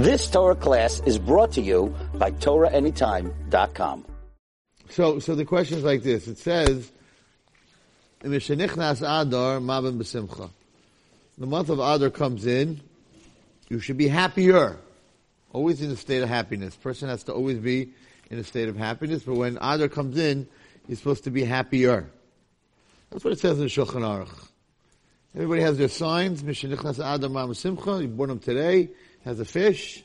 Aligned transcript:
This 0.00 0.30
Torah 0.30 0.56
class 0.56 1.02
is 1.04 1.18
brought 1.18 1.52
to 1.52 1.60
you 1.60 1.94
by 2.14 2.30
TorahAnytime.com. 2.30 4.06
So, 4.88 5.18
so 5.18 5.34
the 5.34 5.44
question 5.44 5.76
is 5.76 5.84
like 5.84 6.02
this. 6.02 6.26
It 6.26 6.38
says, 6.38 6.90
"Mishenichnas 8.22 9.02
Adar 9.02 9.60
Marbim 9.60 9.98
B'Simcha." 9.98 10.48
The 11.36 11.46
month 11.46 11.68
of 11.68 11.80
Adar 11.80 12.08
comes 12.08 12.46
in, 12.46 12.80
you 13.68 13.78
should 13.78 13.98
be 13.98 14.08
happier. 14.08 14.78
Always 15.52 15.82
in 15.82 15.90
a 15.90 15.96
state 15.96 16.22
of 16.22 16.30
happiness. 16.30 16.74
Person 16.76 17.10
has 17.10 17.22
to 17.24 17.34
always 17.34 17.58
be 17.58 17.92
in 18.30 18.38
a 18.38 18.44
state 18.44 18.70
of 18.70 18.78
happiness, 18.78 19.24
but 19.24 19.34
when 19.34 19.58
Adar 19.58 19.88
comes 19.88 20.16
in, 20.16 20.48
he's 20.88 20.96
supposed 20.96 21.24
to 21.24 21.30
be 21.30 21.44
happier. 21.44 22.08
That's 23.10 23.22
what 23.22 23.34
it 23.34 23.38
says 23.38 23.60
in 23.60 23.66
Shulchan 23.66 24.00
Aruch. 24.00 24.48
Everybody 25.34 25.60
has 25.60 25.76
their 25.76 25.88
signs. 25.88 26.42
Mishenichnas 26.42 27.00
Adar 27.00 27.28
Mabin 27.28 27.54
Simcha. 27.54 28.00
You 28.00 28.08
born 28.08 28.30
them 28.30 28.38
today. 28.38 28.88
Has 29.24 29.40
a 29.40 29.44
fish. 29.44 30.02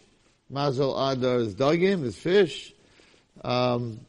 Mazel 0.50 0.98
Adar 0.98 1.38
is 1.38 1.56
dagim, 1.56 2.04
is 2.04 2.18
fish. 2.18 2.73
Um, 3.44 4.02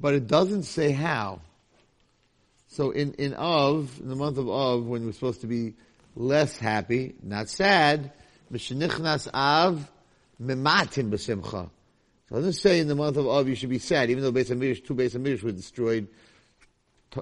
but 0.00 0.14
it 0.14 0.26
doesn't 0.26 0.64
say 0.64 0.90
how. 0.90 1.40
So 2.68 2.90
in, 2.90 3.12
in 3.14 3.34
Av, 3.34 4.00
in 4.00 4.08
the 4.08 4.16
month 4.16 4.38
of 4.38 4.48
Av, 4.48 4.84
when 4.84 5.04
we're 5.04 5.12
supposed 5.12 5.42
to 5.42 5.46
be 5.46 5.74
less 6.16 6.56
happy, 6.56 7.14
not 7.22 7.48
sad, 7.48 8.12
Mishenichnas 8.50 9.28
Av, 9.32 9.90
Mematim 10.42 11.10
B'Simcha. 11.10 11.70
So 12.28 12.36
it 12.36 12.40
doesn't 12.40 12.54
say 12.54 12.80
in 12.80 12.88
the 12.88 12.94
month 12.94 13.16
of 13.18 13.26
Av 13.26 13.48
you 13.48 13.54
should 13.54 13.68
be 13.68 13.78
sad, 13.78 14.10
even 14.10 14.22
though 14.22 14.32
Beis 14.32 14.48
two 14.84 14.94
Beis 14.94 15.14
HaMikdash 15.14 15.42
were 15.42 15.52
destroyed, 15.52 16.08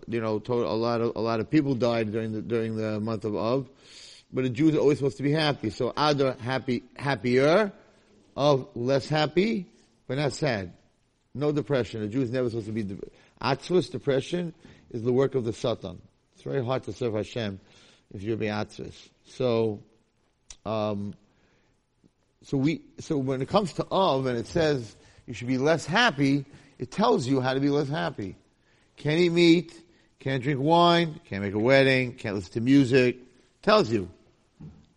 you 0.06 0.20
know, 0.20 0.40
a 0.48 0.52
lot 0.52 1.00
of, 1.00 1.16
a 1.16 1.20
lot 1.20 1.40
of 1.40 1.50
people 1.50 1.74
died 1.74 2.12
during 2.12 2.32
the, 2.32 2.42
during 2.42 2.76
the 2.76 3.00
month 3.00 3.24
of 3.24 3.34
Av. 3.34 3.68
But 4.32 4.44
a 4.44 4.48
Jew 4.50 4.68
is 4.68 4.76
always 4.76 4.98
supposed 4.98 5.16
to 5.16 5.22
be 5.22 5.32
happy. 5.32 5.70
So 5.70 5.92
Adar, 5.96 6.36
happy, 6.40 6.84
happier, 6.96 7.72
of 8.36 8.68
less 8.74 9.08
happy, 9.08 9.66
but 10.06 10.18
not 10.18 10.32
sad. 10.32 10.72
No 11.34 11.52
depression. 11.52 12.02
A 12.02 12.08
Jew 12.08 12.22
is 12.22 12.30
never 12.30 12.48
supposed 12.48 12.66
to 12.66 12.72
be. 12.72 12.82
De- 12.82 12.96
Atzvus, 13.42 13.90
depression, 13.90 14.54
is 14.90 15.02
the 15.02 15.12
work 15.12 15.34
of 15.34 15.44
the 15.44 15.52
Satan. 15.52 16.00
It's 16.34 16.42
very 16.42 16.64
hard 16.64 16.84
to 16.84 16.92
serve 16.92 17.14
Hashem 17.14 17.60
if 18.14 18.22
you're 18.22 18.36
being 18.36 18.52
atzvus. 18.52 18.94
So, 19.26 19.80
um, 20.64 21.14
so 22.42 22.56
we, 22.56 22.82
so 22.98 23.16
when 23.18 23.42
it 23.42 23.48
comes 23.48 23.72
to 23.74 23.86
Av 23.90 24.26
and 24.26 24.38
it 24.38 24.46
says 24.46 24.96
you 25.26 25.34
should 25.34 25.48
be 25.48 25.58
less 25.58 25.86
happy, 25.86 26.44
it 26.78 26.90
tells 26.90 27.26
you 27.26 27.40
how 27.40 27.54
to 27.54 27.60
be 27.60 27.70
less 27.70 27.88
happy. 27.88 28.36
Can't 28.96 29.18
eat 29.18 29.32
meat, 29.32 29.82
can't 30.18 30.42
drink 30.42 30.60
wine, 30.60 31.20
can't 31.24 31.42
make 31.42 31.54
a 31.54 31.58
wedding, 31.58 32.14
can't 32.14 32.34
listen 32.34 32.52
to 32.54 32.60
music. 32.60 33.18
Tells 33.62 33.90
you. 33.90 34.10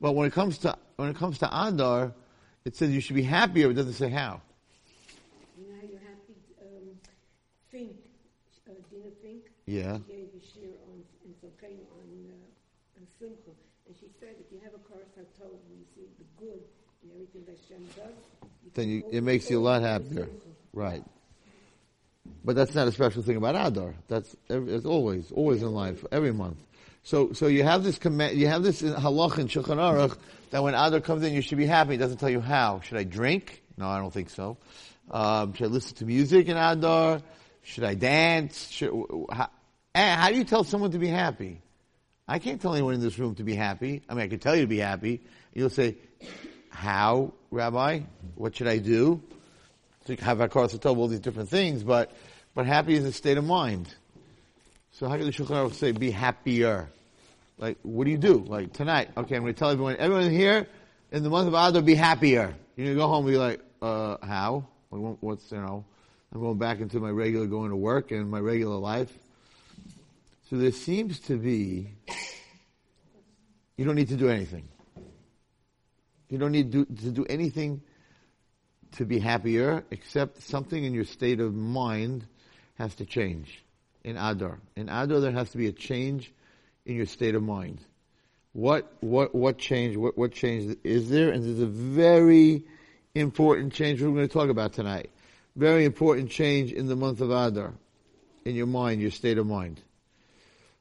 But 0.03 0.15
when 0.15 0.27
it 0.27 0.33
comes 0.33 0.57
to 0.59 0.75
when 0.97 1.07
it 1.07 1.15
comes 1.15 1.39
to 1.39 1.47
Adar, 1.47 2.11
it 2.65 2.75
says 2.75 2.91
you 2.91 2.99
should 2.99 3.15
be 3.15 3.23
happier. 3.23 3.67
But 3.67 3.71
it 3.71 3.75
doesn't 3.75 3.93
say 3.93 4.09
how. 4.09 4.41
Now 5.57 5.79
you 5.81 5.95
have 5.95 6.19
to 6.27 6.33
um, 6.61 6.99
Fink, 7.71 7.95
uh, 8.67 8.73
Dina 8.91 9.11
Fink. 9.23 9.43
Yeah. 9.65 9.99
She 10.05 10.11
gave 10.11 10.27
a 10.35 10.43
shir 10.43 10.75
on 10.91 10.99
in 11.23 11.31
Tzolkenu 11.39 11.87
on 11.95 12.07
uh, 12.27 12.99
on 12.99 13.07
Simcha, 13.17 13.55
and 13.87 13.95
she 13.97 14.07
said 14.19 14.35
if 14.41 14.51
you 14.51 14.59
have 14.65 14.73
a 14.73 14.79
Koras 14.79 15.07
Hatov, 15.15 15.55
when 15.69 15.79
you 15.79 15.85
see 15.95 16.05
the 16.19 16.25
good 16.37 16.59
and 17.01 17.11
everything 17.13 17.45
that 17.45 17.57
Hashem 17.63 17.87
does, 17.95 18.49
you 18.61 18.71
Then 18.73 18.89
you, 18.89 19.03
it 19.09 19.23
makes 19.23 19.49
you 19.49 19.57
a 19.57 19.63
lot 19.63 19.83
happier. 19.83 20.27
Right. 20.73 21.03
But 22.43 22.57
that's 22.57 22.75
not 22.75 22.89
a 22.89 22.91
special 22.91 23.23
thing 23.23 23.37
about 23.37 23.55
Adar. 23.55 23.93
That's 24.09 24.35
every, 24.49 24.73
it's 24.73 24.85
always, 24.85 25.31
always 25.31 25.61
in 25.61 25.73
life, 25.73 26.03
every 26.11 26.33
month. 26.33 26.57
So, 27.03 27.33
so 27.33 27.47
you 27.47 27.63
have 27.63 27.83
this 27.83 27.99
command, 27.99 28.37
you 28.37 28.47
have 28.47 28.63
this 28.63 28.81
halach 28.81 29.37
in 29.37 29.47
Shulchan 29.47 29.77
Aruch 29.77 30.17
that 30.51 30.63
when 30.63 30.73
Adar 30.73 31.01
comes 31.01 31.23
in, 31.23 31.33
you 31.33 31.41
should 31.41 31.57
be 31.57 31.65
happy. 31.65 31.95
It 31.95 31.97
doesn't 31.97 32.17
tell 32.17 32.29
you 32.29 32.39
how. 32.39 32.79
Should 32.79 32.97
I 32.97 33.03
drink? 33.03 33.61
No, 33.77 33.89
I 33.89 33.99
don't 33.99 34.13
think 34.13 34.29
so. 34.29 34.57
Um, 35.11 35.53
should 35.53 35.65
I 35.65 35.69
listen 35.69 35.97
to 35.97 36.05
music 36.05 36.47
in 36.47 36.55
Adar? 36.55 37.21
Should 37.61 37.83
I 37.83 37.95
dance? 37.95 38.69
Should, 38.69 38.91
how, 39.31 39.49
eh, 39.93 40.15
how 40.15 40.29
do 40.29 40.35
you 40.35 40.45
tell 40.45 40.63
someone 40.63 40.91
to 40.91 40.99
be 40.99 41.09
happy? 41.09 41.61
I 42.25 42.39
can't 42.39 42.61
tell 42.61 42.73
anyone 42.73 42.93
in 42.93 43.01
this 43.01 43.19
room 43.19 43.35
to 43.35 43.43
be 43.43 43.55
happy. 43.55 44.01
I 44.07 44.13
mean, 44.13 44.23
I 44.23 44.27
can 44.27 44.39
tell 44.39 44.55
you 44.55 44.61
to 44.61 44.67
be 44.67 44.79
happy. 44.79 45.21
You'll 45.53 45.69
say, 45.69 45.97
how, 46.69 47.33
Rabbi? 47.51 48.01
What 48.35 48.55
should 48.55 48.67
I 48.67 48.77
do? 48.77 49.21
So 50.05 50.13
you 50.13 50.23
have 50.23 50.37
Hakaras 50.37 50.77
Hatov, 50.77 50.97
all 50.97 51.09
these 51.09 51.19
different 51.19 51.49
things, 51.49 51.83
but, 51.83 52.11
but 52.55 52.65
happy 52.65 52.93
is 52.95 53.03
a 53.03 53.11
state 53.11 53.37
of 53.37 53.43
mind. 53.43 53.93
So 54.93 55.09
how 55.09 55.17
can 55.17 55.25
the 55.25 55.31
Shulchan 55.31 55.47
Aruch 55.47 55.73
say 55.73 55.91
be 55.91 56.11
happier? 56.11 56.87
Like, 57.57 57.79
what 57.81 58.05
do 58.05 58.11
you 58.11 58.17
do? 58.17 58.45
Like 58.47 58.73
tonight, 58.73 59.09
okay, 59.17 59.35
I'm 59.35 59.41
going 59.41 59.55
to 59.55 59.57
tell 59.57 59.71
everyone, 59.71 59.95
everyone 59.97 60.29
here 60.29 60.67
in 61.11 61.23
the 61.23 61.31
month 61.31 61.47
of 61.47 61.55
Adar, 61.55 61.81
be 61.81 61.95
happier. 61.95 62.53
You're 62.75 62.85
going 62.85 62.97
to 62.97 63.01
go 63.01 63.07
home 63.07 63.25
and 63.25 63.33
be 63.33 63.39
like, 63.39 63.59
uh, 63.81 64.17
how? 64.23 64.67
What's, 64.91 65.51
you 65.51 65.57
know, 65.57 65.83
I'm 66.31 66.41
going 66.41 66.59
back 66.59 66.79
into 66.79 66.99
my 66.99 67.09
regular 67.09 67.47
going 67.47 67.71
to 67.71 67.75
work 67.75 68.11
and 68.11 68.29
my 68.29 68.39
regular 68.39 68.75
life. 68.75 69.11
So 70.51 70.57
there 70.57 70.71
seems 70.71 71.19
to 71.21 71.37
be, 71.37 71.89
you 73.77 73.85
don't 73.85 73.95
need 73.95 74.09
to 74.09 74.15
do 74.15 74.29
anything. 74.29 74.67
You 76.29 76.37
don't 76.37 76.51
need 76.51 76.71
to 76.71 76.85
do 76.85 77.25
anything 77.27 77.81
to 78.97 79.05
be 79.05 79.17
happier, 79.17 79.85
except 79.89 80.43
something 80.43 80.83
in 80.83 80.93
your 80.93 81.05
state 81.05 81.39
of 81.39 81.55
mind 81.55 82.27
has 82.75 82.93
to 82.95 83.05
change 83.05 83.62
in 84.03 84.17
Adar. 84.17 84.59
In 84.75 84.89
Adar, 84.89 85.19
there 85.19 85.31
has 85.31 85.51
to 85.51 85.57
be 85.57 85.67
a 85.67 85.71
change 85.71 86.31
in 86.85 86.95
your 86.95 87.05
state 87.05 87.35
of 87.35 87.43
mind. 87.43 87.79
What 88.53 88.91
what 88.99 89.33
what 89.33 89.57
change? 89.57 89.97
What 89.97 90.17
what 90.17 90.31
change 90.31 90.77
is 90.83 91.09
there? 91.09 91.31
And 91.31 91.43
there's 91.43 91.59
a 91.59 91.65
very 91.65 92.63
important 93.15 93.73
change 93.73 94.01
we're 94.01 94.09
going 94.09 94.27
to 94.27 94.33
talk 94.33 94.49
about 94.49 94.73
tonight. 94.73 95.09
Very 95.55 95.85
important 95.85 96.29
change 96.29 96.71
in 96.71 96.87
the 96.87 96.95
month 96.95 97.21
of 97.21 97.31
Adar, 97.31 97.73
in 98.45 98.55
your 98.55 98.67
mind, 98.67 99.01
your 99.01 99.11
state 99.11 99.37
of 99.37 99.45
mind. 99.45 99.81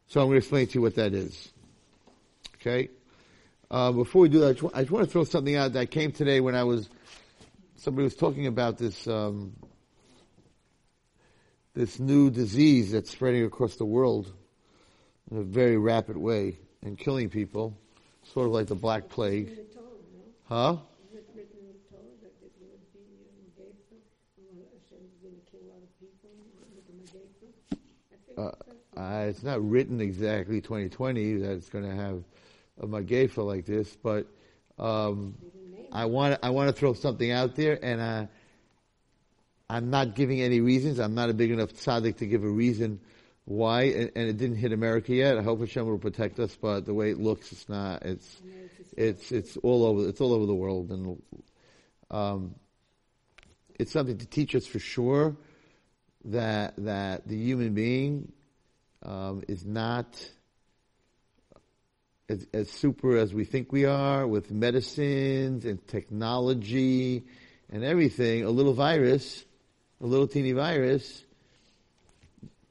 So 0.09 0.21
I'm 0.21 0.27
going 0.27 0.35
to 0.35 0.39
explain 0.39 0.67
to 0.67 0.75
you 0.75 0.83
what 0.83 0.97
that 0.97 1.15
is. 1.15 1.51
Okay. 2.57 2.89
Uh, 3.71 3.91
before 3.93 4.23
we 4.23 4.29
do 4.29 4.41
that, 4.41 4.49
I 4.49 4.53
just, 4.53 4.63
wa- 4.63 4.71
I 4.75 4.81
just 4.81 4.91
want 4.91 5.07
to 5.07 5.11
throw 5.11 5.25
something 5.25 5.57
out 5.57 5.73
that 5.73 5.91
came 5.91 6.13
today 6.13 6.41
when 6.41 6.55
I 6.55 6.65
was 6.65 6.89
somebody 7.77 8.05
was 8.05 8.15
talking 8.15 8.47
about 8.47 8.79
this 8.79 9.09
um, 9.09 9.55
this 11.75 11.99
new 11.99 12.31
disease 12.31 12.93
that's 12.93 13.11
spreading 13.11 13.45
across 13.45 13.77
the 13.77 13.85
world 13.85 14.33
in 15.31 15.39
a 15.39 15.43
very 15.43 15.77
rapid 15.77 16.17
way 16.17 16.59
and 16.83 16.99
killing 16.99 17.31
people, 17.31 17.77
sort 18.33 18.47
of 18.47 18.53
like 18.53 18.67
the 18.67 18.75
Black 18.75 19.09
Plague. 19.09 19.49
In 19.49 19.57
the 19.57 19.63
Torah, 19.63 19.87
no? 20.13 20.57
Huh? 20.57 20.77
Is 21.11 21.19
it 21.19 21.25
written 21.35 21.59
in 21.61 21.67
the 21.69 21.79
Torah 21.89 22.03
that 22.21 22.33
it 22.43 22.53
would 22.61 22.83
be 22.93 23.63
Geisa? 23.63 23.97
Well, 24.37 24.67
Hashem 24.73 24.99
is 25.07 25.17
going 25.23 25.35
to 25.35 25.51
kill 25.51 25.61
a 25.61 25.69
lot 25.73 25.83
of 25.83 25.91
people 26.01 26.31
with 26.75 26.85
the 26.87 26.95
Geisa? 27.17 27.49
I 28.13 28.17
think 28.27 28.39
Uh, 28.39 29.01
Uh, 29.01 29.25
it's 29.29 29.43
not 29.43 29.67
written 29.67 30.03
exactly 30.03 30.61
2020 30.61 31.37
that 31.37 31.53
it's 31.53 31.71
going 31.71 31.85
to 31.85 31.95
have 31.95 32.23
a 32.79 32.87
magefa 32.87 33.45
like 33.45 33.65
this, 33.65 33.97
but 33.97 34.27
um, 34.79 35.35
I 35.93 36.05
want 36.05 36.39
I 36.43 36.51
want 36.51 36.69
to 36.69 36.75
throw 36.75 36.93
something 36.93 37.31
out 37.31 37.57
there, 37.57 37.79
and 37.83 38.01
uh, 38.01 38.27
I'm 39.73 39.89
not 39.89 40.15
giving 40.15 40.43
any 40.43 40.61
reasons. 40.61 41.01
I'm 41.01 41.15
not 41.15 41.31
a 41.31 41.35
big 41.35 41.51
enough 41.51 41.71
tzaddik 41.73 42.19
to 42.19 42.27
give 42.27 42.45
a 42.45 42.49
reason 42.49 43.01
why, 43.47 43.85
and, 43.85 44.13
and 44.15 44.29
it 44.29 44.37
didn't 44.37 44.57
hit 44.57 44.71
America 44.71 45.15
yet. 45.15 45.39
I 45.39 45.43
hope 45.43 45.61
Hashem 45.61 45.87
will 45.87 45.97
protect 45.97 46.39
us, 46.39 46.55
but 46.61 46.85
the 46.85 46.93
way 46.93 47.11
it 47.11 47.19
looks, 47.19 47.51
it's 47.53 47.69
not. 47.71 48.03
It's 48.03 48.43
it's 48.99 49.33
it's 49.33 49.57
all 49.57 49.87
over. 49.87 50.07
It's 50.07 50.21
all 50.21 50.35
over 50.35 50.45
the 50.45 50.55
world, 50.55 50.91
and 50.91 51.23
um, 52.11 52.55
it's 53.79 53.91
something 53.91 54.19
to 54.19 54.27
teach 54.27 54.55
us 54.55 54.67
for 54.67 54.79
sure 54.79 55.37
that 56.27 56.75
that 56.77 57.27
the 57.27 57.37
human 57.37 57.73
being 57.73 58.31
um, 59.03 59.43
is 59.49 59.65
not 59.65 60.23
as, 62.29 62.47
as 62.53 62.71
super 62.71 63.17
as 63.17 63.33
we 63.33 63.47
think 63.47 63.73
we 63.73 63.87
are 63.87 64.27
with 64.27 64.51
medicines 64.51 65.65
and 65.65 65.85
technology 65.89 67.25
and 67.71 67.83
everything. 67.83 68.45
A 68.45 68.51
little 68.51 68.75
virus, 68.75 69.47
a 70.03 70.07
little 70.07 70.27
teeny 70.27 70.53
virus, 70.53 71.23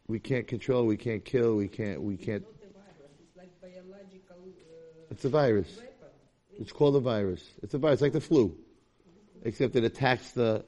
we 0.08 0.20
can't 0.20 0.48
control, 0.48 0.86
we 0.86 0.98
can't 0.98 1.24
kill, 1.24 1.56
we 1.56 1.70
can't, 1.70 2.02
we 2.02 2.18
can't. 2.18 2.44
It's 2.44 2.66
It's 5.10 5.26
a 5.26 5.30
virus. 5.30 5.80
It's 6.60 6.72
called 6.72 6.96
a 6.98 7.00
virus. 7.00 7.42
It's 7.64 7.74
a 7.74 7.78
virus, 7.78 8.02
like 8.02 8.12
the 8.12 8.22
flu, 8.22 8.56
except 9.44 9.76
it 9.78 9.86
attacks 9.86 10.32
the 10.32 10.66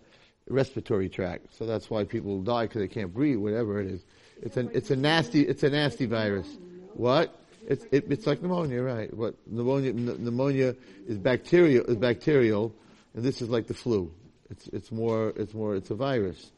respiratory 0.47 1.09
tract. 1.09 1.53
So 1.53 1.65
that's 1.65 1.89
why 1.89 2.05
people 2.05 2.41
die 2.41 2.65
because 2.65 2.81
they 2.81 2.87
can't 2.87 3.13
breathe, 3.13 3.37
whatever 3.37 3.81
it 3.81 3.87
is. 3.87 4.05
It's 4.41 4.57
a 4.57 4.67
it's 4.69 4.89
a 4.89 4.95
nasty 4.95 5.41
it's 5.41 5.63
a 5.63 5.69
nasty 5.69 6.05
virus. 6.05 6.47
What? 6.93 7.39
It's 7.67 7.85
it, 7.91 8.05
it's 8.09 8.25
like 8.25 8.41
pneumonia, 8.41 8.81
right? 8.81 9.13
What 9.13 9.35
pneumonia 9.47 9.93
pn- 9.93 10.19
pneumonia 10.19 10.75
is 11.07 11.17
bacterial 11.17 11.85
is 11.85 11.97
bacterial, 11.97 12.73
and 13.13 13.23
this 13.23 13.41
is 13.41 13.49
like 13.49 13.67
the 13.67 13.73
flu. 13.73 14.13
It's 14.49 14.67
it's 14.67 14.91
more 14.91 15.33
it's 15.35 15.53
more 15.53 15.75
it's 15.75 15.89
a 15.89 15.95
virus. 15.95 16.51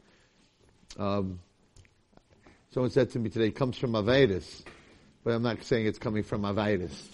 Um, 0.98 1.40
someone 2.70 2.90
said 2.90 3.10
to 3.10 3.18
me 3.18 3.30
today, 3.30 3.48
it 3.48 3.56
comes 3.56 3.78
from 3.78 3.94
a 3.94 4.02
virus, 4.02 4.64
but 5.24 5.32
I'm 5.32 5.42
not 5.42 5.62
saying 5.62 5.86
it's 5.86 5.98
coming 5.98 6.22
from 6.22 6.44
a 6.44 6.52
virus. 6.52 7.08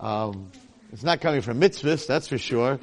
Um, 0.00 0.50
it's 0.92 1.02
not 1.02 1.20
coming 1.20 1.40
from 1.40 1.60
mitzvahs, 1.60 2.06
that's 2.06 2.28
for 2.28 2.38
sure. 2.38 2.78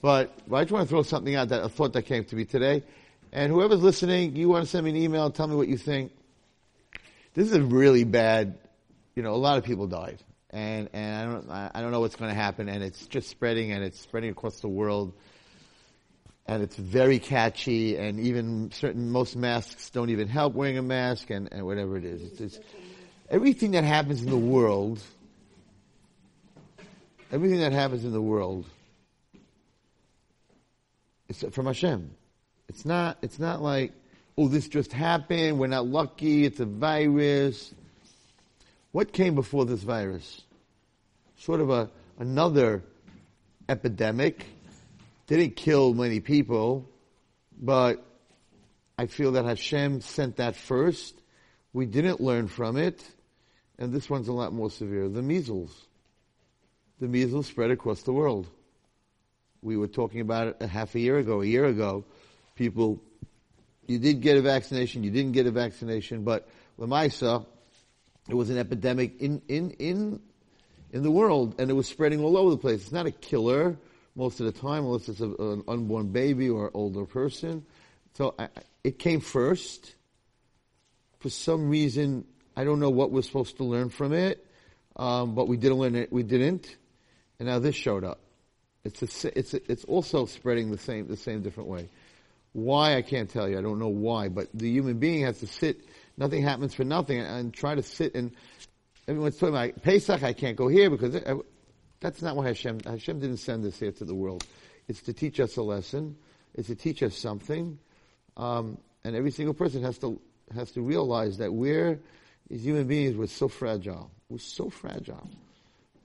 But, 0.00 0.32
but 0.46 0.56
I 0.56 0.62
just 0.62 0.72
want 0.72 0.84
to 0.84 0.88
throw 0.88 1.02
something 1.02 1.34
out 1.34 1.48
that 1.48 1.62
a 1.62 1.68
thought 1.68 1.92
that 1.94 2.02
came 2.02 2.24
to 2.26 2.36
me 2.36 2.44
today. 2.44 2.84
And 3.32 3.52
whoever's 3.52 3.82
listening, 3.82 4.36
you 4.36 4.48
want 4.48 4.64
to 4.64 4.70
send 4.70 4.84
me 4.84 4.90
an 4.90 4.96
email 4.96 5.26
and 5.26 5.34
tell 5.34 5.48
me 5.48 5.56
what 5.56 5.66
you 5.66 5.76
think. 5.76 6.12
This 7.34 7.48
is 7.48 7.54
a 7.54 7.62
really 7.62 8.04
bad, 8.04 8.58
you 9.16 9.22
know, 9.22 9.34
a 9.34 9.36
lot 9.36 9.58
of 9.58 9.64
people 9.64 9.86
died. 9.86 10.22
And, 10.50 10.88
and 10.92 11.16
I 11.16 11.32
don't, 11.32 11.50
I 11.50 11.80
don't 11.82 11.90
know 11.90 12.00
what's 12.00 12.16
going 12.16 12.30
to 12.30 12.34
happen 12.34 12.68
and 12.68 12.82
it's 12.82 13.06
just 13.06 13.28
spreading 13.28 13.72
and 13.72 13.84
it's 13.84 14.00
spreading 14.00 14.30
across 14.30 14.60
the 14.60 14.68
world. 14.68 15.12
And 16.48 16.62
it's 16.62 16.76
very 16.76 17.18
catchy 17.18 17.96
and 17.96 18.18
even 18.18 18.70
certain, 18.72 19.10
most 19.10 19.36
masks 19.36 19.90
don't 19.90 20.08
even 20.08 20.28
help 20.28 20.54
wearing 20.54 20.78
a 20.78 20.82
mask 20.82 21.28
and, 21.28 21.48
and 21.52 21.66
whatever 21.66 21.98
it 21.98 22.04
is. 22.04 22.22
It's, 22.22 22.40
it's, 22.40 22.58
everything 23.28 23.72
that 23.72 23.84
happens 23.84 24.22
in 24.22 24.30
the 24.30 24.36
world, 24.36 24.98
everything 27.30 27.60
that 27.60 27.72
happens 27.72 28.04
in 28.06 28.12
the 28.12 28.22
world 28.22 28.64
is 31.28 31.44
from 31.50 31.66
Hashem. 31.66 32.10
It's 32.70 32.86
not, 32.86 33.18
it's 33.20 33.38
not 33.38 33.60
like, 33.60 33.92
oh, 34.38 34.48
this 34.48 34.68
just 34.68 34.92
happened, 34.92 35.58
we're 35.58 35.66
not 35.66 35.86
lucky, 35.86 36.46
it's 36.46 36.60
a 36.60 36.66
virus. 36.66 37.74
What 38.92 39.12
came 39.12 39.34
before 39.34 39.66
this 39.66 39.82
virus? 39.82 40.42
Sort 41.36 41.60
of 41.60 41.68
a, 41.68 41.90
another 42.18 42.82
epidemic. 43.68 44.46
Didn't 45.28 45.56
kill 45.56 45.92
many 45.92 46.20
people, 46.20 46.88
but 47.60 48.02
I 48.96 49.06
feel 49.06 49.32
that 49.32 49.44
Hashem 49.44 50.00
sent 50.00 50.36
that 50.36 50.56
first. 50.56 51.14
We 51.74 51.84
didn't 51.84 52.18
learn 52.18 52.48
from 52.48 52.78
it, 52.78 53.04
and 53.78 53.92
this 53.92 54.08
one's 54.08 54.28
a 54.28 54.32
lot 54.32 54.54
more 54.54 54.70
severe. 54.70 55.06
The 55.06 55.20
measles. 55.20 55.86
The 56.98 57.08
measles 57.08 57.46
spread 57.46 57.70
across 57.70 58.02
the 58.02 58.12
world. 58.12 58.48
We 59.60 59.76
were 59.76 59.86
talking 59.86 60.22
about 60.22 60.48
it 60.48 60.56
a 60.60 60.66
half 60.66 60.94
a 60.94 60.98
year 60.98 61.18
ago, 61.18 61.42
a 61.42 61.46
year 61.46 61.66
ago. 61.66 62.06
People, 62.54 62.98
you 63.86 63.98
did 63.98 64.22
get 64.22 64.38
a 64.38 64.40
vaccination, 64.40 65.04
you 65.04 65.10
didn't 65.10 65.32
get 65.32 65.46
a 65.46 65.50
vaccination, 65.50 66.24
but 66.24 66.48
Lamaisa, 66.78 67.44
it 68.30 68.34
was 68.34 68.48
an 68.48 68.56
epidemic 68.56 69.20
in, 69.20 69.42
in, 69.46 69.72
in, 69.72 70.20
in 70.90 71.02
the 71.02 71.10
world, 71.10 71.56
and 71.60 71.70
it 71.70 71.74
was 71.74 71.86
spreading 71.86 72.24
all 72.24 72.38
over 72.38 72.50
the 72.50 72.56
place. 72.56 72.80
It's 72.80 72.92
not 72.92 73.04
a 73.04 73.10
killer 73.10 73.76
most 74.18 74.40
of 74.40 74.46
the 74.46 74.60
time, 74.60 74.84
unless 74.84 75.08
it's 75.08 75.20
a, 75.20 75.28
an 75.28 75.62
unborn 75.68 76.08
baby 76.08 76.50
or 76.50 76.66
an 76.66 76.72
older 76.74 77.04
person. 77.04 77.64
So 78.14 78.34
I, 78.36 78.48
it 78.82 78.98
came 78.98 79.20
first. 79.20 79.94
For 81.20 81.30
some 81.30 81.70
reason, 81.70 82.24
I 82.56 82.64
don't 82.64 82.80
know 82.80 82.90
what 82.90 83.12
we're 83.12 83.22
supposed 83.22 83.56
to 83.58 83.64
learn 83.64 83.90
from 83.90 84.12
it, 84.12 84.44
um, 84.96 85.36
but 85.36 85.46
we 85.46 85.56
didn't 85.56 85.78
learn 85.78 85.94
it. 85.94 86.12
We 86.12 86.24
didn't, 86.24 86.76
and 87.38 87.48
now 87.48 87.60
this 87.60 87.76
showed 87.76 88.04
up. 88.04 88.18
It's 88.84 89.02
a, 89.02 89.38
it's 89.38 89.54
a, 89.54 89.70
it's 89.70 89.84
also 89.84 90.26
spreading 90.26 90.70
the 90.70 90.78
same 90.78 91.06
the 91.06 91.16
same 91.16 91.42
different 91.42 91.68
way. 91.68 91.88
Why 92.52 92.96
I 92.96 93.02
can't 93.02 93.30
tell 93.30 93.48
you. 93.48 93.58
I 93.58 93.62
don't 93.62 93.78
know 93.78 93.88
why, 93.88 94.28
but 94.28 94.48
the 94.52 94.68
human 94.68 94.98
being 94.98 95.24
has 95.24 95.38
to 95.40 95.46
sit. 95.46 95.80
Nothing 96.16 96.42
happens 96.42 96.74
for 96.74 96.84
nothing, 96.84 97.20
and 97.20 97.54
try 97.54 97.74
to 97.76 97.82
sit 97.82 98.14
and 98.16 98.32
everyone's 99.06 99.36
talking 99.36 99.54
about 99.54 99.82
Pesach. 99.82 100.22
I 100.22 100.32
can't 100.32 100.56
go 100.56 100.66
here 100.66 100.90
because 100.90 101.14
that's 102.00 102.22
not 102.22 102.36
why 102.36 102.46
Hashem. 102.46 102.80
Hashem 102.80 103.20
didn't 103.20 103.38
send 103.38 103.64
us 103.64 103.78
here 103.78 103.92
to 103.92 104.04
the 104.04 104.14
world. 104.14 104.46
It's 104.86 105.02
to 105.02 105.12
teach 105.12 105.40
us 105.40 105.56
a 105.56 105.62
lesson. 105.62 106.16
It's 106.54 106.68
to 106.68 106.74
teach 106.74 107.02
us 107.02 107.16
something, 107.16 107.78
um, 108.36 108.78
and 109.04 109.14
every 109.14 109.30
single 109.30 109.54
person 109.54 109.82
has 109.82 109.98
to 109.98 110.20
has 110.54 110.72
to 110.72 110.80
realize 110.80 111.38
that 111.38 111.52
we're 111.52 112.00
as 112.50 112.64
human 112.64 112.86
beings 112.86 113.16
we're 113.16 113.26
so 113.26 113.48
fragile. 113.48 114.10
We're 114.28 114.38
so 114.38 114.70
fragile 114.70 115.28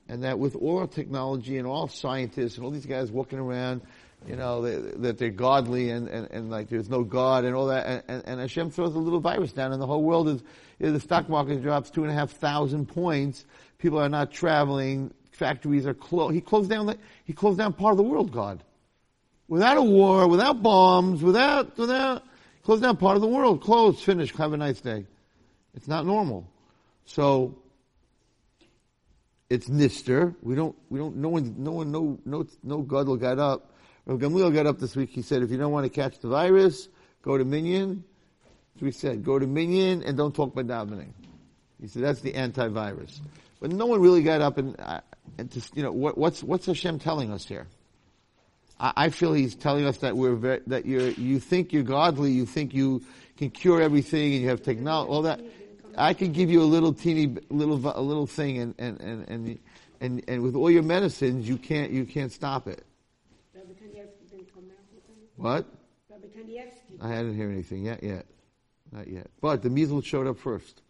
and 0.09 0.23
that 0.23 0.39
with 0.39 0.55
all 0.55 0.79
our 0.79 0.87
technology 0.87 1.57
and 1.57 1.67
all 1.67 1.87
scientists 1.87 2.57
and 2.57 2.65
all 2.65 2.71
these 2.71 2.85
guys 2.85 3.11
walking 3.11 3.39
around, 3.39 3.81
you 4.27 4.35
know, 4.35 4.61
they, 4.61 4.75
that 4.99 5.17
they're 5.17 5.29
godly 5.29 5.89
and, 5.89 6.07
and, 6.07 6.29
and 6.31 6.49
like 6.49 6.69
there's 6.69 6.89
no 6.89 7.03
God 7.03 7.45
and 7.45 7.55
all 7.55 7.67
that, 7.67 8.05
and, 8.07 8.23
and, 8.25 8.39
Hashem 8.39 8.71
throws 8.71 8.95
a 8.95 8.99
little 8.99 9.19
virus 9.19 9.51
down 9.51 9.73
and 9.73 9.81
the 9.81 9.87
whole 9.87 10.03
world 10.03 10.27
is, 10.29 10.41
you 10.79 10.87
know, 10.87 10.93
the 10.93 10.99
stock 10.99 11.29
market 11.29 11.61
drops 11.61 11.89
two 11.89 12.03
and 12.03 12.11
a 12.11 12.15
half 12.15 12.31
thousand 12.31 12.87
points, 12.87 13.45
people 13.79 13.99
are 13.99 14.09
not 14.09 14.31
traveling, 14.31 15.13
factories 15.43 15.85
are 15.85 15.93
closed, 15.93 16.33
he 16.33 16.39
closed 16.39 16.69
down, 16.69 16.85
the, 16.85 16.97
he 17.25 17.33
closed 17.33 17.57
down 17.57 17.73
part 17.73 17.91
of 17.91 17.97
the 17.97 18.03
world, 18.03 18.31
God. 18.31 18.63
Without 19.49 19.75
a 19.75 19.81
war, 19.81 20.25
without 20.29 20.63
bombs, 20.63 21.21
without, 21.21 21.77
without, 21.77 22.23
closed 22.63 22.81
down 22.81 22.95
part 22.95 23.17
of 23.17 23.21
the 23.21 23.27
world, 23.27 23.61
closed, 23.61 23.99
finished, 23.99 24.37
have 24.37 24.53
a 24.53 24.57
nice 24.57 24.79
day. 24.79 25.05
It's 25.75 25.89
not 25.89 26.05
normal. 26.05 26.49
So, 27.05 27.57
it's 29.49 29.67
Nister. 29.67 30.33
We 30.41 30.55
don't, 30.55 30.77
we 30.89 30.97
don't, 30.97 31.17
no 31.17 31.27
one, 31.27 31.55
no 31.57 31.71
one, 31.71 31.91
no, 31.91 32.17
no, 32.23 32.47
no 32.63 32.81
Gadol 32.83 33.17
got 33.17 33.37
up. 33.37 33.73
Rav 34.05 34.19
Gamliel 34.19 34.53
got 34.53 34.65
up 34.65 34.79
this 34.79 34.95
week. 34.95 35.09
He 35.09 35.21
said, 35.21 35.43
if 35.43 35.51
you 35.51 35.57
don't 35.57 35.73
want 35.73 35.83
to 35.83 35.89
catch 35.89 36.19
the 36.19 36.29
virus, 36.29 36.87
go 37.21 37.37
to 37.37 37.43
Minyan. 37.43 38.05
So 38.79 38.85
we 38.85 38.91
said, 38.91 39.25
go 39.25 39.39
to 39.39 39.45
Minyan 39.45 40.03
and 40.03 40.15
don't 40.15 40.33
talk 40.33 40.57
about 40.57 40.67
davening. 40.67 41.11
He 41.81 41.87
said, 41.89 42.03
that's 42.03 42.21
the 42.21 42.31
antivirus. 42.31 43.19
But 43.59 43.71
no 43.71 43.87
one 43.87 43.99
really 43.99 44.23
got 44.23 44.39
up 44.39 44.57
and, 44.57 44.75
and 45.37 45.51
just, 45.51 45.75
you 45.75 45.83
know, 45.83 45.91
what, 45.91 46.17
what's, 46.17 46.43
what's 46.43 46.65
Hashem 46.65 46.99
telling 46.99 47.31
us 47.31 47.45
here? 47.45 47.67
I, 48.79 48.93
I 48.95 49.09
feel 49.09 49.33
he's 49.33 49.55
telling 49.55 49.85
us 49.85 49.97
that 49.99 50.15
we're 50.15 50.35
very, 50.35 50.61
that 50.67 50.85
you're, 50.85 51.09
you 51.09 51.39
think 51.39 51.73
you're 51.73 51.83
godly, 51.83 52.31
you 52.31 52.45
think 52.45 52.73
you 52.73 53.01
can 53.37 53.49
cure 53.49 53.81
everything 53.81 54.33
and 54.33 54.41
you 54.41 54.49
have 54.49 54.61
technology, 54.61 55.11
all 55.11 55.21
that. 55.23 55.41
I 55.97 56.13
could 56.13 56.33
give 56.33 56.49
you 56.49 56.61
a 56.61 56.65
little 56.65 56.93
teeny 56.93 57.37
little 57.49 57.75
a 57.95 58.01
little 58.01 58.25
thing, 58.25 58.57
and 58.57 58.75
and 58.79 58.99
and 58.99 59.29
and 59.29 59.59
and, 60.01 60.23
and 60.27 60.41
with 60.41 60.55
all 60.55 60.71
your 60.71 60.81
medicines, 60.81 61.47
you 61.47 61.57
can't 61.57 61.91
you 61.91 62.05
can't 62.05 62.31
stop 62.31 62.67
it. 62.67 62.83
Rabbi 63.53 63.73
Kanievsky 63.73 64.29
didn't 64.31 64.53
come 64.53 64.63
out 64.71 64.85
with 64.91 65.03
anything? 65.07 65.29
What? 65.35 65.65
I 67.01 67.09
hadn't 67.09 67.37
heard 67.37 67.51
anything 67.51 67.83
yet, 67.83 68.01
yet, 68.01 68.25
not 68.91 69.07
yet. 69.07 69.27
But 69.41 69.61
the 69.61 69.69
measles 69.69 70.05
showed 70.05 70.25
up 70.25 70.37
first, 70.37 70.81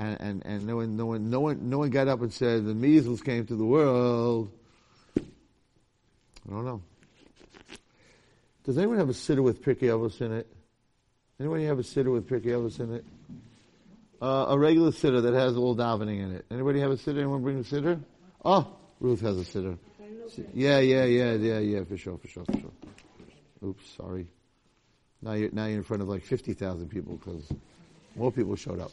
and 0.00 0.16
and 0.20 0.42
and 0.46 0.66
no 0.66 0.76
one 0.76 0.96
no 0.96 1.06
one 1.06 1.30
no 1.30 1.40
one 1.40 1.70
no 1.70 1.78
one 1.78 1.90
got 1.90 2.08
up 2.08 2.20
and 2.22 2.32
said 2.32 2.64
the 2.64 2.74
measles 2.74 3.20
came 3.20 3.46
to 3.46 3.54
the 3.54 3.64
world. 3.64 4.50
I 5.16 5.22
don't 6.48 6.64
know. 6.64 6.82
Does 8.64 8.78
anyone 8.78 8.96
have 8.98 9.08
a 9.08 9.12
siddur 9.12 9.42
with 9.42 9.62
Pirkei 9.62 9.88
Avos 9.88 10.20
in 10.20 10.32
it? 10.32 10.46
Anyone 11.38 11.60
have 11.64 11.78
a 11.78 11.82
siddur 11.82 12.12
with 12.12 12.28
Pirkei 12.28 12.52
Avos 12.52 12.80
in 12.80 12.94
it? 12.94 13.04
uh, 14.20 14.46
a 14.48 14.58
regular 14.58 14.90
siddur 14.90 15.22
that 15.22 15.34
has 15.34 15.56
all 15.56 15.74
davening 15.74 16.20
in 16.20 16.32
it. 16.32 16.44
Anybody 16.50 16.80
have 16.80 16.90
a 16.90 16.96
siddur? 16.96 17.18
Anyone 17.18 17.42
bring 17.42 17.58
a 17.58 17.62
siddur? 17.62 18.00
Oh, 18.44 18.76
Ruth 19.00 19.20
has 19.20 19.38
a 19.38 19.44
siddur. 19.44 19.78
Yeah, 20.54 20.78
yeah, 20.78 21.04
yeah, 21.04 21.32
yeah, 21.32 21.58
yeah, 21.58 21.84
for 21.84 21.96
sure, 21.96 22.16
for 22.18 22.28
sure, 22.28 22.44
for 22.44 22.52
sure. 22.52 22.70
Oops, 23.64 23.90
sorry. 23.96 24.26
Now 25.22 25.32
you're, 25.32 25.50
now 25.52 25.66
you're 25.66 25.78
in 25.78 25.82
front 25.82 26.02
of 26.02 26.08
like 26.08 26.22
50,000 26.24 26.88
people 26.88 27.16
because 27.16 27.44
more 28.14 28.30
people 28.30 28.56
showed 28.56 28.80
up. 28.80 28.92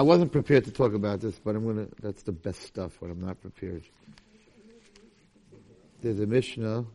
I 0.00 0.02
wasn't 0.02 0.32
prepared 0.32 0.64
to 0.64 0.70
talk 0.70 0.94
about 0.94 1.20
this, 1.20 1.38
but 1.38 1.54
I'm 1.54 1.66
gonna, 1.66 1.86
that's 2.00 2.22
the 2.22 2.32
best 2.32 2.62
stuff 2.62 3.02
when 3.02 3.10
I'm 3.10 3.20
not 3.20 3.38
prepared. 3.42 3.82
There's 6.00 6.18
a 6.20 6.26
Mishnah 6.26 6.86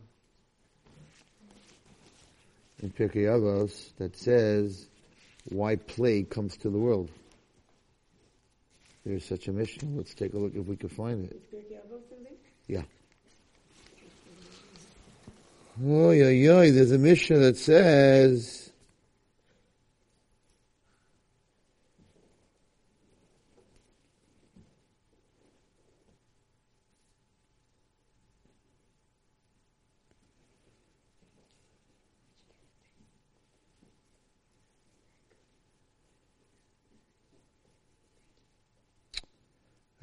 in 2.82 2.90
Pirkei 2.90 3.26
Avos 3.26 3.96
that 3.98 4.16
says, 4.16 4.88
why 5.44 5.76
plague 5.76 6.30
comes 6.30 6.56
to 6.56 6.68
the 6.68 6.78
world. 6.78 7.12
There's 9.04 9.24
such 9.24 9.46
a 9.46 9.52
Mishnah. 9.52 9.88
Let's 9.96 10.12
take 10.12 10.34
a 10.34 10.38
look 10.38 10.56
if 10.56 10.66
we 10.66 10.74
can 10.74 10.88
find 10.88 11.26
it. 11.26 11.36
Is 11.36 11.42
Pirkei 11.44 11.76
Avos 11.76 12.10
in 12.10 12.24
there? 12.24 12.32
Yeah. 12.66 12.82
Oh, 15.86 16.10
yeah, 16.10 16.30
yeah. 16.30 16.72
There's 16.72 16.90
a 16.90 16.98
Mishnah 16.98 17.38
that 17.38 17.56
says, 17.56 18.65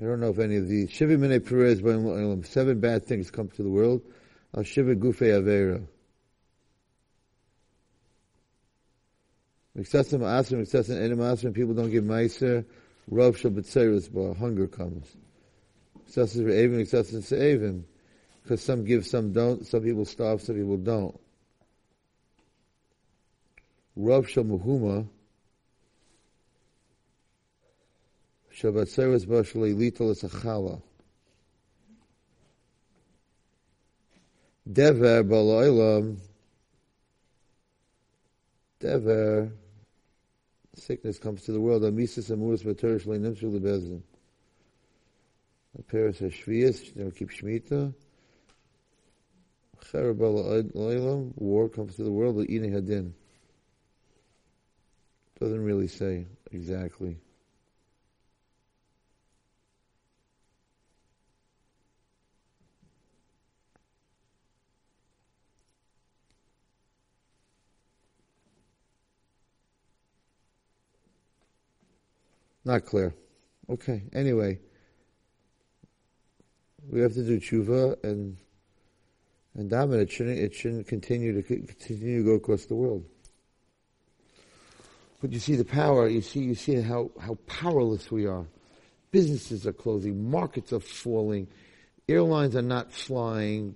I 0.03 0.05
don't 0.05 0.19
know 0.19 0.31
if 0.31 0.39
any 0.39 0.57
of 0.57 0.67
these. 0.67 0.91
Shiva 0.91 1.15
Minei 1.15 2.45
seven 2.45 2.79
bad 2.81 3.05
things 3.05 3.31
come 3.31 3.47
to 3.47 3.63
the 3.63 3.69
world. 3.69 4.01
Al 4.53 4.63
Shiva 4.63 4.95
Gufe 4.95 5.21
Avera. 5.21 5.81
Excessive 9.75 10.19
asrim, 10.19 10.61
excessive 10.61 11.01
enim 11.01 11.53
people 11.53 11.73
don't 11.73 11.89
give 11.89 12.03
meiser. 12.03 12.65
Rav 13.07 13.37
shal 13.37 13.51
b'tzeres, 13.51 14.11
but 14.13 14.33
hunger 14.33 14.67
comes. 14.67 15.15
Excessive 16.05 16.47
re'evim, 16.47 16.79
excessive 16.79 17.23
se'evim. 17.23 17.83
Because 18.43 18.61
some 18.61 18.83
give, 18.83 19.07
some 19.07 19.31
don't. 19.31 19.65
Some 19.65 19.83
people 19.83 20.03
starve, 20.03 20.41
some 20.41 20.55
people 20.55 20.77
don't. 20.77 21.17
Rav 23.95 24.29
shal 24.29 24.43
muhuma. 24.43 25.07
Shabbat 28.55 28.87
Seres 28.87 29.25
Bashali 29.25 29.73
Lital 29.75 30.11
is 30.11 30.23
a 30.23 30.29
chala. 30.29 30.79
Dever 34.71 35.23
baloilam. 35.23 36.17
Dever. 38.79 39.51
Sickness 40.75 41.17
comes 41.17 41.41
to 41.43 41.51
the 41.51 41.59
world. 41.59 41.81
Amisis 41.81 42.29
amuris 42.29 42.63
v'terish 42.63 43.05
le'nimshu 43.05 43.59
lebezin. 43.59 44.01
The 45.75 45.83
Paris 45.83 46.19
Hashvias, 46.19 46.93
they 46.93 47.09
keep 47.09 47.31
Shemitah. 47.31 47.91
Cherab 49.91 50.17
baloilam. 50.17 51.31
War 51.37 51.69
comes 51.69 51.95
to 51.95 52.03
the 52.03 52.11
world. 52.11 52.35
Le'ine 52.35 52.71
hadin. 52.71 53.13
Doesn't 55.39 55.63
really 55.63 55.87
say 55.87 56.27
exactly. 56.51 57.17
Not 72.65 72.85
clear. 72.85 73.13
Okay. 73.69 74.03
Anyway, 74.13 74.59
we 76.89 77.01
have 77.01 77.13
to 77.13 77.23
do 77.23 77.39
tshuva 77.39 78.03
and 78.03 78.37
and 79.55 79.69
daven. 79.69 80.01
It 80.01 80.11
shouldn't. 80.11 80.39
It 80.39 80.53
shouldn't 80.53 80.87
continue 80.87 81.33
to 81.33 81.43
continue 81.43 82.19
to 82.19 82.25
go 82.25 82.35
across 82.35 82.65
the 82.65 82.75
world. 82.75 83.05
But 85.21 85.31
you 85.31 85.39
see 85.39 85.55
the 85.55 85.65
power. 85.65 86.07
You 86.07 86.21
see. 86.21 86.41
You 86.41 86.55
see 86.55 86.81
how 86.81 87.11
how 87.19 87.37
powerless 87.47 88.11
we 88.11 88.25
are. 88.25 88.45
Businesses 89.11 89.67
are 89.67 89.73
closing. 89.73 90.29
Markets 90.29 90.73
are 90.73 90.79
falling. 90.79 91.47
Airlines 92.09 92.55
are 92.55 92.63
not 92.63 92.91
flying. 92.91 93.75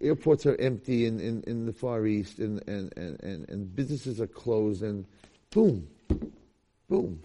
Airports 0.00 0.46
are 0.46 0.56
empty 0.56 1.06
in, 1.06 1.20
in, 1.20 1.42
in 1.46 1.66
the 1.66 1.72
Far 1.72 2.06
East, 2.06 2.38
and, 2.38 2.66
and, 2.66 2.92
and, 2.96 3.48
and 3.48 3.76
businesses 3.76 4.20
are 4.20 4.26
closed, 4.26 4.82
and 4.82 5.04
boom, 5.50 5.86
boom. 6.88 7.22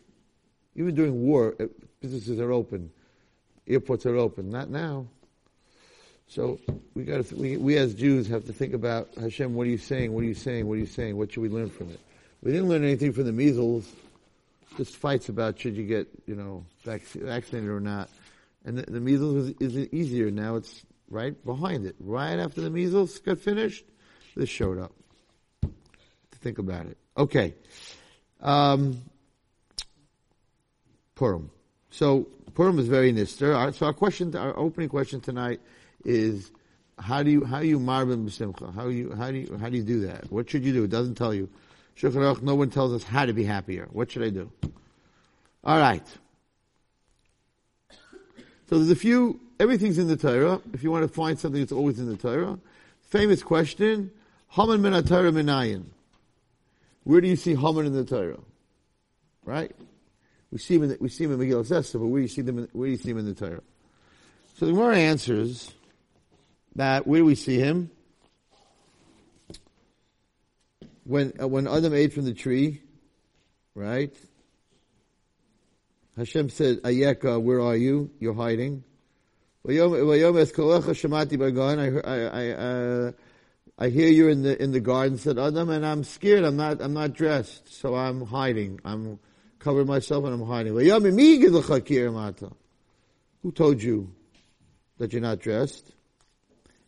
Even 0.78 0.96
during 0.96 1.22
war, 1.22 1.56
uh, 1.60 1.66
businesses 2.00 2.40
are 2.40 2.52
open, 2.52 2.92
airports 3.68 4.06
are 4.06 4.16
open. 4.16 4.50
Not 4.50 4.70
now. 4.70 5.08
So 6.30 6.60
we 6.94 7.04
got 7.04 7.26
to, 7.26 7.36
we, 7.36 7.58
we 7.58 7.78
as 7.78 7.94
Jews 7.94 8.28
have 8.28 8.46
to 8.46 8.54
think 8.54 8.74
about 8.74 9.10
Hashem. 9.20 9.56
What 9.56 9.66
are 9.66 9.70
you 9.70 9.78
saying? 9.78 10.14
What 10.14 10.22
are 10.22 10.28
you 10.28 10.36
saying? 10.36 10.68
What 10.68 10.76
are 10.76 10.80
you 10.80 10.86
saying? 10.86 11.18
What 11.18 11.32
should 11.32 11.42
we 11.42 11.50
learn 11.50 11.70
from 11.70 11.90
it? 11.90 12.00
We 12.44 12.52
didn't 12.52 12.70
learn 12.70 12.84
anything 12.84 13.12
from 13.14 13.26
the 13.26 13.32
measles. 13.32 13.92
Just 14.78 14.96
fights 14.98 15.30
about 15.30 15.60
should 15.60 15.76
you 15.76 15.86
get 15.86 16.08
you 16.28 16.36
know 16.36 16.66
vaccinated 16.84 17.70
or 17.70 17.80
not. 17.80 18.10
And 18.66 18.78
the, 18.78 18.92
the 18.92 19.00
measles 19.00 19.54
is, 19.60 19.76
is, 19.76 19.88
easier 19.94 20.30
now. 20.30 20.58
It's 20.58 20.86
right 21.10 21.34
behind 21.46 21.86
it. 21.86 21.96
Right 22.00 22.38
after 22.38 22.62
the 22.62 22.70
measles 22.70 23.18
got 23.20 23.40
finished, 23.40 23.86
this 24.36 24.50
showed 24.50 24.78
up. 24.78 24.92
To 25.62 26.38
think 26.40 26.60
about 26.60 26.86
it. 26.86 26.98
Okay. 27.18 27.56
Um, 28.42 29.02
Purim. 31.18 31.50
So 31.90 32.28
Purim 32.54 32.80
is 32.80 32.88
very 32.88 33.12
nister. 33.12 33.74
So 33.74 33.88
our 33.88 33.94
question, 33.94 34.36
our 34.36 34.58
opening 34.58 34.88
question 34.88 35.20
tonight 35.20 35.60
is, 36.06 36.52
how 37.00 37.22
do 37.24 37.30
you 37.30 37.44
how 37.44 37.60
do 37.60 37.68
you 37.68 37.80
marbim 37.80 38.26
b'simcha? 38.26 38.74
How 38.74 38.86
do 38.86 38.92
you 38.92 39.14
how 39.16 39.30
do 39.32 39.38
you 39.38 39.58
how 39.60 39.70
do 39.70 39.78
you 39.78 39.84
do 39.84 40.02
that? 40.02 40.32
What 40.32 40.50
should 40.50 40.64
you 40.64 40.74
do? 40.74 40.84
It 40.84 40.90
doesn't 40.90 41.16
tell 41.16 41.34
you. 41.34 41.50
Shulchan 41.96 42.42
no 42.42 42.56
one 42.56 42.70
tells 42.70 42.94
us 42.94 43.04
how 43.04 43.26
to 43.26 43.34
be 43.34 43.44
happier. 43.44 43.88
What 43.92 44.12
should 44.12 44.24
I 44.24 44.30
do? 44.30 44.52
All 45.64 45.80
right. 45.80 46.06
So 48.70 48.78
there's 48.78 48.92
a 48.92 48.96
few. 48.96 49.40
Everything's 49.60 49.98
in 49.98 50.08
the 50.08 50.18
Torah. 50.18 50.62
If 50.74 50.84
you 50.84 50.92
want 50.92 51.04
to 51.04 51.14
find 51.14 51.40
something, 51.40 51.62
it's 51.62 51.72
always 51.72 52.00
in 52.00 52.08
the 52.08 52.18
Torah. 52.18 52.60
Famous 53.02 53.42
question: 53.42 54.12
Haman 54.50 54.82
min 54.82 54.94
Torah 55.04 55.32
minayin. 55.32 55.86
Where 57.04 57.22
do 57.22 57.28
you 57.28 57.36
see 57.36 57.56
Haman 57.56 57.86
in 57.86 57.94
the 57.94 58.06
Torah? 58.06 58.40
Right. 59.46 59.72
We 60.52 60.60
see 60.60 60.76
him 60.76 60.84
in 60.84 60.98
we 61.00 61.10
see 61.10 61.26
him 61.26 61.34
in 61.34 61.40
Megillah 61.40 61.72
Esther, 61.72 62.00
but 62.00 62.08
where 62.08 62.20
do 62.20 62.24
you 62.24 62.28
see 62.30 62.42
them? 62.42 62.60
In, 62.60 62.70
where 62.72 62.88
do 62.88 62.92
you 62.92 62.98
see 62.98 63.12
him 63.12 63.18
in 63.18 63.26
the 63.26 63.34
Torah? 63.34 63.62
So 64.58 64.66
the 64.66 64.72
Gemara 64.72 64.98
answers 64.98 65.72
that 66.76 67.06
where 67.06 67.20
do 67.20 67.26
we 67.26 67.36
see 67.36 67.58
him? 67.58 67.92
When 71.04 71.34
uh, 71.42 71.48
when 71.48 71.68
Adam 71.68 71.94
ate 71.94 72.14
from 72.14 72.26
the 72.26 72.34
tree, 72.34 72.82
right? 73.76 74.14
Hashem 76.18 76.50
said, 76.50 76.82
"Ayeka, 76.82 77.42
where 77.42 77.62
are 77.62 77.76
you? 77.76 78.10
You're 78.20 78.34
hiding." 78.34 78.84
I, 79.68 79.80
I, 82.04 82.18
I, 82.18 82.50
uh, 82.52 83.12
I 83.78 83.90
hear 83.90 84.08
you 84.08 84.30
in 84.30 84.42
the 84.44 84.62
in 84.62 84.72
the 84.72 84.80
garden, 84.80 85.18
said 85.18 85.38
Adam, 85.38 85.70
and 85.70 85.86
I'm 85.86 86.04
scared. 86.06 86.46
I'm 86.46 86.56
not 86.56 86.82
I'm 86.82 86.94
not 86.94 87.14
dressed, 87.14 87.74
so 87.74 87.96
I'm 87.96 88.26
hiding. 88.26 88.80
I'm 88.86 89.20
covered 89.68 89.86
myself 89.86 90.24
and 90.24 90.34
I'm 90.34 90.48
hiding. 90.48 90.74
Who 93.42 93.52
told 93.52 93.84
you 93.84 94.14
that 94.98 95.12
you're 95.12 95.22
not 95.22 95.42
dressed? 95.42 95.92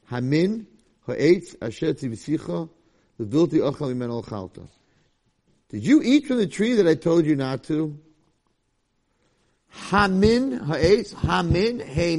Hamin 0.09 0.65
asher. 1.05 1.93
Did 5.69 5.83
you 5.83 6.01
eat 6.01 6.25
from 6.25 6.37
the 6.37 6.47
tree 6.47 6.75
that 6.75 6.87
I 6.87 6.95
told 6.95 7.25
you 7.25 7.35
not 7.35 7.63
to? 7.65 7.99
Hamin 9.67 10.53
ha'etz, 10.53 11.11
hamin 11.11 11.81
hey 11.81 12.15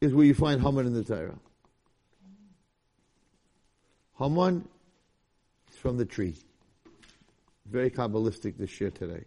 is 0.00 0.12
where 0.12 0.26
you 0.26 0.34
find 0.34 0.60
Haman 0.60 0.86
in 0.86 0.94
the 0.94 1.04
Torah. 1.04 1.38
Haman 4.18 4.68
is 5.70 5.76
from 5.76 5.96
the 5.96 6.04
tree. 6.04 6.34
Very 7.74 7.90
Kabbalistic 7.90 8.56
this 8.56 8.80
year 8.80 8.92
today. 8.92 9.24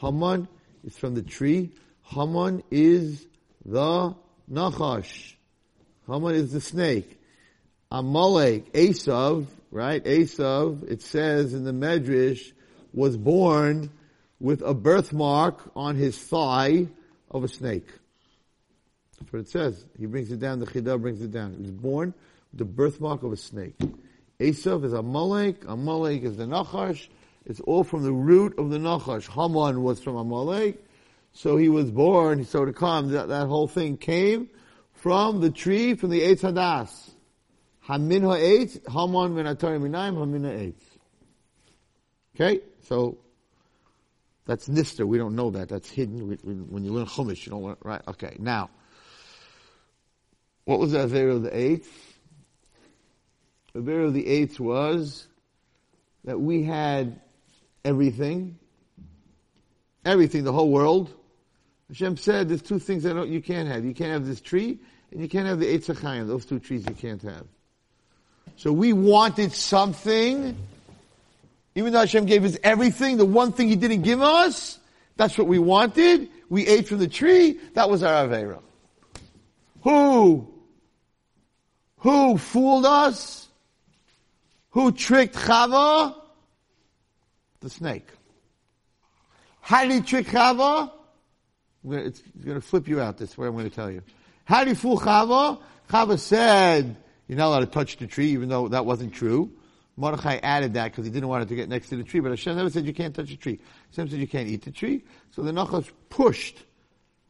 Haman 0.00 0.48
is 0.82 0.98
from 0.98 1.14
the 1.14 1.22
tree. 1.22 1.70
Haman 2.02 2.64
is 2.72 3.24
the 3.64 4.16
Nachash. 4.50 5.34
Haman 6.08 6.34
is 6.34 6.50
the 6.50 6.60
snake. 6.60 7.20
Amalek, 7.92 8.72
Esav, 8.72 9.46
right? 9.70 10.04
Esav, 10.04 10.90
it 10.90 11.02
says 11.02 11.54
in 11.54 11.62
the 11.62 11.70
Medrash, 11.70 12.50
was 12.92 13.16
born 13.16 13.90
with 14.40 14.60
a 14.62 14.74
birthmark 14.74 15.70
on 15.76 15.94
his 15.94 16.18
thigh 16.18 16.88
of 17.30 17.44
a 17.44 17.48
snake. 17.48 17.86
That's 19.20 19.32
what 19.32 19.38
it 19.38 19.48
says. 19.48 19.84
He 19.96 20.06
brings 20.06 20.32
it 20.32 20.40
down, 20.40 20.58
the 20.58 20.66
Chidah 20.66 21.00
brings 21.00 21.22
it 21.22 21.30
down. 21.30 21.54
He 21.54 21.60
was 21.62 21.70
born 21.70 22.12
with 22.50 22.58
the 22.58 22.64
birthmark 22.64 23.22
of 23.22 23.30
a 23.30 23.36
snake. 23.36 23.78
Esav 24.40 24.82
is 24.84 24.92
Amalek, 24.92 25.62
Amalek 25.68 26.24
is 26.24 26.36
the 26.36 26.44
Nachash, 26.46 27.06
it's 27.46 27.60
all 27.60 27.84
from 27.84 28.02
the 28.02 28.12
root 28.12 28.58
of 28.58 28.70
the 28.70 28.78
Nachash. 28.78 29.28
Haman 29.28 29.82
was 29.82 30.00
from 30.00 30.16
Amalek, 30.16 30.84
so 31.32 31.56
he 31.56 31.68
was 31.68 31.90
born, 31.90 32.44
so 32.44 32.64
to 32.64 32.72
come, 32.72 33.10
that, 33.10 33.28
that 33.28 33.46
whole 33.46 33.68
thing 33.68 33.96
came 33.96 34.48
from 34.92 35.40
the 35.40 35.50
tree, 35.50 35.94
from 35.94 36.10
the 36.10 36.20
Eitz 36.20 36.40
Hadas. 36.40 37.10
Hamin 37.80 38.22
ha'etz, 38.22 38.78
Haman 38.90 39.34
min 39.34 39.44
atari 39.44 39.78
minayim, 39.78 40.18
Hamin 40.18 40.44
ha'etz. 40.44 40.82
Okay? 42.34 42.60
So, 42.88 43.18
that's 44.46 44.68
Nister. 44.68 45.06
We 45.06 45.18
don't 45.18 45.36
know 45.36 45.50
that. 45.50 45.68
That's 45.68 45.90
hidden. 45.90 46.28
We, 46.28 46.38
we, 46.42 46.54
when 46.54 46.84
you 46.84 46.92
learn 46.92 47.06
Chumash, 47.06 47.44
you 47.44 47.50
don't 47.50 47.62
learn, 47.62 47.76
right? 47.82 48.02
Okay. 48.08 48.36
Now, 48.38 48.70
what 50.64 50.78
was 50.78 50.92
the 50.92 51.02
Aver 51.02 51.28
of 51.28 51.42
the 51.42 51.56
eighth? 51.56 51.90
The 53.72 53.80
Aver 53.80 54.00
of 54.02 54.14
the 54.14 54.26
eighth 54.26 54.60
was 54.60 55.26
that 56.24 56.40
we 56.40 56.62
had 56.62 57.20
everything, 57.84 58.58
everything, 60.04 60.44
the 60.44 60.52
whole 60.52 60.70
world. 60.70 61.12
Hashem 61.88 62.16
said 62.16 62.48
there's 62.48 62.62
two 62.62 62.78
things 62.78 63.02
that 63.02 63.28
you 63.28 63.42
can't 63.42 63.68
have. 63.68 63.84
You 63.84 63.94
can't 63.94 64.10
have 64.10 64.26
this 64.26 64.40
tree, 64.40 64.78
and 65.10 65.20
you 65.20 65.28
can't 65.28 65.46
have 65.46 65.60
the 65.60 65.66
Eitz 65.66 65.94
HaChaim. 65.94 66.26
Those 66.26 66.44
two 66.46 66.58
trees 66.58 66.84
you 66.88 66.94
can't 66.94 67.22
have. 67.22 67.46
So 68.56 68.72
we 68.72 68.92
wanted 68.92 69.52
something, 69.52 70.56
even 71.74 71.92
though 71.92 72.00
Hashem 72.00 72.26
gave 72.26 72.44
us 72.44 72.56
everything, 72.62 73.16
the 73.16 73.24
one 73.24 73.52
thing 73.52 73.68
He 73.68 73.76
didn't 73.76 74.02
give 74.02 74.22
us, 74.22 74.78
that's 75.16 75.38
what 75.38 75.46
we 75.46 75.58
wanted. 75.58 76.28
We 76.48 76.66
ate 76.66 76.88
from 76.88 76.98
the 76.98 77.08
tree. 77.08 77.58
That 77.74 77.88
was 77.88 78.02
our 78.02 78.26
Avera. 78.26 78.60
Who? 79.82 80.48
Who 81.98 82.38
fooled 82.38 82.86
us? 82.86 83.48
Who 84.70 84.92
tricked 84.92 85.36
Chava? 85.36 86.14
The 87.64 87.70
snake. 87.70 88.06
How 89.60 89.86
did 89.86 90.06
trick 90.06 90.26
Chava? 90.26 90.92
it's, 91.90 92.22
going 92.44 92.60
to 92.60 92.60
flip 92.60 92.86
you 92.86 93.00
out. 93.00 93.18
That's 93.18 93.36
what 93.36 93.46
I'm 93.46 93.54
going 93.54 93.68
to 93.68 93.74
tell 93.74 93.90
you. 93.90 94.02
How 94.44 94.60
did 94.60 94.68
he 94.68 94.74
fool 94.74 94.98
Chava? 94.98 95.60
Chava 95.90 96.18
said, 96.18 96.96
you're 97.26 97.38
not 97.38 97.48
allowed 97.48 97.60
to 97.60 97.66
touch 97.66 97.96
the 97.96 98.06
tree, 98.06 98.28
even 98.28 98.48
though 98.48 98.68
that 98.68 98.86
wasn't 98.86 99.12
true. 99.12 99.50
Mordechai 99.96 100.36
added 100.42 100.74
that 100.74 100.90
because 100.90 101.06
he 101.06 101.10
didn't 101.10 101.28
want 101.28 101.44
it 101.44 101.48
to 101.48 101.54
get 101.54 101.68
next 101.68 101.88
to 101.88 101.96
the 101.96 102.02
tree, 102.02 102.20
but 102.20 102.30
Hashem 102.30 102.56
never 102.56 102.68
said 102.68 102.84
you 102.84 102.94
can't 102.94 103.14
touch 103.14 103.28
the 103.28 103.36
tree. 103.36 103.60
Hashem 103.90 104.08
said 104.08 104.18
you 104.18 104.26
can't 104.26 104.48
eat 104.48 104.64
the 104.64 104.70
tree. 104.70 105.04
So 105.30 105.42
the 105.42 105.52
Nachash 105.52 105.88
pushed 106.10 106.58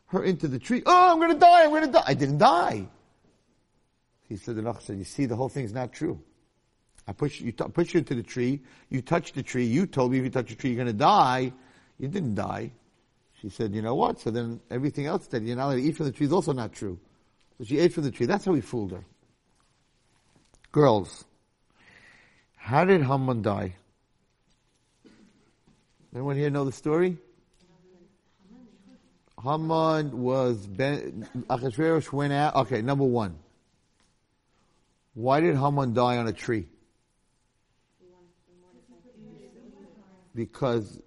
her 0.06 0.24
into 0.24 0.48
the 0.48 0.58
tree. 0.58 0.82
Oh, 0.86 1.12
I'm 1.12 1.18
going 1.18 1.32
to 1.32 1.38
die, 1.38 1.64
I'm 1.64 1.70
going 1.70 1.86
to 1.86 1.92
die. 1.92 2.04
I 2.06 2.14
didn't 2.14 2.38
die. 2.38 2.88
He 4.28 4.36
said, 4.36 4.56
the 4.56 4.62
Nachash 4.62 4.82
said, 4.82 4.98
you 4.98 5.04
see, 5.04 5.26
the 5.26 5.36
whole 5.36 5.48
thing's 5.48 5.72
not 5.72 5.92
true. 5.92 6.20
I 7.06 7.12
push 7.12 7.40
you, 7.40 7.52
t- 7.52 7.64
push 7.64 7.94
you 7.94 7.99
into 7.99 8.14
the 8.14 8.23
tree. 8.23 8.61
You 8.88 9.02
touched 9.02 9.34
the 9.34 9.42
tree. 9.42 9.66
You 9.66 9.87
told 9.87 10.12
me 10.12 10.18
if 10.18 10.25
you 10.25 10.30
touch 10.30 10.49
the 10.49 10.54
tree, 10.54 10.70
you're 10.70 10.82
going 10.82 10.87
to 10.87 10.99
die. 10.99 11.52
You 11.99 12.08
didn't 12.08 12.34
die. 12.34 12.73
She 13.40 13.50
said, 13.50 13.75
you 13.75 13.82
know 13.82 13.94
what? 13.94 14.20
So 14.20 14.30
then 14.30 14.61
everything 14.70 15.06
else 15.06 15.26
that 15.28 15.42
you're 15.42 15.56
not 15.56 15.66
allowed 15.66 15.75
to 15.76 15.82
eat 15.82 15.96
from 15.96 16.06
the 16.06 16.12
tree 16.12 16.26
is 16.26 16.32
also 16.32 16.52
not 16.52 16.73
true. 16.73 16.99
So 17.58 17.64
she 17.64 17.78
ate 17.78 17.92
from 17.92 18.04
the 18.04 18.11
tree. 18.11 18.26
That's 18.26 18.44
how 18.44 18.54
he 18.54 18.62
fooled 18.62 18.92
her. 18.92 19.04
Girls, 20.73 21.25
how 22.56 22.84
did 22.84 23.02
Haman 23.02 23.42
die? 23.42 23.76
Anyone 26.14 26.37
here 26.37 26.50
know 26.50 26.64
the 26.64 26.73
story? 26.73 27.18
Haman 29.42 30.23
was 30.23 30.66
ben, 30.66 31.28
Achashverosh 31.50 32.11
went 32.12 32.32
out. 32.32 32.54
Okay, 32.56 32.80
number 32.80 33.04
one. 33.04 33.37
Why 35.12 35.40
did 35.40 35.54
Haman 35.56 35.92
die 35.92 36.16
on 36.16 36.26
a 36.26 36.32
tree? 36.32 36.66
Because 40.34 41.00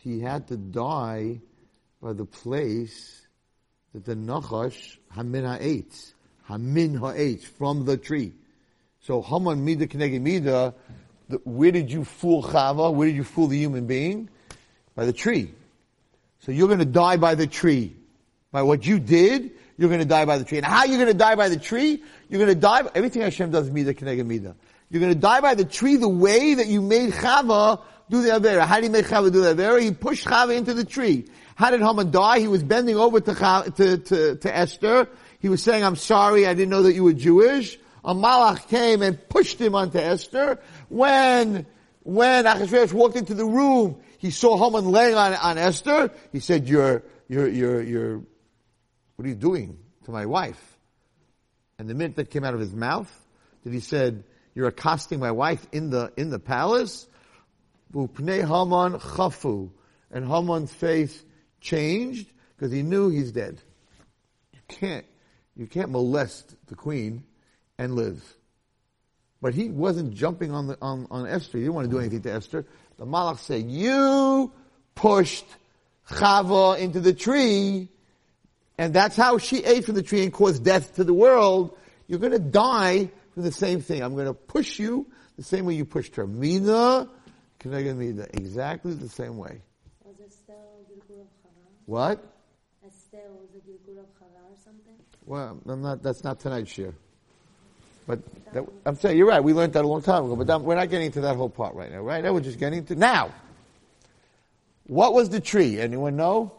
he 0.00 0.20
had 0.20 0.48
to 0.48 0.56
die 0.56 1.40
by 2.00 2.12
the 2.12 2.24
place 2.24 3.26
that 3.92 4.04
the 4.04 4.14
Nachash 4.14 4.98
Hamin 5.10 5.44
ha'etz, 5.44 6.14
Hamin 6.44 6.94
ha'etz, 6.94 7.44
from 7.44 7.84
the 7.84 7.96
tree. 7.96 8.32
So 9.00 9.22
Haman 9.22 9.64
mida 9.64 9.86
keneged 9.86 10.20
mida, 10.20 10.74
where 11.44 11.72
did 11.72 11.90
you 11.90 12.04
fool 12.04 12.42
Chava? 12.42 12.92
Where 12.92 13.08
did 13.08 13.16
you 13.16 13.24
fool 13.24 13.48
the 13.48 13.58
human 13.58 13.86
being? 13.86 14.28
By 14.94 15.04
the 15.04 15.12
tree. 15.12 15.52
So 16.40 16.52
you're 16.52 16.68
going 16.68 16.78
to 16.78 16.84
die 16.84 17.16
by 17.16 17.34
the 17.34 17.46
tree. 17.46 17.96
By 18.50 18.62
what 18.62 18.86
you 18.86 18.98
did, 18.98 19.50
you're 19.76 19.88
going 19.88 20.00
to 20.00 20.06
die 20.06 20.24
by 20.24 20.38
the 20.38 20.44
tree. 20.44 20.58
And 20.58 20.66
how 20.66 20.84
you're 20.84 20.96
going 20.96 21.08
to 21.08 21.14
die 21.14 21.34
by 21.34 21.48
the 21.48 21.58
tree? 21.58 22.02
You're 22.28 22.38
going 22.38 22.54
to 22.54 22.60
die, 22.60 22.82
by, 22.82 22.90
everything 22.94 23.22
Hashem 23.22 23.50
does 23.50 23.70
mida 23.70 23.94
keneged 23.94 24.26
mida. 24.26 24.56
You're 24.90 25.00
going 25.00 25.12
to 25.12 25.18
die 25.18 25.40
by 25.40 25.54
the 25.54 25.64
tree 25.64 25.96
the 25.96 26.08
way 26.08 26.54
that 26.54 26.66
you 26.66 26.80
made 26.80 27.12
Chava 27.12 27.82
do 28.10 28.22
the 28.22 28.30
Avera. 28.30 28.66
How 28.66 28.76
did 28.76 28.84
he 28.84 28.90
make 28.90 29.06
Chava 29.06 29.32
do 29.32 29.42
the 29.42 29.54
Avera? 29.54 29.80
He 29.80 29.90
pushed 29.92 30.26
Chava 30.26 30.56
into 30.56 30.74
the 30.74 30.84
tree. 30.84 31.26
How 31.54 31.70
did 31.70 31.80
Haman 31.80 32.10
die? 32.10 32.40
He 32.40 32.48
was 32.48 32.62
bending 32.62 32.96
over 32.96 33.20
to, 33.20 33.34
to, 33.76 33.98
to, 33.98 34.36
to 34.36 34.56
Esther. 34.56 35.08
He 35.40 35.48
was 35.48 35.62
saying, 35.62 35.84
I'm 35.84 35.96
sorry, 35.96 36.46
I 36.46 36.54
didn't 36.54 36.70
know 36.70 36.82
that 36.82 36.94
you 36.94 37.04
were 37.04 37.12
Jewish. 37.12 37.78
A 38.04 38.14
malach 38.14 38.68
came 38.68 39.02
and 39.02 39.28
pushed 39.28 39.60
him 39.60 39.74
onto 39.74 39.98
Esther. 39.98 40.60
When, 40.88 41.66
when 42.02 42.44
Achashverosh 42.44 42.92
walked 42.92 43.16
into 43.16 43.34
the 43.34 43.44
room, 43.44 44.00
he 44.18 44.30
saw 44.30 44.56
Haman 44.56 44.90
laying 44.90 45.14
on, 45.14 45.34
on 45.34 45.58
Esther. 45.58 46.10
He 46.32 46.40
said, 46.40 46.68
you're, 46.68 47.02
you're, 47.28 47.48
you're, 47.48 47.82
you're, 47.82 48.18
what 49.16 49.26
are 49.26 49.28
you 49.28 49.34
doing 49.34 49.78
to 50.04 50.10
my 50.10 50.26
wife? 50.26 50.78
And 51.78 51.88
the 51.88 51.94
minute 51.94 52.16
that 52.16 52.30
came 52.30 52.44
out 52.44 52.54
of 52.54 52.60
his 52.60 52.72
mouth, 52.72 53.12
that 53.64 53.72
he 53.72 53.80
said, 53.80 54.24
you're 54.54 54.68
accosting 54.68 55.20
my 55.20 55.30
wife 55.30 55.64
in 55.70 55.90
the, 55.90 56.12
in 56.16 56.30
the 56.30 56.38
palace. 56.40 57.06
Upnei 57.92 58.40
Haman 58.40 59.00
chafu. 59.00 59.70
And 60.10 60.26
Haman's 60.26 60.72
face 60.72 61.24
changed 61.60 62.30
because 62.56 62.72
he 62.72 62.82
knew 62.82 63.10
he's 63.10 63.32
dead. 63.32 63.60
You 64.52 64.60
can't, 64.68 65.04
you 65.54 65.66
can't 65.66 65.90
molest 65.90 66.56
the 66.66 66.74
queen 66.74 67.24
and 67.78 67.94
live. 67.94 68.22
But 69.40 69.54
he 69.54 69.68
wasn't 69.68 70.14
jumping 70.14 70.52
on 70.52 70.66
the, 70.68 70.78
on, 70.80 71.06
on 71.10 71.26
Esther. 71.26 71.58
He 71.58 71.64
didn't 71.64 71.74
want 71.74 71.88
to 71.88 71.90
do 71.90 72.00
anything 72.00 72.22
to 72.22 72.32
Esther. 72.32 72.66
The 72.98 73.06
Malach 73.06 73.38
said, 73.38 73.70
you 73.70 74.50
pushed 74.94 75.46
Chava 76.08 76.78
into 76.78 77.00
the 77.00 77.12
tree 77.12 77.88
and 78.78 78.94
that's 78.94 79.16
how 79.16 79.38
she 79.38 79.64
ate 79.64 79.84
from 79.84 79.96
the 79.96 80.02
tree 80.02 80.22
and 80.22 80.32
caused 80.32 80.64
death 80.64 80.94
to 80.94 81.04
the 81.04 81.12
world. 81.12 81.76
You're 82.06 82.20
going 82.20 82.32
to 82.32 82.38
die 82.38 83.10
from 83.34 83.42
the 83.42 83.52
same 83.52 83.82
thing. 83.82 84.02
I'm 84.02 84.14
going 84.14 84.26
to 84.26 84.34
push 84.34 84.78
you 84.78 85.08
the 85.36 85.42
same 85.42 85.66
way 85.66 85.74
you 85.74 85.84
pushed 85.84 86.14
her. 86.16 86.26
Mida, 86.26 87.08
Keneged 87.60 87.96
Mida. 87.96 88.26
Exactly 88.34 88.94
the 88.94 89.08
same 89.08 89.36
way. 89.36 89.60
Was 90.04 90.16
Esther 90.24 90.52
of 90.52 90.98
Chava? 91.08 91.66
What? 91.86 92.24
Esther 92.86 93.18
was 93.30 93.48
a 93.54 93.68
Gilgul 93.68 93.98
of 93.98 94.06
Chava 94.18 94.44
or 94.44 94.56
something? 94.64 94.94
Well, 95.26 95.60
I'm 95.66 95.82
not, 95.82 96.02
that's 96.02 96.22
not 96.24 96.40
tonight's 96.40 96.70
share. 96.70 96.94
But 98.06 98.20
that, 98.54 98.64
I'm 98.86 98.96
saying, 98.96 99.18
you're 99.18 99.26
right, 99.26 99.42
we 99.42 99.52
learned 99.52 99.74
that 99.74 99.84
a 99.84 99.88
long 99.88 100.00
time 100.00 100.24
ago, 100.24 100.34
but 100.36 100.46
that, 100.46 100.62
we're 100.62 100.76
not 100.76 100.88
getting 100.88 101.06
into 101.06 101.20
that 101.20 101.36
whole 101.36 101.50
part 101.50 101.74
right 101.74 101.92
now, 101.92 102.00
right? 102.00 102.24
Now 102.24 102.32
we're 102.32 102.40
just 102.40 102.58
getting 102.58 102.84
to, 102.86 102.94
now! 102.94 103.34
What 104.86 105.12
was 105.12 105.28
the 105.28 105.40
tree? 105.40 105.78
Anyone 105.78 106.16
know? 106.16 106.54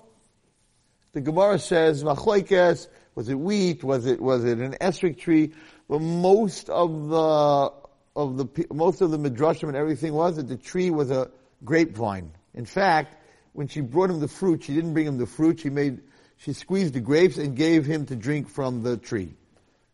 The 1.14 1.22
Gemara 1.22 1.58
says, 1.58 2.04
was 2.04 3.30
it 3.30 3.34
wheat? 3.34 3.84
Was 3.84 4.06
it, 4.06 4.22
was 4.22 4.44
it 4.46 4.60
an 4.60 4.74
esrog 4.80 5.18
tree? 5.18 5.54
But 5.88 6.02
most 6.02 6.70
of 6.70 7.10
the, 7.10 7.74
of 8.20 8.38
the, 8.38 8.68
most 8.74 9.02
of 9.02 9.12
the 9.12 9.18
midrashim 9.18 9.70
and 9.70 9.78
everything 9.78 10.14
was 10.14 10.36
that 10.36 10.48
the 10.48 10.58
tree 10.58 10.90
was 10.90 11.10
a 11.10 11.32
grapevine. 11.64 12.32
In 12.54 12.66
fact, 12.66 13.16
when 13.54 13.68
she 13.68 13.82
brought 13.82 14.10
him 14.10 14.20
the 14.20 14.28
fruit, 14.28 14.64
she 14.64 14.74
didn't 14.74 14.94
bring 14.94 15.08
him 15.08 15.18
the 15.18 15.26
fruit, 15.26 15.62
she 15.62 15.70
made, 15.70 16.02
she 16.38 16.54
squeezed 16.54 16.94
the 16.94 17.00
grapes 17.00 17.38
and 17.38 17.56
gave 17.56 17.86
him 17.86 18.06
to 18.08 18.16
drink 18.16 18.50
from 18.50 18.84
the 18.84 18.98
tree. 18.98 19.34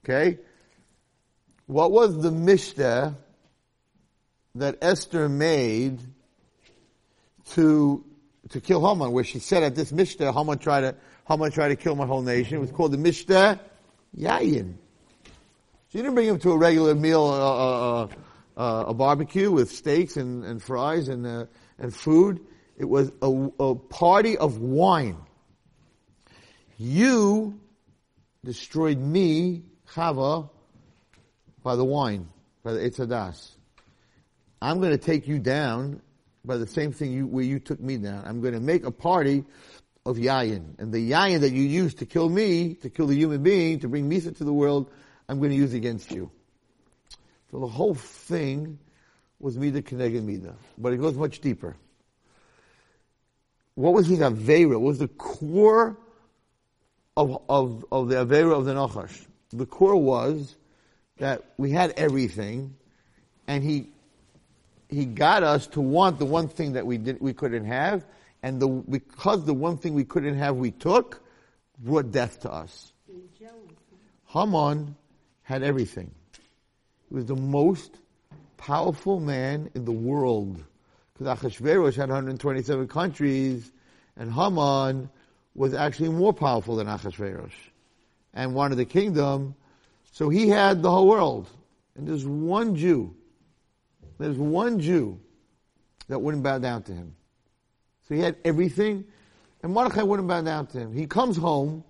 Okay? 0.03 0.39
What 1.67 1.91
was 1.91 2.21
the 2.21 2.31
mishteh 2.31 3.15
that 4.55 4.77
Esther 4.81 5.29
made 5.29 5.99
to 7.51 8.03
to 8.49 8.61
kill 8.61 8.87
Haman, 8.87 9.11
where 9.11 9.23
she 9.23 9.39
said 9.39 9.63
at 9.63 9.75
this 9.75 9.91
mishteh, 9.91 10.31
Haman 10.33 10.59
tried 10.59 10.81
to 10.81 10.95
Haman 11.27 11.51
tried 11.51 11.69
to 11.69 11.75
kill 11.75 11.95
my 11.95 12.05
whole 12.05 12.21
nation. 12.21 12.57
It 12.57 12.61
was 12.61 12.71
called 12.71 12.91
the 12.91 12.97
mishteh 12.97 13.59
Yayin. 14.17 14.75
She 15.95 16.01
didn't 16.01 16.15
bring 16.15 16.27
him 16.27 16.39
to 16.39 16.51
a 16.51 16.57
regular 16.57 16.93
meal, 16.93 17.23
uh, 17.23 18.01
uh, 18.01 18.07
uh, 18.57 18.83
a 18.87 18.93
barbecue 18.93 19.49
with 19.49 19.71
steaks 19.71 20.17
and, 20.17 20.43
and 20.43 20.61
fries 20.61 21.07
and 21.07 21.25
uh, 21.25 21.45
and 21.79 21.95
food. 21.95 22.41
It 22.77 22.83
was 22.83 23.13
a, 23.21 23.29
a 23.61 23.75
party 23.75 24.37
of 24.37 24.57
wine. 24.57 25.15
You 26.77 27.61
destroyed 28.43 28.97
me, 28.97 29.63
Chava, 29.93 30.49
by 31.63 31.77
the 31.77 31.85
wine, 31.85 32.27
by 32.61 32.73
the 32.73 32.81
Eitz 32.81 32.97
Hadas. 32.97 33.51
I'm 34.61 34.81
going 34.81 34.91
to 34.91 34.97
take 34.97 35.29
you 35.29 35.39
down 35.39 36.01
by 36.43 36.57
the 36.57 36.67
same 36.67 36.91
thing 36.91 37.13
you, 37.13 37.25
where 37.25 37.45
you 37.45 37.57
took 37.59 37.79
me 37.79 37.95
down. 37.95 38.25
I'm 38.25 38.41
going 38.41 38.53
to 38.53 38.59
make 38.59 38.85
a 38.85 38.91
party 38.91 39.45
of 40.05 40.17
yayin. 40.17 40.77
And 40.77 40.91
the 40.91 41.11
yayin 41.11 41.39
that 41.39 41.53
you 41.53 41.63
used 41.63 41.99
to 41.99 42.05
kill 42.05 42.27
me, 42.27 42.73
to 42.81 42.89
kill 42.89 43.07
the 43.07 43.15
human 43.15 43.43
being, 43.43 43.79
to 43.79 43.87
bring 43.87 44.09
Misa 44.09 44.35
to 44.35 44.43
the 44.43 44.51
world, 44.51 44.91
I'm 45.27 45.39
going 45.39 45.51
to 45.51 45.57
use 45.57 45.73
against 45.73 46.11
you. 46.11 46.29
So 47.51 47.59
the 47.59 47.67
whole 47.67 47.95
thing 47.95 48.79
was 49.39 49.57
Mida 49.57 49.81
Keneged 49.81 50.23
Mida. 50.23 50.55
But 50.77 50.93
it 50.93 50.97
goes 50.97 51.15
much 51.15 51.39
deeper. 51.41 51.75
What 53.75 53.93
was 53.93 54.07
his 54.07 54.19
Aveira? 54.19 54.71
What 54.71 54.81
was 54.81 54.99
the 54.99 55.07
core 55.07 55.97
of, 57.17 57.41
of, 57.49 57.85
of 57.91 58.09
the 58.09 58.15
Aveira 58.15 58.57
of 58.57 58.65
the 58.65 58.73
Nachash? 58.73 59.25
The 59.51 59.65
core 59.65 59.95
was 59.95 60.55
that 61.17 61.43
we 61.57 61.71
had 61.71 61.91
everything, 61.97 62.75
and 63.47 63.63
he 63.63 63.89
he 64.89 65.05
got 65.05 65.43
us 65.43 65.67
to 65.67 65.81
want 65.81 66.19
the 66.19 66.25
one 66.25 66.47
thing 66.47 66.73
that 66.73 66.85
we 66.85 66.97
did 66.97 67.19
we 67.21 67.33
couldn't 67.33 67.65
have, 67.65 68.05
and 68.43 68.61
the 68.61 68.67
because 68.67 69.45
the 69.45 69.53
one 69.53 69.77
thing 69.77 69.93
we 69.93 70.03
couldn't 70.03 70.35
have 70.35 70.57
we 70.57 70.71
took, 70.71 71.21
brought 71.79 72.11
death 72.11 72.41
to 72.41 72.51
us. 72.51 72.91
Haman 74.27 74.95
had 75.45 75.63
everything. 75.63 76.11
He 77.09 77.15
was 77.15 77.25
the 77.25 77.35
most 77.35 77.97
powerful 78.57 79.19
man 79.19 79.69
in 79.73 79.85
the 79.85 79.91
world. 79.91 80.61
Because 81.13 81.39
Achashverosh 81.39 81.95
had 81.95 82.09
127 82.09 82.87
countries, 82.87 83.71
and 84.17 84.31
Haman 84.31 85.09
was 85.55 85.73
actually 85.73 86.09
more 86.09 86.33
powerful 86.33 86.75
than 86.75 86.87
Achashverosh, 86.87 87.53
and 88.33 88.53
wanted 88.53 88.75
the 88.75 88.85
kingdom. 88.85 89.55
So 90.11 90.27
he 90.27 90.49
had 90.49 90.81
the 90.81 90.91
whole 90.91 91.07
world. 91.07 91.47
And 91.95 92.05
there's 92.05 92.25
one 92.25 92.75
Jew 92.75 93.15
there's 94.17 94.37
one 94.37 94.79
Jew 94.79 95.19
that 96.07 96.19
wouldn't 96.19 96.43
bow 96.43 96.59
down 96.59 96.83
to 96.83 96.93
him. 96.93 97.15
So 98.07 98.15
he 98.15 98.21
had 98.21 98.37
everything, 98.45 99.05
and 99.63 99.73
Mordechai 99.73 100.03
wouldn't 100.03 100.27
bow 100.27 100.41
down 100.41 100.67
to 100.67 100.79
him. 100.79 100.93
He 100.93 101.07
comes 101.07 101.37
home, 101.37 101.83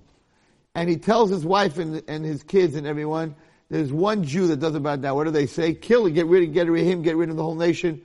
and 0.73 0.89
he 0.89 0.97
tells 0.97 1.29
his 1.29 1.45
wife 1.45 1.77
and, 1.77 2.01
and 2.07 2.25
his 2.25 2.43
kids 2.43 2.75
and 2.75 2.87
everyone, 2.87 3.35
there's 3.69 3.91
one 3.91 4.23
Jew 4.23 4.47
that 4.47 4.57
doesn't 4.57 4.83
bow 4.83 4.95
down. 4.95 5.15
What 5.15 5.23
do 5.23 5.31
they 5.31 5.47
say? 5.47 5.73
Kill 5.73 6.05
him, 6.05 6.13
get 6.13 6.27
rid 6.27 6.43
of, 6.43 6.53
get 6.53 6.67
rid 6.67 6.81
of 6.81 6.87
him, 6.87 7.01
get 7.01 7.15
rid 7.15 7.29
of 7.29 7.35
the 7.35 7.43
whole 7.43 7.55
nation. 7.55 8.01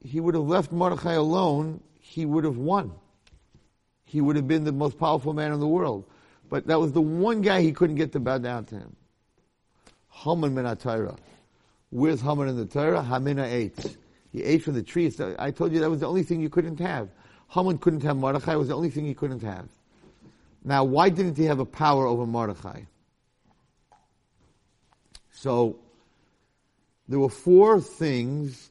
He 0.00 0.20
would 0.20 0.34
have 0.34 0.44
left 0.44 0.72
Mordechai 0.72 1.14
alone, 1.14 1.80
he 1.98 2.26
would 2.26 2.44
have 2.44 2.58
won. 2.58 2.92
He 4.04 4.20
would 4.20 4.36
have 4.36 4.46
been 4.46 4.64
the 4.64 4.72
most 4.72 4.98
powerful 4.98 5.32
man 5.32 5.52
in 5.52 5.60
the 5.60 5.66
world. 5.66 6.04
But 6.48 6.66
that 6.66 6.78
was 6.78 6.92
the 6.92 7.00
one 7.00 7.40
guy 7.40 7.62
he 7.62 7.72
couldn't 7.72 7.96
get 7.96 8.12
to 8.12 8.20
bow 8.20 8.38
down 8.38 8.66
to 8.66 8.74
him. 8.74 8.94
Haman 10.10 10.54
min 10.54 10.64
HaTorah. 10.64 11.16
Where's 11.90 12.20
Haman 12.20 12.48
in 12.48 12.56
the 12.56 12.66
Torah? 12.66 13.02
Hamina 13.02 13.50
ate. 13.50 13.96
He 14.30 14.42
ate 14.42 14.62
from 14.62 14.74
the 14.74 14.82
tree. 14.82 15.10
So 15.10 15.34
I 15.38 15.50
told 15.50 15.72
you 15.72 15.80
that 15.80 15.90
was 15.90 16.00
the 16.00 16.08
only 16.08 16.22
thing 16.22 16.40
you 16.40 16.50
couldn't 16.50 16.78
have. 16.80 17.08
Haman 17.48 17.78
couldn't 17.78 18.02
have 18.02 18.16
Mordechai. 18.16 18.54
It 18.54 18.58
was 18.58 18.68
the 18.68 18.76
only 18.76 18.90
thing 18.90 19.06
he 19.06 19.14
couldn't 19.14 19.42
have. 19.42 19.68
Now, 20.64 20.84
why 20.84 21.08
didn't 21.08 21.36
he 21.36 21.44
have 21.44 21.58
a 21.58 21.64
power 21.64 22.06
over 22.06 22.26
Mordechai? 22.26 22.82
So 25.42 25.76
there 27.08 27.18
were 27.18 27.28
four 27.28 27.80
things. 27.80 28.70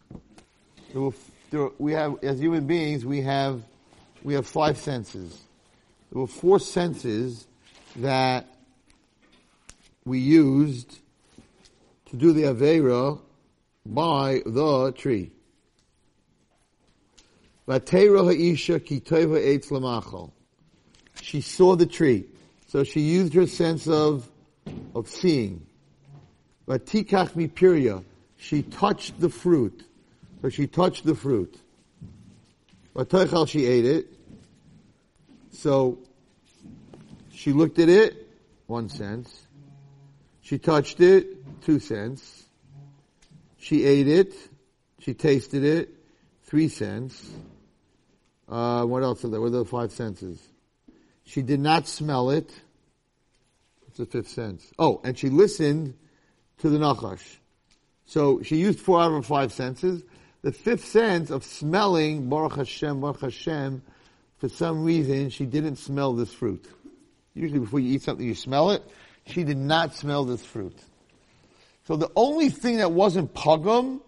There 0.93 1.01
were, 1.01 1.13
there 1.49 1.69
we 1.77 1.91
have 1.91 2.23
as 2.23 2.39
human 2.39 2.65
beings 2.65 3.05
we 3.05 3.19
have 3.23 3.61
we 4.23 4.35
have 4.35 4.47
five 4.47 4.77
senses. 4.77 5.37
There 6.09 6.21
were 6.21 6.27
four 6.27 6.61
senses 6.61 7.45
that 7.97 8.47
we 10.05 10.19
used 10.19 10.99
to 12.09 12.15
do 12.15 12.31
the 12.31 12.43
avera 12.43 13.19
by 13.85 14.41
the 14.45 14.93
tree. 14.93 15.31
She 21.21 21.41
saw 21.41 21.75
the 21.75 21.85
tree, 21.85 22.27
so 22.67 22.85
she 22.85 23.01
used 23.01 23.33
her 23.33 23.45
sense 23.45 23.89
of 23.89 24.29
of 24.95 25.09
seeing. 25.09 25.67
Vatikach 26.67 27.31
mipiria. 27.31 28.03
She 28.37 28.63
touched 28.63 29.19
the 29.19 29.29
fruit, 29.29 29.83
so 30.41 30.49
she 30.49 30.67
touched 30.67 31.05
the 31.05 31.15
fruit. 31.15 31.55
Vatoichal. 32.95 33.47
She 33.47 33.65
ate 33.65 33.85
it. 33.85 34.07
So 35.51 35.99
she 37.31 37.53
looked 37.53 37.79
at 37.79 37.89
it, 37.89 38.27
one 38.67 38.89
sense. 38.89 39.47
She 40.41 40.57
touched 40.57 40.99
it, 40.99 41.61
two 41.61 41.79
cents. 41.79 42.45
She 43.57 43.85
ate 43.85 44.07
it. 44.07 44.33
She 44.99 45.13
tasted 45.13 45.63
it, 45.63 45.89
three 46.43 46.67
cents. 46.67 47.31
Uh, 48.47 48.85
what 48.85 49.01
else 49.01 49.23
are 49.23 49.29
there? 49.29 49.41
What 49.41 49.47
are 49.47 49.63
the 49.63 49.65
five 49.65 49.91
senses? 49.91 50.39
She 51.23 51.41
did 51.41 51.59
not 51.59 51.87
smell 51.87 52.29
it. 52.29 52.51
What's 53.81 53.97
the 53.97 54.05
fifth 54.05 54.29
sense? 54.29 54.71
Oh, 54.77 55.01
and 55.03 55.17
she 55.17 55.29
listened 55.29 55.95
to 56.61 56.69
the 56.69 56.77
nachash. 56.77 57.37
So 58.05 58.41
she 58.43 58.57
used 58.57 58.79
four 58.79 59.01
out 59.01 59.11
of 59.11 59.25
five 59.25 59.51
senses. 59.51 60.03
The 60.41 60.51
fifth 60.51 60.85
sense 60.85 61.29
of 61.29 61.43
smelling 61.43 62.29
Baruch 62.29 62.55
Hashem, 62.55 63.01
Baruch 63.01 63.21
Hashem, 63.21 63.81
for 64.37 64.49
some 64.49 64.83
reason 64.83 65.29
she 65.29 65.45
didn't 65.45 65.75
smell 65.75 66.13
this 66.13 66.33
fruit. 66.33 66.65
Usually 67.33 67.59
before 67.59 67.79
you 67.79 67.93
eat 67.93 68.01
something 68.01 68.25
you 68.25 68.35
smell 68.35 68.71
it. 68.71 68.83
She 69.27 69.43
did 69.43 69.57
not 69.57 69.95
smell 69.95 70.25
this 70.25 70.43
fruit. 70.43 70.77
So 71.85 71.95
the 71.95 72.11
only 72.15 72.49
thing 72.49 72.77
that 72.77 72.91
wasn't 72.91 73.33
pugum, 73.33 74.01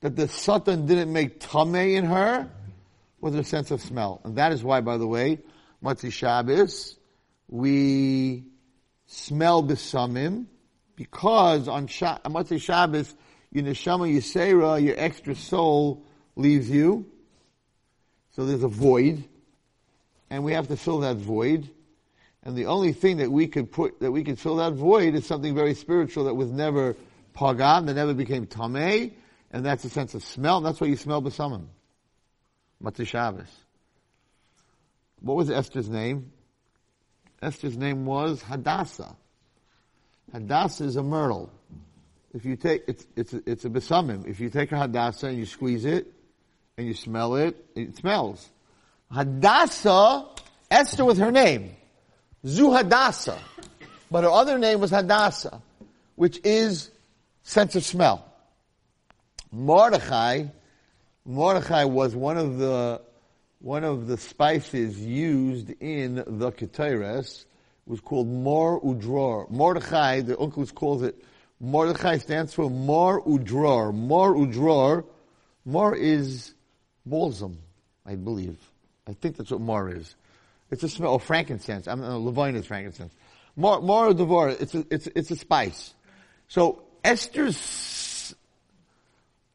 that 0.00 0.16
the 0.16 0.28
satan 0.28 0.86
didn't 0.86 1.12
make 1.12 1.40
tameh 1.40 1.96
in 1.96 2.04
her, 2.04 2.48
was 3.20 3.34
her 3.34 3.42
sense 3.42 3.70
of 3.70 3.80
smell. 3.80 4.20
And 4.24 4.36
that 4.36 4.52
is 4.52 4.62
why, 4.62 4.80
by 4.80 4.98
the 4.98 5.06
way, 5.06 5.40
Motzei 5.82 6.12
Shabbos, 6.12 6.96
we 7.48 8.44
smell 9.06 9.62
besamim, 9.62 10.46
because 10.96 11.68
on 11.68 11.86
Sha- 11.86 12.18
Shabbos, 12.58 13.14
your 13.52 13.64
neshama 13.64 14.12
yisera, 14.12 14.82
your 14.82 14.98
extra 14.98 15.34
soul, 15.34 16.04
leaves 16.34 16.68
you. 16.68 17.06
So 18.32 18.44
there's 18.44 18.62
a 18.62 18.68
void, 18.68 19.24
and 20.28 20.44
we 20.44 20.52
have 20.52 20.68
to 20.68 20.76
fill 20.76 21.00
that 21.00 21.16
void. 21.16 21.70
And 22.42 22.56
the 22.56 22.66
only 22.66 22.92
thing 22.92 23.18
that 23.18 23.30
we 23.30 23.46
could 23.46 23.70
put, 23.72 24.00
that 24.00 24.12
we 24.12 24.24
could 24.24 24.38
fill 24.38 24.56
that 24.56 24.74
void 24.74 25.14
is 25.14 25.26
something 25.26 25.54
very 25.54 25.74
spiritual 25.74 26.24
that 26.24 26.34
was 26.34 26.50
never 26.50 26.96
pagam, 27.34 27.86
that 27.86 27.94
never 27.94 28.14
became 28.14 28.46
tamei, 28.46 29.12
and 29.50 29.64
that's 29.64 29.84
a 29.84 29.90
sense 29.90 30.14
of 30.14 30.22
smell. 30.22 30.58
And 30.58 30.66
That's 30.66 30.80
why 30.80 30.86
you 30.86 30.96
smell 30.96 31.22
besamim. 31.22 31.66
Motzei 32.82 33.06
Shabbos. 33.06 33.48
What 35.20 35.36
was 35.36 35.50
Esther's 35.50 35.88
name? 35.88 36.32
Esther's 37.40 37.76
name 37.76 38.04
was 38.04 38.42
Hadassah. 38.42 39.16
Hadassah 40.32 40.84
is 40.84 40.96
a 40.96 41.02
myrtle. 41.02 41.50
If 42.34 42.44
you 42.44 42.56
take, 42.56 42.84
it's, 42.86 43.06
it's, 43.16 43.32
it's 43.32 43.64
a 43.64 43.70
besamim. 43.70 44.26
If 44.26 44.40
you 44.40 44.50
take 44.50 44.72
a 44.72 44.78
Hadassah 44.78 45.28
and 45.28 45.38
you 45.38 45.46
squeeze 45.46 45.84
it, 45.84 46.12
and 46.76 46.86
you 46.86 46.94
smell 46.94 47.36
it, 47.36 47.56
it 47.74 47.96
smells. 47.96 48.50
Hadassah, 49.10 50.26
Esther 50.70 51.04
with 51.04 51.18
her 51.18 51.32
name. 51.32 51.74
Zu 52.46 52.72
Hadassah. 52.72 53.38
But 54.10 54.24
her 54.24 54.30
other 54.30 54.58
name 54.58 54.80
was 54.80 54.90
Hadassah, 54.90 55.62
which 56.16 56.38
is 56.44 56.90
sense 57.42 57.76
of 57.76 57.84
smell. 57.84 58.24
Mordechai, 59.50 60.44
Mordechai 61.24 61.84
was 61.84 62.14
one 62.14 62.36
of 62.36 62.58
the 62.58 63.00
one 63.60 63.84
of 63.84 64.06
the 64.06 64.18
spices 64.18 65.00
used 65.00 65.70
in 65.80 66.16
the 66.16 66.52
Ketores 66.52 67.46
was 67.86 68.00
called 68.00 68.26
Mor 68.26 68.80
Udror. 68.82 69.48
Mordechai, 69.50 70.20
the 70.20 70.38
uncles 70.38 70.72
calls 70.72 71.02
it, 71.02 71.24
Mordechai 71.60 72.18
stands 72.18 72.52
for 72.52 72.68
Mor 72.68 73.22
Udror. 73.24 73.94
Mor 73.94 74.34
Udror, 74.34 75.04
Mor 75.64 75.94
is 75.94 76.54
balsam, 77.06 77.58
I 78.04 78.16
believe. 78.16 78.58
I 79.08 79.12
think 79.14 79.36
that's 79.36 79.50
what 79.50 79.60
Mor 79.60 79.88
is. 79.88 80.14
It's 80.70 80.82
a 80.82 80.88
smell 80.88 81.14
of 81.14 81.22
frankincense. 81.22 81.86
I'm 81.86 82.02
uh, 82.02 82.14
Levonah 82.14 82.56
is 82.56 82.66
frankincense. 82.66 83.14
Mor, 83.54 83.80
Mor 83.80 84.12
Devor, 84.12 84.60
it's 84.60 84.74
a, 84.74 84.84
it's, 84.90 85.06
it's 85.06 85.30
a 85.30 85.36
spice. 85.36 85.94
So 86.48 86.82
Esther's, 87.02 88.34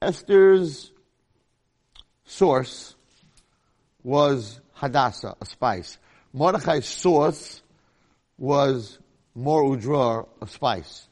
Esther's 0.02 0.92
source 2.26 2.96
was 4.04 4.60
Hadassah, 4.74 5.36
a 5.40 5.46
spice. 5.46 5.98
Mordechai's 6.34 6.86
source 6.86 7.62
was 8.42 8.98
Mor 9.36 9.62
Udrar, 9.62 10.28
a 10.42 10.48
spice. 10.48 11.08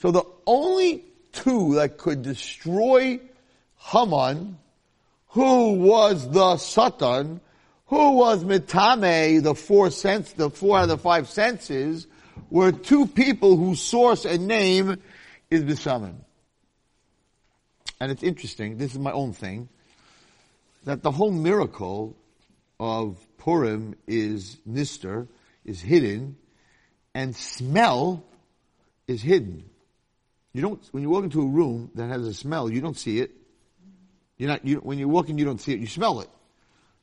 So 0.00 0.10
the 0.10 0.24
only 0.44 1.04
two 1.32 1.76
that 1.76 1.98
could 1.98 2.22
destroy 2.22 3.20
Haman, 3.78 4.58
who 5.28 5.74
was 5.74 6.28
the 6.28 6.56
Satan, 6.56 7.40
who 7.86 8.16
was 8.16 8.42
Mitame, 8.42 9.40
the 9.40 9.54
four 9.54 9.90
sense, 9.92 10.32
the 10.32 10.50
four 10.50 10.78
out 10.78 10.82
of 10.82 10.88
the 10.88 10.98
five 10.98 11.28
senses, 11.28 12.08
were 12.50 12.72
two 12.72 13.06
people 13.06 13.56
whose 13.56 13.80
source 13.80 14.24
and 14.24 14.48
name 14.48 15.00
is 15.48 15.62
Bishaman. 15.62 16.16
And 18.00 18.10
it's 18.10 18.24
interesting, 18.24 18.78
this 18.78 18.92
is 18.92 18.98
my 18.98 19.12
own 19.12 19.32
thing, 19.32 19.68
that 20.86 21.04
the 21.04 21.12
whole 21.12 21.30
miracle 21.30 22.16
of 22.80 23.16
Purim 23.38 23.94
is 24.08 24.58
Nister, 24.68 25.28
is 25.64 25.80
hidden, 25.80 26.36
and 27.14 27.34
smell 27.34 28.24
is 29.06 29.22
hidden. 29.22 29.64
You 30.52 30.62
don't, 30.62 30.88
when 30.92 31.02
you 31.02 31.10
walk 31.10 31.24
into 31.24 31.42
a 31.42 31.46
room 31.46 31.90
that 31.94 32.08
has 32.08 32.26
a 32.26 32.34
smell, 32.34 32.70
you 32.70 32.80
don't 32.80 32.96
see 32.96 33.18
it. 33.18 33.32
You're 34.36 34.48
not, 34.48 34.64
you, 34.64 34.76
when 34.76 34.98
you 34.98 35.08
walk 35.08 35.28
in, 35.28 35.38
you 35.38 35.44
don't 35.44 35.60
see 35.60 35.72
it, 35.72 35.80
you 35.80 35.86
smell 35.86 36.20
it. 36.20 36.30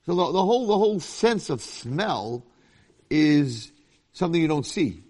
So 0.05 0.15
the, 0.15 0.31
the 0.31 0.43
whole, 0.43 0.67
the 0.67 0.77
whole 0.77 0.99
sense 0.99 1.49
of 1.49 1.61
smell 1.61 2.45
is 3.09 3.71
something 4.13 4.41
you 4.41 4.47
don't 4.47 4.65
see. 4.65 5.03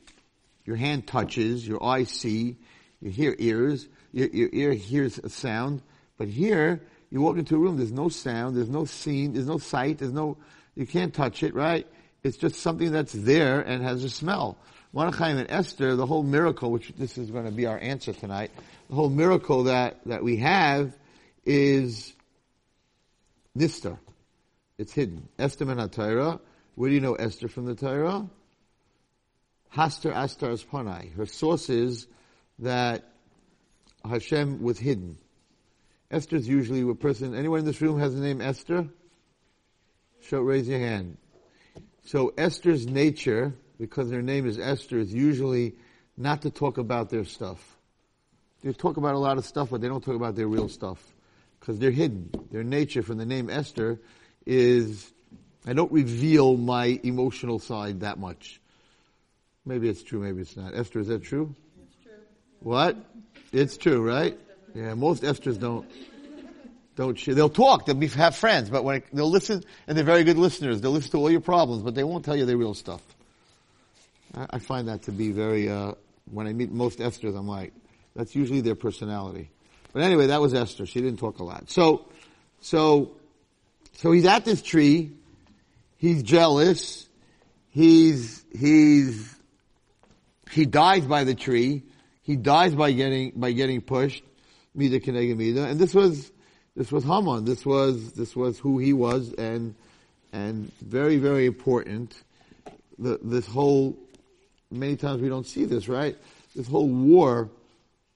Your 0.66 0.76
hand 0.76 1.08
touches, 1.08 1.68
your 1.68 1.84
eyes 1.84 2.10
see, 2.10 2.58
you 3.00 3.10
hear 3.10 3.36
ears, 3.38 3.88
your, 4.12 4.28
your 4.28 4.50
ear 4.52 4.74
hears 4.74 5.18
a 5.18 5.30
sound, 5.30 5.82
but 6.18 6.28
here, 6.28 6.82
you 7.10 7.22
walk 7.22 7.38
into 7.38 7.56
a 7.56 7.60
room, 7.60 7.78
there's 7.78 7.92
no 7.92 8.10
sound, 8.10 8.56
there's 8.56 8.70
no 8.70 8.86
scene, 8.86 9.34
there's 9.34 9.48
no 9.48 9.58
sight, 9.58 9.98
there's 9.98 10.14
no, 10.14 10.38
you 10.76 10.86
can't 10.86 11.14
touch 11.14 11.44
it, 11.44 11.54
right? 11.56 11.88
It's 12.24 12.38
just 12.38 12.56
something 12.56 12.92
that's 12.92 13.14
there 13.14 13.62
and 13.62 13.84
has 13.84 14.04
a 14.04 14.10
smell. 14.10 14.58
Mordechai 14.94 15.30
and 15.30 15.50
Esther, 15.50 15.96
the 15.96 16.06
whole 16.06 16.24
miracle, 16.24 16.72
which 16.72 16.92
this 16.98 17.18
is 17.18 17.32
going 17.32 17.46
to 17.46 17.52
be 17.52 17.66
our 17.66 17.80
answer 17.80 18.14
tonight, 18.14 18.52
the 18.90 18.96
whole 18.96 19.10
miracle 19.10 19.64
that, 19.64 20.00
that 20.06 20.24
we 20.24 20.38
have 20.38 20.94
is 21.46 22.14
Nister. 23.58 23.98
It's 24.78 24.94
hidden. 24.94 25.28
Esther 25.40 25.66
min 25.66 25.90
Torah. 25.90 26.40
Where 26.76 26.90
do 26.90 26.96
you 26.96 27.02
know 27.02 27.16
Esther 27.16 27.48
from 27.48 27.66
the 27.66 27.76
Torah? 27.76 28.28
Haster 29.74 30.14
Astar's 30.14 30.64
Panai. 30.64 31.14
Her 31.16 31.26
source 31.26 31.70
is 31.70 32.08
that 32.60 33.06
Hashem 34.04 34.62
was 34.62 34.78
hidden. 34.78 35.18
Esther 36.10 36.36
is 36.36 36.48
usually 36.48 36.82
a 36.82 36.96
person, 36.96 37.36
anyone 37.36 37.60
in 37.60 37.66
this 37.66 37.82
room 37.82 38.00
has 38.00 38.14
the 38.14 38.22
name 38.22 38.42
Esther? 38.42 38.88
Show, 40.24 40.42
raise 40.42 40.68
your 40.68 40.80
hand. 40.80 41.18
So 42.04 42.34
Esther's 42.38 42.88
nature, 42.88 43.54
because 43.80 44.12
her 44.12 44.22
name 44.22 44.48
is 44.48 44.60
Esther, 44.60 44.98
is 44.98 45.14
usually 45.14 45.76
not 46.18 46.42
to 46.44 46.50
talk 46.50 46.78
about 46.78 47.10
their 47.10 47.26
stuff. 47.26 47.78
They 48.64 48.74
talk 48.74 48.98
about 48.98 49.16
a 49.16 49.20
lot 49.20 49.38
of 49.38 49.46
stuff, 49.46 49.70
but 49.72 49.82
they 49.82 49.88
don't 49.88 50.04
talk 50.04 50.16
about 50.16 50.36
their 50.36 50.48
real 50.48 50.70
stuff. 50.70 51.02
Because 51.60 51.80
they're 51.80 51.92
hidden. 51.92 52.32
Their 52.52 52.64
nature 52.64 53.04
from 53.04 53.18
the 53.18 53.26
name 53.26 53.50
Esther 53.50 54.00
is, 54.46 55.12
I 55.66 55.74
don't 55.74 55.92
reveal 55.92 56.58
my 56.58 57.00
emotional 57.04 57.60
side 57.60 58.02
that 58.02 58.18
much. 58.18 58.60
Maybe 59.66 59.90
it's 59.90 60.02
true, 60.02 60.20
maybe 60.20 60.42
it's 60.42 60.58
not. 60.58 60.76
Esther, 60.76 61.00
is 61.00 61.08
that 61.08 61.24
true? 61.24 61.56
It's 61.84 61.96
true. 62.04 62.14
What? 62.62 62.98
It's 63.52 63.78
true, 63.78 64.02
right? 64.02 64.38
Yeah, 64.74 64.96
most 64.96 65.24
Esthers 65.24 65.60
don't 65.60 65.90
don't 66.96 67.18
share. 67.18 67.36
They'll 67.36 67.50
talk. 67.50 67.86
They'll 67.86 67.96
be, 67.96 68.08
have 68.08 68.36
friends, 68.36 68.70
but 68.70 68.84
when 68.84 68.98
it, 68.98 69.06
they'll 69.14 69.30
listen, 69.30 69.64
and 69.88 69.98
they're 69.98 70.06
very 70.06 70.24
good 70.24 70.38
listeners. 70.38 70.82
They'll 70.82 70.92
listen 70.92 71.12
to 71.12 71.18
all 71.18 71.32
your 71.32 71.42
problems, 71.42 71.84
but 71.84 71.96
they 71.96 72.04
won't 72.04 72.26
tell 72.26 72.36
you 72.36 72.46
their 72.46 72.58
real 72.58 72.74
stuff. 72.74 73.02
I, 74.36 74.48
I 74.52 74.60
find 74.60 74.88
that 74.88 75.04
to 75.04 75.12
be 75.12 75.32
very 75.32 75.70
uh, 75.70 75.94
when 76.30 76.48
I 76.48 76.54
meet 76.54 76.72
most 76.72 77.00
Esthers, 77.00 77.38
I'm 77.38 77.48
like, 77.48 77.74
that's 78.16 78.36
usually 78.36 78.62
their 78.62 78.76
personality. 78.76 79.50
But 79.94 80.04
anyway, 80.04 80.28
that 80.28 80.42
was 80.42 80.54
Esther. 80.54 80.86
She 80.86 81.02
didn't 81.02 81.20
talk 81.20 81.40
a 81.40 81.44
lot. 81.44 81.70
So, 81.70 82.06
so, 82.62 83.12
so 83.94 84.12
he's 84.12 84.26
at 84.26 84.46
this 84.46 84.62
tree. 84.62 85.12
He's 85.98 86.24
jealous. 86.24 87.08
He's, 87.70 88.44
he's, 88.52 89.36
he 90.50 90.66
dies 90.66 91.06
by 91.06 91.24
the 91.24 91.36
tree. 91.36 91.84
He 92.24 92.36
dies 92.36 92.74
by 92.74 92.92
getting, 92.92 93.32
by 93.36 93.52
getting 93.52 93.82
pushed. 93.82 94.24
Mida 94.74 95.00
Kenega 95.00 95.36
Mida. 95.36 95.66
And 95.66 95.80
this 95.80 95.94
was, 95.94 96.32
this 96.76 96.92
was 96.92 97.04
Haman. 97.04 97.46
This 97.46 97.66
was, 97.66 98.14
this 98.14 98.36
was 98.36 98.58
who 98.60 98.80
he 98.80 98.94
was 98.94 99.34
and, 99.34 99.76
and 100.32 100.72
very, 100.82 101.18
very 101.18 101.46
important. 101.46 102.16
The, 102.98 103.20
this 103.22 103.46
whole, 103.48 103.98
many 104.70 104.96
times 104.96 105.22
we 105.22 105.30
don't 105.30 105.48
see 105.48 105.66
this, 105.66 105.88
right? 105.88 106.16
This 106.56 106.68
whole 106.68 106.88
war 106.88 107.50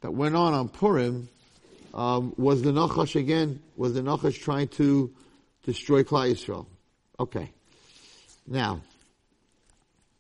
that 0.02 0.12
went 0.12 0.36
on 0.36 0.54
on 0.54 0.70
Purim, 0.70 1.30
um, 1.94 2.34
was 2.38 2.62
the 2.62 2.72
Nachash 2.72 3.20
again, 3.20 3.62
was 3.76 3.94
the 3.94 4.02
Nachash 4.02 4.40
trying 4.42 4.68
to 4.70 5.12
destroy 5.64 6.04
Klal 6.04 6.32
Yisrael. 6.32 6.66
Okay. 7.20 7.52
Now, 8.46 8.82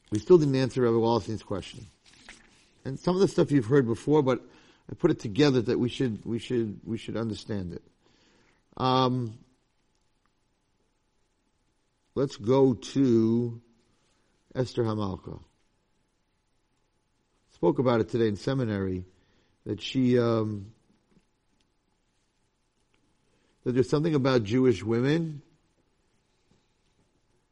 we 0.09 0.19
still 0.19 0.37
didn't 0.37 0.55
answer 0.55 0.81
Rabbi 0.81 0.95
Wallenstein's 0.95 1.43
question. 1.43 1.85
And 2.85 2.99
some 2.99 3.15
of 3.15 3.21
the 3.21 3.27
stuff 3.27 3.51
you've 3.51 3.65
heard 3.65 3.85
before, 3.85 4.21
but 4.21 4.41
I 4.89 4.95
put 4.95 5.11
it 5.11 5.19
together 5.19 5.61
that 5.61 5.77
we 5.77 5.89
should, 5.89 6.23
we 6.25 6.39
should, 6.39 6.79
we 6.85 6.97
should 6.97 7.17
understand 7.17 7.73
it. 7.73 7.81
Um, 8.77 9.37
let's 12.13 12.35
go 12.35 12.73
to 12.73 13.61
Esther 14.53 14.83
Hamalka. 14.83 15.39
Spoke 17.53 17.79
about 17.79 18.01
it 18.01 18.09
today 18.09 18.27
in 18.27 18.35
seminary 18.35 19.05
that 19.65 19.81
she 19.81 20.19
um, 20.19 20.73
that 23.63 23.71
there's 23.71 23.89
something 23.89 24.13
about 24.13 24.43
Jewish 24.43 24.83
women 24.83 25.41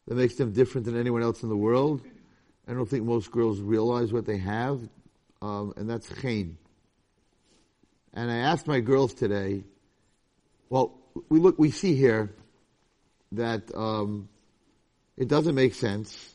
that 0.07 0.15
makes 0.15 0.35
them 0.35 0.51
different 0.51 0.85
than 0.85 0.99
anyone 0.99 1.23
else 1.23 1.41
in 1.41 1.49
the 1.49 1.57
world. 1.57 2.01
I 2.67 2.73
don't 2.73 2.85
think 2.85 3.05
most 3.05 3.31
girls 3.31 3.61
realize 3.61 4.11
what 4.11 4.25
they 4.25 4.37
have, 4.37 4.81
um, 5.41 5.73
and 5.77 5.89
that's 5.89 6.07
chen. 6.21 6.57
And 8.13 8.29
I 8.29 8.37
asked 8.37 8.67
my 8.67 8.79
girls 8.81 9.13
today. 9.13 9.63
Well, 10.69 11.02
we 11.29 11.39
look, 11.39 11.57
we 11.57 11.71
see 11.71 11.95
here 11.95 12.31
that 13.33 13.73
um, 13.75 14.29
it 15.17 15.27
doesn't 15.27 15.55
make 15.55 15.73
sense. 15.73 16.33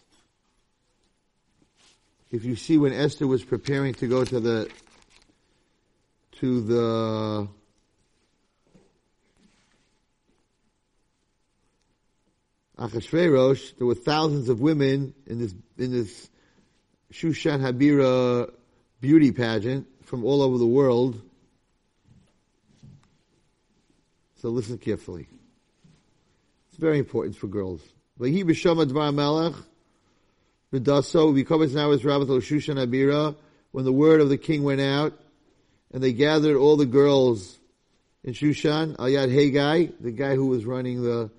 If 2.30 2.44
you 2.44 2.56
see 2.56 2.76
when 2.76 2.92
Esther 2.92 3.26
was 3.26 3.42
preparing 3.42 3.94
to 3.94 4.06
go 4.06 4.24
to 4.24 4.40
the 4.40 4.70
to 6.40 6.60
the 6.60 7.48
Achashverosh, 12.78 13.76
there 13.78 13.86
were 13.86 13.94
thousands 13.94 14.48
of 14.48 14.60
women 14.60 15.14
in 15.26 15.38
this 15.38 15.54
in 15.78 15.90
this 15.90 16.28
Shushan 17.12 17.60
Habira 17.60 18.52
beauty 19.00 19.32
pageant 19.32 19.86
from 20.04 20.24
all 20.24 20.42
over 20.42 20.58
the 20.58 20.66
world. 20.66 21.20
So 24.40 24.50
listen 24.50 24.78
carefully. 24.78 25.26
It's 26.68 26.78
very 26.78 26.98
important 26.98 27.36
for 27.36 27.48
girls. 27.48 27.82
Vahi 28.20 28.44
b'shama 28.44 28.86
dvar 28.86 29.12
melech 29.12 29.54
v'daso 30.72 31.34
v'kovetz 31.34 31.74
now 31.74 31.90
is 31.90 32.02
Rabbath 32.02 32.28
Shushan 32.28 32.76
Habira 32.76 33.34
when 33.72 33.84
the 33.84 33.92
word 33.92 34.20
of 34.20 34.28
the 34.28 34.38
king 34.38 34.62
went 34.62 34.80
out 34.80 35.18
and 35.92 36.02
they 36.02 36.12
gathered 36.12 36.56
all 36.56 36.76
the 36.76 36.86
girls 36.86 37.58
in 38.22 38.32
Shushan, 38.32 38.96
Ayad 38.96 39.32
Haggai, 39.32 39.86
the 40.00 40.12
guy 40.12 40.34
who 40.34 40.46
was 40.46 40.64
running 40.64 41.02
the 41.02 41.30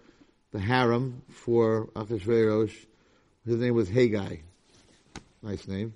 the 0.51 0.59
harem 0.59 1.21
for 1.29 1.87
Achashverosh. 1.95 2.75
His 3.45 3.55
name 3.55 3.75
was 3.75 3.87
Haggai. 3.87 4.37
Nice 5.41 5.67
name. 5.67 5.93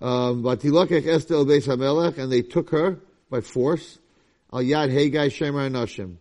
Um, 0.00 0.46
Esther 0.46 0.68
el 0.68 1.46
Beis 1.46 1.66
HaMelech, 1.66 2.18
and 2.18 2.30
they 2.30 2.42
took 2.42 2.70
her 2.70 2.98
by 3.28 3.40
force. 3.40 3.98
Al 4.52 4.60
Yad 4.60 4.92
Haggai 4.92 5.28
Shemar 5.28 5.70
Nashim. 5.70 6.16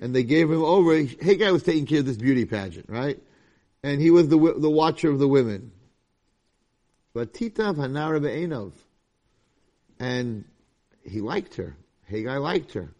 And 0.00 0.14
they 0.14 0.24
gave 0.24 0.50
him 0.50 0.62
over, 0.62 0.96
Haggai 0.96 1.50
was 1.50 1.62
taking 1.62 1.86
care 1.86 2.00
of 2.00 2.06
this 2.06 2.16
beauty 2.16 2.44
pageant, 2.44 2.88
right? 2.88 3.18
And 3.82 4.00
he 4.00 4.10
was 4.10 4.28
the, 4.28 4.54
the 4.58 4.70
watcher 4.70 5.10
of 5.10 5.18
the 5.18 5.28
women. 5.28 5.72
But 7.14 7.32
Titav 7.32 7.76
Hanara 7.76 8.20
Be'enov. 8.20 8.72
And 9.98 10.44
he 11.02 11.20
liked 11.20 11.54
her. 11.54 11.76
Haggai 12.08 12.36
liked 12.36 12.72
her. 12.74 12.92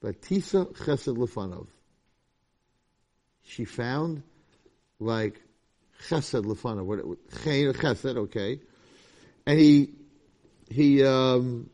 But 0.00 0.20
Tisa 0.20 0.66
Chesed 0.76 1.16
Lefanov 1.16 1.66
she 3.44 3.64
found 3.64 4.22
like 4.98 5.40
chesed 6.08 6.44
lefana, 6.44 6.84
what 6.84 7.00
chesed, 7.30 8.16
okay, 8.16 8.60
and 9.46 9.58
he 9.58 9.90
he 10.68 11.04
um, 11.04 11.70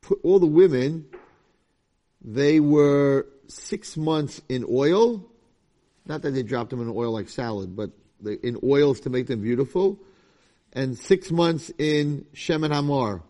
put 0.00 0.20
all 0.22 0.38
the 0.38 0.46
women. 0.46 1.06
They 2.26 2.58
were 2.58 3.26
six 3.46 3.96
months 3.96 4.42
in 4.48 4.66
oil, 4.68 5.24
not 6.06 6.22
that 6.22 6.32
they 6.32 6.42
dropped 6.42 6.70
them 6.70 6.82
in 6.82 6.88
oil 6.88 7.12
like 7.12 7.28
salad, 7.28 7.76
but 7.76 7.90
in 8.42 8.58
oils 8.64 9.00
to 9.00 9.10
make 9.10 9.28
them 9.28 9.42
beautiful, 9.42 9.98
and 10.72 10.98
six 10.98 11.30
months 11.30 11.70
in 11.78 12.26
shemen 12.34 12.74
hamar. 12.74 13.22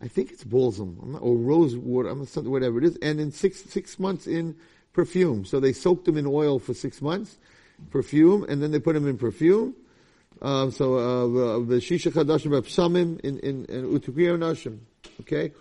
I 0.00 0.08
think 0.08 0.30
it's 0.30 0.44
balsam 0.44 1.18
or 1.20 1.36
rose 1.36 1.76
water, 1.76 2.08
I'm 2.08 2.20
not, 2.20 2.44
whatever 2.44 2.78
it 2.78 2.84
is, 2.84 2.96
and 3.02 3.20
in 3.20 3.32
six 3.32 3.62
six 3.64 3.98
months 3.98 4.26
in 4.26 4.56
perfume. 4.94 5.44
So 5.44 5.60
they 5.60 5.74
soaked 5.74 6.06
them 6.06 6.16
in 6.16 6.26
oil 6.26 6.58
for 6.58 6.72
six 6.72 7.02
months, 7.02 7.36
perfume, 7.90 8.46
and 8.48 8.62
then 8.62 8.70
they 8.70 8.78
put 8.78 8.94
them 8.94 9.06
in 9.06 9.18
perfume. 9.18 9.74
Um, 10.40 10.70
so 10.70 10.96
uh, 10.96 11.58
the 11.66 11.76
shisha 11.76 12.12
chadashim 12.12 13.20
in 13.24 13.38
in 13.40 13.64
in 13.66 14.00
nashim. 14.00 14.78
Okay, 15.20 15.52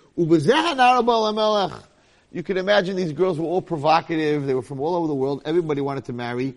You 2.32 2.44
can 2.44 2.58
imagine 2.58 2.96
these 2.96 3.14
girls 3.14 3.40
were 3.40 3.46
all 3.46 3.62
provocative. 3.62 4.46
They 4.46 4.54
were 4.54 4.62
from 4.62 4.80
all 4.80 4.96
over 4.96 5.08
the 5.08 5.16
world. 5.16 5.42
Everybody 5.46 5.82
wanted 5.82 6.06
to 6.06 6.14
marry 6.14 6.56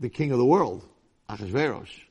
the 0.00 0.08
king 0.08 0.32
of 0.32 0.38
the 0.38 0.44
world, 0.44 0.84
Achashverosh. 1.30 2.02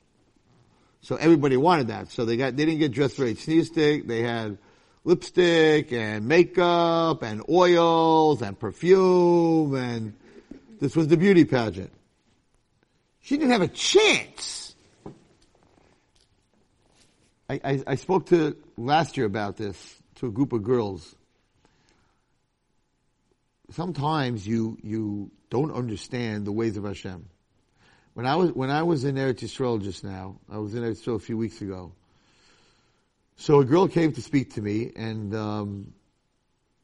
So 1.02 1.18
everybody 1.18 1.58
wanted 1.58 1.88
that. 1.90 2.10
So 2.10 2.26
they 2.26 2.38
got 2.38 2.56
they 2.56 2.66
didn't 2.66 2.80
get 2.80 2.92
dressed 2.92 3.18
very 3.18 3.36
sneerstic. 3.36 4.08
They 4.08 4.24
had 4.24 4.58
lipstick 5.04 5.94
and 5.94 6.28
makeup 6.28 7.22
and 7.22 7.44
oils 7.48 8.42
and 8.42 8.58
perfume 8.60 9.76
and 9.76 10.14
this 10.80 10.96
was 10.96 11.08
the 11.08 11.18
beauty 11.18 11.46
pageant. 11.46 11.92
She 13.22 13.38
didn't 13.38 13.52
have 13.52 13.62
a 13.62 13.68
chance. 13.68 14.76
I, 17.50 17.62
I, 17.64 17.84
I 17.88 17.96
spoke 17.96 18.28
to 18.28 18.58
last 18.78 19.18
year 19.18 19.26
about 19.26 19.58
this 19.58 19.96
to 20.16 20.28
a 20.28 20.32
group 20.32 20.54
of 20.54 20.64
girls. 20.64 21.16
Sometimes 23.72 24.48
you 24.48 24.78
you 24.84 25.32
don't 25.50 25.72
understand 25.72 26.46
the 26.46 26.52
ways 26.52 26.78
of 26.78 26.84
Hashem. 26.84 27.28
When 28.14 28.26
I 28.26 28.36
was 28.36 28.52
when 28.54 28.70
I 28.70 28.84
was 28.84 29.04
in 29.04 29.16
Eretz 29.16 29.40
Yisrael 29.40 29.82
just 29.82 30.04
now, 30.04 30.40
I 30.50 30.58
was 30.58 30.76
in 30.76 30.84
Eretz 30.84 31.02
Yisrael 31.02 31.16
a 31.16 31.20
few 31.20 31.38
weeks 31.38 31.62
ago. 31.62 31.94
So 33.38 33.60
a 33.60 33.66
girl 33.66 33.88
came 33.88 34.14
to 34.14 34.22
speak 34.22 34.54
to 34.54 34.62
me, 34.62 34.92
and 34.96 35.36
um, 35.36 35.94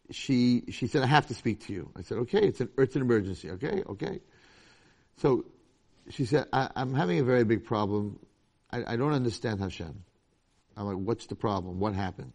she 0.09 0.63
she 0.69 0.87
said, 0.87 1.03
"I 1.03 1.05
have 1.05 1.27
to 1.27 1.33
speak 1.33 1.65
to 1.67 1.73
you." 1.73 1.91
I 1.95 2.01
said, 2.01 2.17
"Okay, 2.19 2.41
it's 2.41 2.59
an 2.59 2.69
it's 2.77 2.95
an 2.95 3.01
emergency." 3.01 3.51
Okay, 3.51 3.83
okay. 3.87 4.19
So 5.17 5.45
she 6.09 6.25
said, 6.25 6.47
I, 6.51 6.69
am 6.75 6.93
having 6.93 7.19
a 7.19 7.23
very 7.23 7.43
big 7.43 7.63
problem. 7.63 8.19
I, 8.71 8.93
I 8.93 8.95
don't 8.95 9.13
understand 9.13 9.59
Hashem." 9.59 10.03
I'm 10.75 10.85
like, 10.85 10.97
"What's 10.97 11.27
the 11.27 11.35
problem? 11.35 11.79
What 11.79 11.93
happened?" 11.93 12.33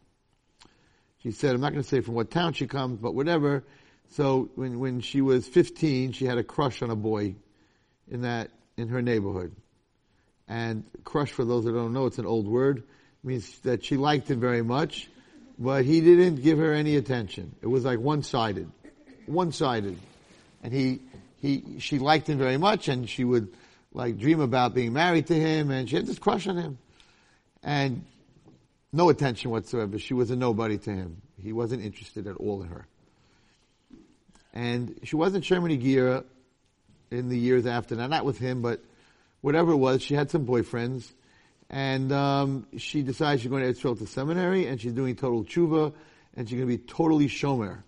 She 1.22 1.32
said, 1.32 1.54
"I'm 1.54 1.60
not 1.60 1.72
going 1.72 1.82
to 1.82 1.88
say 1.88 2.00
from 2.00 2.14
what 2.14 2.30
town 2.30 2.52
she 2.54 2.66
comes, 2.66 2.98
but 2.98 3.14
whatever." 3.14 3.64
So 4.10 4.50
when 4.54 4.78
when 4.78 5.00
she 5.00 5.20
was 5.20 5.46
15, 5.46 6.12
she 6.12 6.24
had 6.24 6.38
a 6.38 6.44
crush 6.44 6.82
on 6.82 6.90
a 6.90 6.96
boy 6.96 7.36
in 8.10 8.22
that 8.22 8.50
in 8.76 8.88
her 8.88 9.02
neighborhood. 9.02 9.54
And 10.48 10.84
crush, 11.04 11.32
for 11.32 11.44
those 11.44 11.64
that 11.64 11.72
don't 11.72 11.92
know, 11.92 12.06
it's 12.06 12.18
an 12.18 12.26
old 12.26 12.46
word 12.46 12.84
means 13.26 13.58
that 13.60 13.84
she 13.84 13.96
liked 13.96 14.30
him 14.30 14.38
very 14.40 14.62
much, 14.62 15.08
but 15.58 15.84
he 15.84 16.00
didn't 16.00 16.42
give 16.42 16.58
her 16.58 16.72
any 16.72 16.96
attention. 16.96 17.54
It 17.60 17.66
was 17.66 17.84
like 17.84 17.98
one-sided, 17.98 18.70
one-sided, 19.26 19.98
and 20.62 20.72
he 20.72 21.00
he 21.40 21.80
she 21.80 21.98
liked 21.98 22.28
him 22.28 22.38
very 22.38 22.56
much, 22.56 22.88
and 22.88 23.08
she 23.08 23.24
would 23.24 23.52
like 23.92 24.18
dream 24.18 24.40
about 24.40 24.74
being 24.74 24.92
married 24.92 25.26
to 25.26 25.34
him, 25.34 25.70
and 25.70 25.88
she 25.88 25.96
had 25.96 26.06
this 26.06 26.18
crush 26.18 26.46
on 26.46 26.56
him, 26.56 26.78
and 27.62 28.04
no 28.92 29.08
attention 29.08 29.50
whatsoever. 29.50 29.98
She 29.98 30.14
was 30.14 30.30
a 30.30 30.36
nobody 30.36 30.78
to 30.78 30.90
him. 30.90 31.22
He 31.42 31.52
wasn't 31.52 31.82
interested 31.82 32.26
at 32.28 32.36
all 32.36 32.62
in 32.62 32.68
her, 32.68 32.86
and 34.56 34.98
she 35.04 35.16
wasn't 35.16 35.44
Shermani 35.44 35.80
Gira 35.80 36.24
in 37.10 37.28
the 37.28 37.38
years 37.38 37.66
after. 37.66 37.94
Not 37.94 38.24
with 38.24 38.38
him, 38.38 38.62
but 38.62 38.80
whatever 39.42 39.72
it 39.72 39.76
was, 39.76 40.02
she 40.02 40.14
had 40.14 40.30
some 40.30 40.46
boyfriends 40.46 41.12
and 41.68 42.12
um, 42.12 42.66
she 42.76 43.02
decides 43.02 43.42
she's 43.42 43.50
going 43.50 43.62
to 43.62 43.68
Israel 43.68 43.96
to 43.96 44.06
seminary, 44.06 44.66
and 44.66 44.80
she's 44.80 44.92
doing 44.92 45.16
total 45.16 45.44
tshuva, 45.44 45.92
and 46.36 46.48
she's 46.48 46.56
going 46.56 46.68
to 46.70 46.76
be 46.76 46.82
totally 46.82 47.26
shomer. 47.26 47.82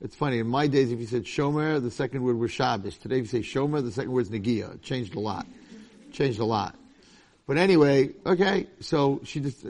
It's 0.00 0.16
funny, 0.16 0.38
in 0.38 0.48
my 0.48 0.66
days, 0.66 0.92
if 0.92 1.00
you 1.00 1.06
said 1.06 1.24
shomer, 1.24 1.80
the 1.82 1.90
second 1.90 2.22
word 2.22 2.36
was 2.36 2.50
Shabbos. 2.50 2.98
Today, 2.98 3.18
if 3.18 3.32
you 3.32 3.42
say 3.42 3.48
shomer, 3.48 3.82
the 3.82 3.92
second 3.92 4.12
word 4.12 4.22
is 4.22 4.30
Nagia. 4.30 4.74
It 4.74 4.82
changed 4.82 5.14
a 5.14 5.20
lot. 5.20 5.46
Changed 6.12 6.40
a 6.40 6.44
lot. 6.44 6.74
But 7.46 7.58
anyway, 7.58 8.10
okay, 8.26 8.66
so 8.80 9.20
she 9.24 9.40
just, 9.40 9.64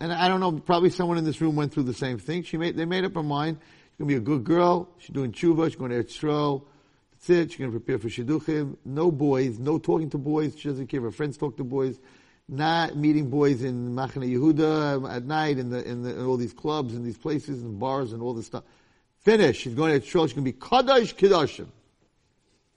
and 0.00 0.12
I 0.12 0.28
don't 0.28 0.40
know, 0.40 0.52
probably 0.52 0.90
someone 0.90 1.18
in 1.18 1.24
this 1.24 1.40
room 1.40 1.56
went 1.56 1.72
through 1.72 1.84
the 1.84 1.94
same 1.94 2.18
thing. 2.18 2.42
She 2.42 2.56
made, 2.56 2.76
they 2.76 2.86
made 2.86 3.04
up 3.04 3.14
her 3.14 3.22
mind. 3.22 3.58
She's 3.98 4.04
gonna 4.04 4.20
be 4.20 4.22
a 4.22 4.36
good 4.36 4.44
girl. 4.44 4.88
She's 4.98 5.10
doing 5.10 5.32
tshuva. 5.32 5.66
She's 5.66 5.74
going 5.74 5.90
to 5.90 6.04
Eretz 6.04 6.62
That's 7.10 7.30
it. 7.30 7.50
She's 7.50 7.58
gonna 7.58 7.72
prepare 7.72 7.98
for 7.98 8.06
shidduchim. 8.06 8.76
No 8.84 9.10
boys. 9.10 9.58
No 9.58 9.80
talking 9.80 10.08
to 10.10 10.18
boys. 10.18 10.56
She 10.56 10.68
doesn't 10.68 10.86
care 10.86 11.00
if 11.00 11.04
her 11.04 11.10
friends 11.10 11.36
talk 11.36 11.56
to 11.56 11.64
boys. 11.64 11.98
Not 12.48 12.96
meeting 12.96 13.28
boys 13.28 13.64
in 13.64 13.96
Machane 13.96 14.32
Yehuda 14.32 14.98
um, 14.98 15.06
at 15.06 15.24
night 15.24 15.58
in 15.58 15.70
the, 15.70 15.84
in 15.84 16.04
the, 16.04 16.10
in 16.10 16.24
all 16.24 16.36
these 16.36 16.52
clubs 16.52 16.94
and 16.94 17.04
these 17.04 17.18
places 17.18 17.64
and 17.64 17.80
bars 17.80 18.12
and 18.12 18.22
all 18.22 18.34
this 18.34 18.46
stuff. 18.46 18.62
Finish. 19.22 19.58
She's 19.58 19.74
going 19.74 19.92
to 19.92 19.98
Eretz 19.98 20.28
She's 20.28 20.32
gonna 20.32 20.44
be 20.44 20.52
Kaddish 20.52 21.16
Kedoshim. 21.16 21.66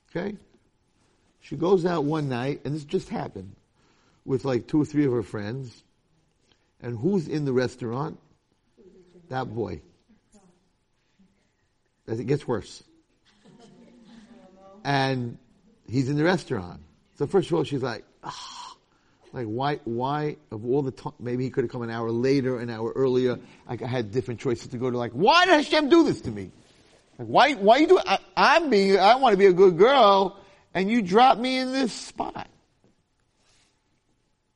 Okay? 0.09 0.35
She 1.39 1.55
goes 1.55 1.85
out 1.85 2.03
one 2.03 2.29
night, 2.29 2.61
and 2.65 2.73
this 2.73 2.83
just 2.83 3.09
happened 3.09 3.55
with 4.25 4.43
like 4.43 4.65
two 4.65 4.81
or 4.81 4.85
three 4.85 5.05
of 5.05 5.11
her 5.11 5.21
friends. 5.21 5.83
And 6.81 6.97
who's 6.97 7.27
in 7.27 7.45
the 7.45 7.53
restaurant? 7.53 8.17
That 9.29 9.53
boy. 9.53 9.81
As 12.07 12.19
it 12.19 12.25
gets 12.25 12.47
worse. 12.47 12.83
And 14.83 15.37
he's 15.87 16.09
in 16.09 16.17
the 16.17 16.23
restaurant. 16.23 16.81
So 17.17 17.27
first 17.27 17.49
of 17.49 17.57
all, 17.57 17.63
she's 17.63 17.83
like, 17.83 18.03
ah, 18.23 18.75
like 19.33 19.45
why, 19.45 19.79
why 19.85 20.37
of 20.51 20.65
all 20.65 20.81
the 20.81 20.91
time, 20.91 21.13
maybe 21.19 21.43
he 21.43 21.49
could 21.49 21.63
have 21.63 21.71
come 21.71 21.83
an 21.83 21.89
hour 21.89 22.11
later, 22.11 22.59
an 22.59 22.69
hour 22.69 22.91
earlier. 22.95 23.39
Like 23.69 23.81
I 23.81 23.87
had 23.87 24.11
different 24.11 24.39
choices 24.39 24.69
to 24.69 24.77
go 24.77 24.89
to 24.89 24.97
like, 24.97 25.11
why 25.11 25.45
did 25.45 25.53
Hashem 25.53 25.89
do 25.89 26.03
this 26.03 26.21
to 26.21 26.31
me? 26.31 26.51
Like 27.19 27.27
why, 27.27 27.53
why 27.53 27.77
you 27.77 27.87
do, 27.87 27.99
I, 27.99 28.19
I'm 28.35 28.69
being, 28.69 28.99
I 28.99 29.15
want 29.15 29.33
to 29.33 29.37
be 29.37 29.45
a 29.45 29.53
good 29.53 29.77
girl 29.77 30.39
and 30.73 30.89
you 30.89 31.01
drop 31.01 31.37
me 31.37 31.59
in 31.59 31.71
this 31.71 31.93
spot. 31.93 32.47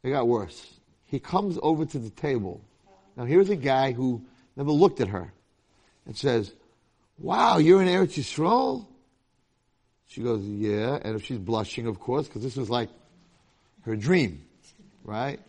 It 0.04 0.10
got 0.10 0.28
worse. 0.28 0.74
He 1.06 1.20
comes 1.20 1.58
over 1.62 1.86
to 1.86 2.00
the 2.00 2.10
table. 2.10 2.62
Now 3.16 3.26
here's 3.26 3.50
a 3.50 3.56
guy 3.56 3.92
who 3.92 4.24
never 4.56 4.72
looked 4.72 5.02
at 5.02 5.08
her 5.10 5.32
and 6.06 6.18
says, 6.18 6.52
wow, 7.18 7.58
you're 7.58 7.82
in 7.82 7.88
Eretz 7.88 8.18
Yisrael? 8.18 8.88
She 10.08 10.22
goes, 10.22 10.44
yeah. 10.44 11.00
And 11.02 11.22
she's 11.24 11.38
blushing, 11.38 11.88
of 11.88 12.00
course, 12.00 12.28
because 12.28 12.44
this 12.44 12.56
was 12.56 12.70
like 12.70 12.90
her 13.82 13.96
dream, 13.96 14.46
right? 15.04 15.40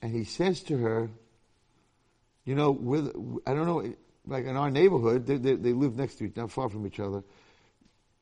And 0.00 0.12
he 0.12 0.24
says 0.24 0.62
to 0.64 0.76
her, 0.76 1.10
you 2.44 2.54
know, 2.54 2.72
with, 2.72 3.08
I 3.46 3.54
don't 3.54 3.66
know, 3.66 3.94
like 4.26 4.46
in 4.46 4.56
our 4.56 4.70
neighborhood, 4.70 5.26
they, 5.26 5.36
they, 5.36 5.54
they 5.54 5.72
live 5.72 5.96
next 5.96 6.16
to 6.16 6.24
each, 6.24 6.36
not 6.36 6.50
far 6.50 6.68
from 6.68 6.86
each 6.86 6.98
other. 6.98 7.22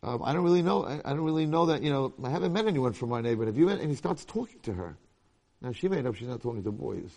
Um, 0.02 0.22
I 0.22 0.32
don't 0.32 0.44
really 0.44 0.62
know. 0.62 0.84
I, 0.84 1.00
I, 1.04 1.10
don't 1.10 1.24
really 1.24 1.46
know 1.46 1.66
that. 1.66 1.82
You 1.82 1.90
know, 1.90 2.14
I 2.24 2.30
haven't 2.30 2.52
met 2.52 2.66
anyone 2.66 2.92
from 2.94 3.10
my 3.10 3.20
neighborhood. 3.20 3.48
Have 3.48 3.58
you 3.58 3.66
met? 3.66 3.80
And 3.80 3.90
he 3.90 3.96
starts 3.96 4.24
talking 4.24 4.60
to 4.60 4.72
her. 4.72 4.96
Now 5.60 5.72
she 5.72 5.88
made 5.88 6.06
up 6.06 6.14
she's 6.14 6.28
not 6.28 6.40
talking 6.40 6.62
to 6.64 6.72
boys, 6.72 7.12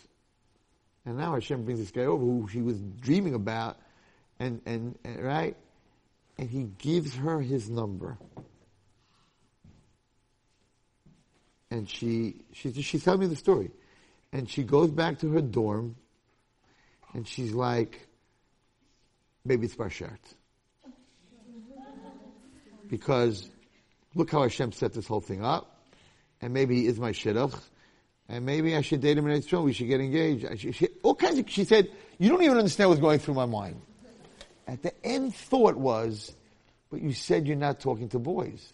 and 1.06 1.18
now 1.18 1.34
Hashem 1.34 1.64
brings 1.66 1.80
this 1.80 1.92
guy 1.92 2.06
over 2.06 2.24
who 2.24 2.48
she 2.52 2.62
was 2.62 2.80
dreaming 2.80 3.34
about, 3.34 3.78
and 4.40 4.62
and, 4.66 4.98
and 5.04 5.24
right, 5.24 5.56
and 6.38 6.50
he 6.50 6.64
gives 6.78 7.16
her 7.16 7.42
his 7.42 7.70
number, 7.70 8.18
and 11.72 11.90
she 11.90 12.42
she 12.54 12.72
she's 12.82 13.04
telling 13.04 13.22
me 13.22 13.28
the 13.28 13.36
story, 13.36 13.72
and 14.32 14.50
she 14.50 14.64
goes 14.64 14.92
back 14.92 15.20
to 15.20 15.32
her 15.32 15.42
dorm, 15.42 15.96
and 17.14 17.28
she's 17.28 17.54
like, 17.54 18.08
maybe 19.46 19.66
it's 19.66 19.76
bashert 19.76 20.20
because 22.94 23.50
look 24.14 24.30
how 24.30 24.44
Hashem 24.44 24.72
set 24.72 24.94
this 24.94 25.08
whole 25.08 25.20
thing 25.20 25.44
up, 25.44 25.84
and 26.42 26.54
maybe 26.54 26.82
he 26.82 26.86
is 26.86 27.00
my 27.00 27.12
shidduch, 27.12 27.60
and 28.34 28.46
maybe 28.46 28.76
I 28.76 28.82
should 28.82 29.02
date 29.02 29.18
him 29.18 29.28
in 29.28 29.38
Israel. 29.38 29.64
We 29.64 29.74
should 29.74 29.88
get 29.88 30.02
engaged. 30.02 30.60
She, 30.60 30.72
she, 30.72 30.88
all 31.04 31.14
kinds 31.14 31.38
of. 31.38 31.50
She 31.50 31.64
said, 31.64 31.90
"You 32.18 32.30
don't 32.30 32.42
even 32.42 32.58
understand 32.58 32.90
what's 32.90 33.02
going 33.02 33.20
through 33.20 33.36
my 33.36 33.46
mind." 33.46 33.80
At 34.68 34.82
the 34.82 34.94
end, 35.06 35.36
thought 35.36 35.76
was, 35.76 36.36
"But 36.90 37.02
you 37.02 37.14
said 37.14 37.48
you're 37.48 37.56
not 37.56 37.80
talking 37.80 38.10
to 38.10 38.20
boys. 38.20 38.74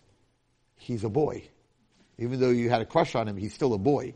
He's 0.78 1.04
a 1.04 1.10
boy, 1.10 1.44
even 2.18 2.40
though 2.40 2.52
you 2.52 2.70
had 2.70 2.82
a 2.82 2.86
crush 2.86 3.16
on 3.16 3.28
him. 3.28 3.36
He's 3.36 3.54
still 3.54 3.74
a 3.74 3.78
boy." 3.78 4.14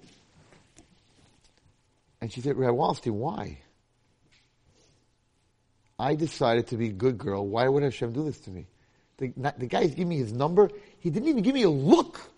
And 2.21 2.31
she 2.31 2.39
said, 2.39 2.55
"Rabbi 2.55 2.73
Wallerstein, 2.73 3.13
why?" 3.13 3.59
I 5.99 6.15
decided 6.15 6.67
to 6.67 6.77
be 6.77 6.87
a 6.87 6.93
good 6.93 7.17
girl. 7.17 7.45
Why 7.45 7.67
would 7.67 7.83
Hashem 7.83 8.13
do 8.13 8.23
this 8.23 8.39
to 8.41 8.49
me? 8.49 8.67
The, 9.17 9.33
the 9.57 9.67
guy's 9.67 9.91
giving 9.91 10.09
me 10.09 10.17
his 10.17 10.33
number. 10.33 10.69
He 10.99 11.09
didn't 11.09 11.29
even 11.29 11.43
give 11.43 11.53
me 11.53 11.63
a 11.63 11.69
look 11.69 12.32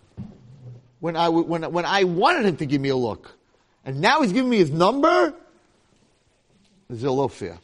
when 1.05 1.15
I, 1.15 1.29
when, 1.29 1.61
when 1.71 1.85
I 1.85 2.03
wanted 2.03 2.47
him 2.47 2.57
to 2.57 2.65
give 2.65 2.81
me 2.81 2.89
a 2.89 2.95
look. 2.95 3.37
And 3.85 4.01
now 4.01 4.23
he's 4.23 4.33
giving 4.33 4.49
me 4.49 4.57
his 4.57 4.71
number? 4.71 5.35
It's 6.89 7.03
a 7.03 7.09
little 7.11 7.29
fair. 7.29 7.59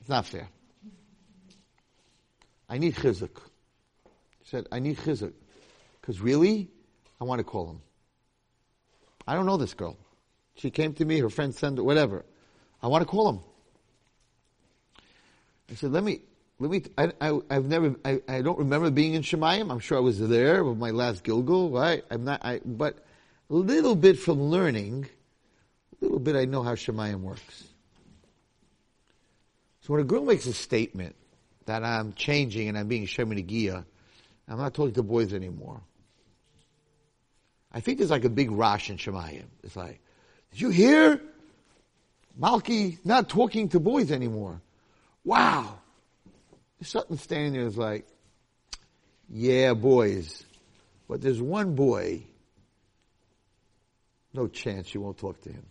It's 0.00 0.10
not 0.10 0.26
fair. 0.26 0.46
I 2.68 2.76
need 2.76 2.94
chizuk. 2.96 3.38
He 4.04 4.50
said, 4.50 4.66
I 4.70 4.80
need 4.80 4.98
chizuk. 4.98 5.32
Because 5.98 6.20
really, 6.20 6.68
I 7.18 7.24
want 7.24 7.38
to 7.38 7.44
call 7.44 7.70
him. 7.70 7.80
I 9.26 9.34
don't 9.34 9.46
know 9.46 9.56
this 9.56 9.72
girl. 9.72 9.96
She 10.54 10.70
came 10.70 10.92
to 10.92 11.06
me, 11.06 11.20
her 11.20 11.30
friend 11.30 11.54
sent 11.54 11.78
her, 11.78 11.84
whatever. 11.84 12.22
I 12.82 12.88
want 12.88 13.00
to 13.00 13.06
call 13.06 13.30
him. 13.30 13.40
I 15.70 15.74
said, 15.74 15.90
let 15.90 16.04
me, 16.04 16.20
let 16.60 16.70
me, 16.70 16.82
I, 16.96 17.12
I, 17.20 17.54
have 17.54 17.66
never, 17.66 17.96
I, 18.04 18.22
I 18.28 18.40
don't 18.40 18.58
remember 18.58 18.90
being 18.90 19.14
in 19.14 19.22
Shemayim. 19.22 19.70
I'm 19.70 19.80
sure 19.80 19.98
I 19.98 20.00
was 20.00 20.20
there 20.20 20.62
with 20.62 20.78
my 20.78 20.90
last 20.90 21.24
gilgul, 21.24 21.72
right? 21.72 22.04
I'm 22.10 22.24
not, 22.24 22.44
I, 22.44 22.60
but 22.64 23.04
a 23.50 23.54
little 23.54 23.96
bit 23.96 24.18
from 24.18 24.40
learning, 24.40 25.08
a 26.00 26.04
little 26.04 26.20
bit 26.20 26.36
I 26.36 26.44
know 26.44 26.62
how 26.62 26.74
Shemayim 26.74 27.20
works. 27.20 27.64
So 29.80 29.92
when 29.92 30.00
a 30.00 30.04
girl 30.04 30.24
makes 30.24 30.46
a 30.46 30.54
statement 30.54 31.14
that 31.66 31.82
I'm 31.84 32.12
changing 32.14 32.68
and 32.68 32.78
I'm 32.78 32.88
being 32.88 33.06
shomer 33.06 33.34
negiah, 33.34 33.84
I'm 34.48 34.58
not 34.58 34.74
talking 34.74 34.94
to 34.94 35.02
boys 35.02 35.34
anymore. 35.34 35.80
I 37.72 37.80
think 37.80 37.98
there's 37.98 38.10
like 38.10 38.24
a 38.24 38.30
big 38.30 38.50
rush 38.50 38.88
in 38.88 38.96
Shemayim. 38.96 39.46
It's 39.62 39.76
like, 39.76 40.00
did 40.52 40.60
you 40.60 40.70
hear? 40.70 41.20
Malki 42.40 42.98
not 43.04 43.28
talking 43.28 43.68
to 43.70 43.80
boys 43.80 44.10
anymore. 44.10 44.60
Wow. 45.24 45.80
Satan 46.82 47.16
standing 47.16 47.52
there 47.52 47.66
is 47.66 47.78
like, 47.78 48.06
yeah, 49.30 49.74
boys. 49.74 50.44
But 51.08 51.22
there's 51.22 51.40
one 51.40 51.74
boy, 51.74 52.24
no 54.32 54.48
chance 54.48 54.94
you 54.94 55.00
won't 55.00 55.18
talk 55.18 55.40
to 55.42 55.50
him. 55.50 55.64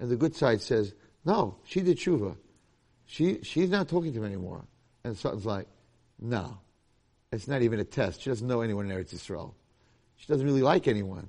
And 0.00 0.10
the 0.10 0.16
good 0.16 0.34
side 0.34 0.60
says, 0.60 0.94
no, 1.24 1.56
she 1.64 1.80
did 1.80 1.98
tshuva. 1.98 2.36
She, 3.06 3.40
she's 3.42 3.70
not 3.70 3.88
talking 3.88 4.12
to 4.12 4.18
him 4.20 4.24
anymore. 4.24 4.64
And 5.04 5.16
Satan's 5.16 5.46
like, 5.46 5.66
no, 6.20 6.58
it's 7.32 7.48
not 7.48 7.62
even 7.62 7.80
a 7.80 7.84
test. 7.84 8.22
She 8.22 8.30
doesn't 8.30 8.46
know 8.46 8.60
anyone 8.60 8.90
in 8.90 8.96
Eretz 8.96 9.14
Yisrael. 9.14 9.52
She 10.16 10.26
doesn't 10.26 10.46
really 10.46 10.62
like 10.62 10.88
anyone. 10.88 11.28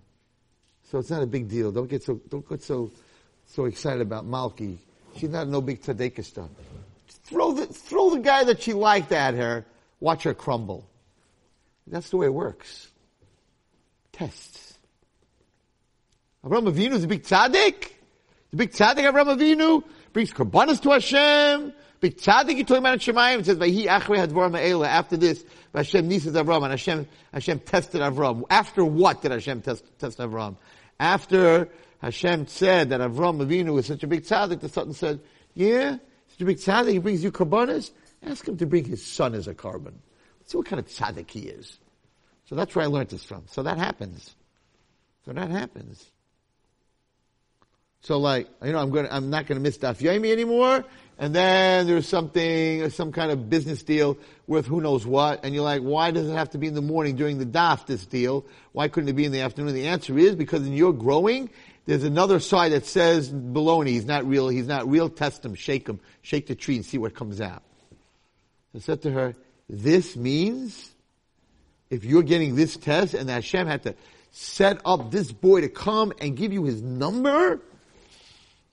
So 0.83 0.99
it's 0.99 1.09
not 1.09 1.23
a 1.23 1.27
big 1.27 1.49
deal. 1.49 1.71
Don't 1.71 1.89
get 1.89 2.03
so, 2.03 2.21
don't 2.29 2.47
get 2.47 2.61
so, 2.61 2.91
so 3.45 3.65
excited 3.65 4.01
about 4.01 4.25
Malki. 4.25 4.77
She's 5.17 5.29
not 5.29 5.47
no 5.47 5.61
big 5.61 5.81
tzaddik 5.81 6.23
stuff. 6.23 6.49
Throw 7.07 7.53
the, 7.53 7.65
throw 7.65 8.11
the 8.11 8.19
guy 8.19 8.43
that 8.45 8.61
she 8.61 8.73
liked 8.73 9.11
at 9.11 9.33
her, 9.33 9.65
watch 9.99 10.23
her 10.23 10.33
crumble. 10.33 10.87
That's 11.87 12.09
the 12.09 12.17
way 12.17 12.27
it 12.27 12.33
works. 12.33 12.89
Tests. 14.11 14.77
Abraham 16.45 16.65
Avinu 16.65 16.93
is 16.93 17.03
a 17.03 17.07
big 17.07 17.23
tzaddik. 17.23 17.91
The 18.51 18.57
big 18.57 18.71
tzaddik 18.71 19.07
Abraham 19.07 19.37
Avinu 19.37 19.83
brings 20.13 20.31
korbanos 20.31 20.81
to 20.81 20.91
Hashem. 20.91 21.73
Big 21.99 22.17
tzaddik, 22.17 22.57
you 22.57 22.63
talking 22.63 22.83
about 22.83 22.93
in 22.93 22.99
Shemayim, 22.99 23.39
it 23.39 23.45
says, 23.45 23.57
Vahi 23.57 23.85
achrei 23.85 24.17
hadvar 24.17 24.51
ma'ela. 24.51 24.87
After 24.87 25.17
this, 25.17 25.43
Hashem 25.73 26.09
nisas 26.09 26.33
Avram, 26.33 26.63
and 26.63 26.71
Hashem, 26.71 27.07
Hashem 27.33 27.59
tested 27.59 28.01
Avram. 28.01 28.43
After 28.49 28.85
what 28.85 29.21
did 29.21 29.31
Hashem 29.31 29.61
test, 29.61 29.83
test 29.97 30.19
Avram? 30.19 30.57
After 30.99 31.69
Hashem 31.99 32.47
said 32.47 32.89
that 32.89 33.01
Avram 33.01 33.45
Avinu 33.45 33.73
was 33.73 33.87
such 33.87 34.03
a 34.03 34.07
big 34.07 34.23
tzaddik, 34.23 34.59
the 34.59 34.69
Satan 34.69 34.93
said, 34.93 35.19
yeah, 35.53 35.97
to 36.39 36.45
bring 36.45 36.57
tzaddik, 36.57 36.91
he 36.91 36.99
brings 36.99 37.23
you 37.23 37.31
korbanos. 37.31 37.91
Ask 38.23 38.47
him 38.47 38.57
to 38.57 38.65
bring 38.65 38.85
his 38.85 39.05
son 39.05 39.33
as 39.35 39.47
a 39.47 39.53
korban. 39.53 39.93
Let's 40.39 40.51
see 40.51 40.57
what 40.57 40.67
kind 40.67 40.79
of 40.79 40.87
tzaddik 40.87 41.29
he 41.29 41.41
is. 41.41 41.77
So 42.45 42.55
that's 42.55 42.75
where 42.75 42.85
I 42.85 42.87
learned 42.87 43.09
this 43.09 43.23
from. 43.23 43.43
So 43.47 43.63
that 43.63 43.77
happens. 43.77 44.35
So 45.25 45.33
that 45.33 45.49
happens. 45.49 46.11
So 48.01 48.19
like, 48.19 48.47
you 48.63 48.71
know, 48.71 48.79
I'm 48.79 48.91
going 48.91 49.07
I'm 49.09 49.31
not 49.31 49.47
going 49.47 49.57
to 49.57 49.63
miss 49.63 49.79
Daf 49.79 49.97
Yomi 49.97 50.31
anymore. 50.31 50.85
And 51.17 51.33
then 51.33 51.87
there's 51.87 52.07
something, 52.07 52.89
some 52.89 53.13
kind 53.13 53.31
of 53.31 53.49
business 53.49 53.81
deal 53.83 54.17
worth 54.47 54.65
who 54.65 54.81
knows 54.81 55.05
what. 55.05 55.43
And 55.43 55.55
you're 55.55 55.63
like, 55.63 55.81
why 55.81 56.11
does 56.11 56.29
it 56.29 56.33
have 56.33 56.49
to 56.51 56.57
be 56.57 56.67
in 56.67 56.75
the 56.75 56.81
morning 56.81 57.15
during 57.15 57.37
the 57.37 57.45
Daf, 57.45 57.85
this 57.85 58.05
deal? 58.05 58.45
Why 58.73 58.89
couldn't 58.89 59.09
it 59.09 59.13
be 59.13 59.23
in 59.23 59.31
the 59.31 59.39
afternoon? 59.39 59.73
The 59.73 59.87
answer 59.87 60.19
is 60.19 60.35
because 60.35 60.67
in 60.67 60.73
your 60.73 60.91
growing, 60.91 61.49
there's 61.85 62.03
another 62.03 62.39
side 62.39 62.71
that 62.71 62.85
says 62.85 63.31
baloney. 63.31 63.89
He's 63.89 64.05
not 64.05 64.25
real. 64.25 64.47
He's 64.49 64.67
not 64.67 64.89
real. 64.89 65.09
Test 65.09 65.45
him, 65.45 65.55
shake 65.55 65.87
him, 65.87 65.99
shake 66.21 66.47
the 66.47 66.55
tree 66.55 66.75
and 66.75 66.85
see 66.85 66.97
what 66.97 67.13
comes 67.13 67.39
out. 67.41 67.63
I 68.75 68.79
said 68.79 69.03
to 69.03 69.11
her, 69.11 69.35
this 69.69 70.15
means 70.15 70.91
if 71.89 72.03
you're 72.03 72.23
getting 72.23 72.55
this 72.55 72.75
test 72.75 73.13
and 73.13 73.29
Hashem 73.29 73.67
had 73.67 73.83
to 73.83 73.95
set 74.31 74.81
up 74.83 75.11
this 75.11 75.31
boy 75.31 75.61
to 75.61 75.69
come 75.69 76.11
and 76.19 76.35
give 76.35 76.51
you 76.51 76.63
his 76.65 76.81
number, 76.81 77.61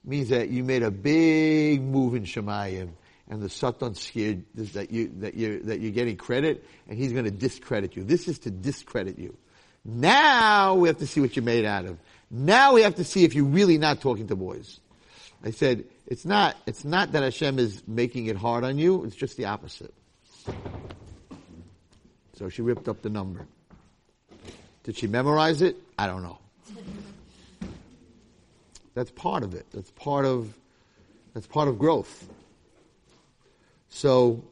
means 0.05 0.31
that 0.31 0.49
you 0.49 0.65
made 0.65 0.83
a 0.83 0.91
big 0.91 1.83
move 1.83 2.15
in 2.15 2.25
Shemayim, 2.25 2.91
and 3.29 3.41
the 3.41 3.49
Satan 3.49 3.95
scared 3.95 4.45
that 4.55 4.91
you 4.91 5.13
that 5.21 5.35
you 5.35 5.61
that 5.61 5.81
you're 5.81 5.93
getting 5.93 6.17
credit, 6.17 6.67
and 6.89 6.99
he's 6.99 7.13
going 7.13 7.25
to 7.25 7.31
discredit 7.31 7.95
you. 7.95 8.03
This 8.03 8.27
is 8.27 8.41
to 8.41 8.51
discredit 8.51 9.19
you. 9.19 9.37
Now 9.85 10.75
we 10.75 10.89
have 10.89 10.99
to 10.99 11.07
see 11.07 11.21
what 11.21 11.37
you're 11.37 11.45
made 11.45 11.65
out 11.65 11.85
of. 11.85 11.99
Now 12.35 12.73
we 12.73 12.81
have 12.81 12.95
to 12.95 13.05
see 13.05 13.25
if 13.25 13.35
you're 13.35 13.45
really 13.45 13.77
not 13.77 14.01
talking 14.01 14.27
to 14.29 14.37
boys. 14.37 14.81
I 15.45 15.51
said 15.51 15.85
it's 16.07 16.25
not 16.25 16.57
it's 16.67 16.83
not 16.83 17.13
that 17.13 17.23
Hashem 17.23 17.59
is 17.59 17.83
making 17.87 18.27
it 18.27 18.37
hard 18.37 18.65
on 18.65 18.79
you. 18.79 19.05
It's 19.05 19.15
just 19.15 19.37
the 19.37 19.45
opposite. 19.45 19.93
So 22.35 22.49
she 22.49 22.63
ripped 22.63 22.89
up 22.89 23.03
the 23.03 23.11
number. 23.11 23.47
Did 24.85 24.97
she 24.97 25.07
memorize 25.07 25.61
it? 25.61 25.77
I 25.99 26.07
don't 26.07 26.23
know. 26.23 26.39
That's 28.95 29.11
part 29.11 29.43
of 29.43 29.55
it. 29.55 29.67
That's 29.71 29.91
part 29.91 30.25
of 30.25 30.55
that's 31.35 31.47
part 31.47 31.69
of 31.69 31.79
growth. 31.79 32.27
So 33.91 34.43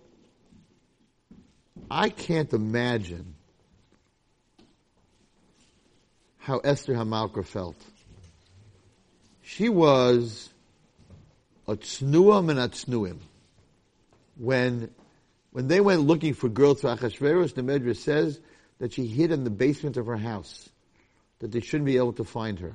I 1.91 2.11
can't 2.11 2.53
imagine 2.53 3.37
how 6.41 6.59
Esther 6.59 6.95
Hamalka 6.95 7.45
felt. 7.45 7.77
She 9.43 9.69
was 9.69 10.51
a 11.69 11.73
and 11.73 12.13
min 12.47 12.57
tznuim. 12.57 13.19
When 14.37 14.91
when 15.53 15.69
they 15.69 15.81
went 15.81 16.03
looking 16.03 16.35
for 16.35 16.49
girls 16.49 16.81
for 16.81 16.89
Achashverosh, 16.89 17.55
the 17.55 17.63
Medrash 17.63 17.97
says 17.97 18.41
that 18.79 18.93
she 18.93 19.07
hid 19.07 19.33
in 19.33 19.45
the 19.45 19.51
basement 19.51 19.97
of 19.97 20.07
her 20.07 20.17
house, 20.17 20.69
that 21.41 21.51
they 21.51 21.61
shouldn't 21.61 21.87
be 21.87 21.97
able 21.97 22.13
to 22.15 22.25
find 22.25 22.59
her. 22.61 22.75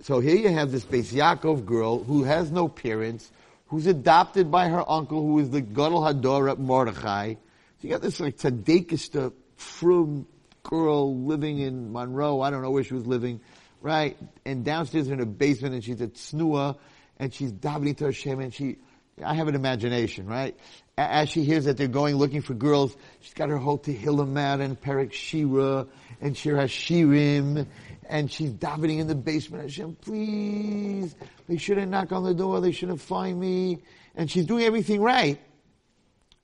So 0.00 0.20
here 0.20 0.36
you 0.36 0.48
have 0.48 0.72
this 0.72 0.84
Beis 0.84 1.12
Yaakov 1.12 1.66
girl 1.66 2.02
who 2.02 2.24
has 2.24 2.50
no 2.50 2.66
parents, 2.66 3.30
who's 3.66 3.86
adopted 3.86 4.50
by 4.50 4.68
her 4.68 4.90
uncle, 4.90 5.20
who 5.20 5.38
is 5.38 5.50
the 5.50 5.60
Gadol 5.60 6.00
Hador 6.00 6.50
at 6.50 6.58
Mordechai. 6.58 7.34
So 7.34 7.38
you 7.80 7.90
got 7.90 8.02
this 8.02 8.18
like 8.18 8.38
tzadikista, 8.38 9.32
frum 9.56 10.26
girl 10.64 11.16
living 11.16 11.58
in 11.58 11.92
Monroe. 11.92 12.40
I 12.40 12.50
don't 12.50 12.62
know 12.62 12.70
where 12.70 12.82
she 12.82 12.94
was 12.94 13.06
living, 13.06 13.40
right? 13.80 14.16
And 14.44 14.64
downstairs 14.64 15.08
in 15.08 15.18
her 15.20 15.24
basement, 15.24 15.74
and 15.74 15.84
she's 15.84 16.00
at 16.00 16.14
Snua, 16.14 16.76
and 17.18 17.32
she's 17.32 17.52
davening 17.52 17.96
to 17.98 18.06
Hashem, 18.06 18.40
and 18.40 18.52
she, 18.52 18.78
I 19.24 19.34
have 19.34 19.46
an 19.46 19.54
imagination, 19.54 20.26
right? 20.26 20.58
As 20.98 21.28
she 21.28 21.44
hears 21.44 21.66
that 21.66 21.76
they're 21.76 21.88
going 21.88 22.16
looking 22.16 22.42
for 22.42 22.54
girls, 22.54 22.96
she's 23.20 23.34
got 23.34 23.48
her 23.48 23.56
whole 23.56 23.78
Tehillim 23.78 24.38
out 24.38 24.60
and 24.60 24.80
Perek 24.80 25.12
Shira 25.12 25.86
and 26.20 26.36
Shir 26.36 26.56
Hashirim, 26.56 27.66
and 28.08 28.30
she's 28.30 28.52
davening 28.52 29.00
in 29.00 29.06
the 29.06 29.14
basement. 29.14 29.64
Hashem, 29.64 29.96
please, 29.96 31.14
they 31.48 31.56
shouldn't 31.56 31.90
knock 31.90 32.12
on 32.12 32.24
the 32.24 32.34
door. 32.34 32.60
They 32.60 32.72
shouldn't 32.72 33.00
find 33.00 33.38
me. 33.38 33.82
And 34.14 34.30
she's 34.30 34.46
doing 34.46 34.64
everything 34.64 35.00
right. 35.00 35.40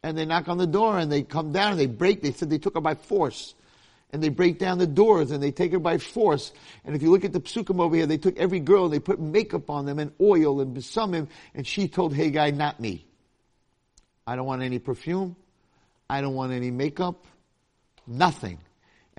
And 0.03 0.17
they 0.17 0.25
knock 0.25 0.49
on 0.49 0.59
the 0.59 0.67
door 0.67 0.99
and 0.99 1.13
they 1.13 1.23
come 1.23 1.53
down 1.53 1.73
and 1.73 1.81
they 1.81 1.87
break. 1.87 2.23
They 2.23 2.33
said 2.33 2.51
they 2.51 2.59
took 2.59 2.75
her 2.75 2.81
by 2.81 2.95
force. 2.95 3.55
And 4.13 4.23
they 4.23 4.29
break 4.29 4.59
down 4.59 4.79
the 4.79 4.87
doors 4.87 5.31
and 5.31 5.43
they 5.43 5.53
take 5.53 5.73
her 5.73 5.79
by 5.79 5.99
force. 5.99 6.53
And 6.85 6.97
if 6.97 7.03
you 7.03 7.11
look 7.11 7.25
at 7.25 7.33
the 7.33 7.41
psukim 7.41 7.81
over 7.81 7.95
here, 7.95 8.07
they 8.07 8.19
took 8.19 8.37
every 8.39 8.61
girl 8.61 8.85
and 8.85 8.93
they 8.93 8.99
put 8.99 9.21
makeup 9.21 9.71
on 9.71 9.87
them 9.87 9.99
and 9.99 10.13
oil 10.21 10.61
and 10.61 10.77
besamim. 10.77 11.29
And 11.55 11.67
she 11.67 11.87
told 11.87 12.15
Hegai, 12.15 12.55
not 12.57 12.81
me. 12.81 13.07
I 14.27 14.37
don't 14.37 14.47
want 14.47 14.63
any 14.63 14.79
perfume. 14.79 15.37
I 16.09 16.21
don't 16.21 16.35
want 16.35 16.53
any 16.53 16.71
makeup. 16.71 17.25
Nothing 18.07 18.59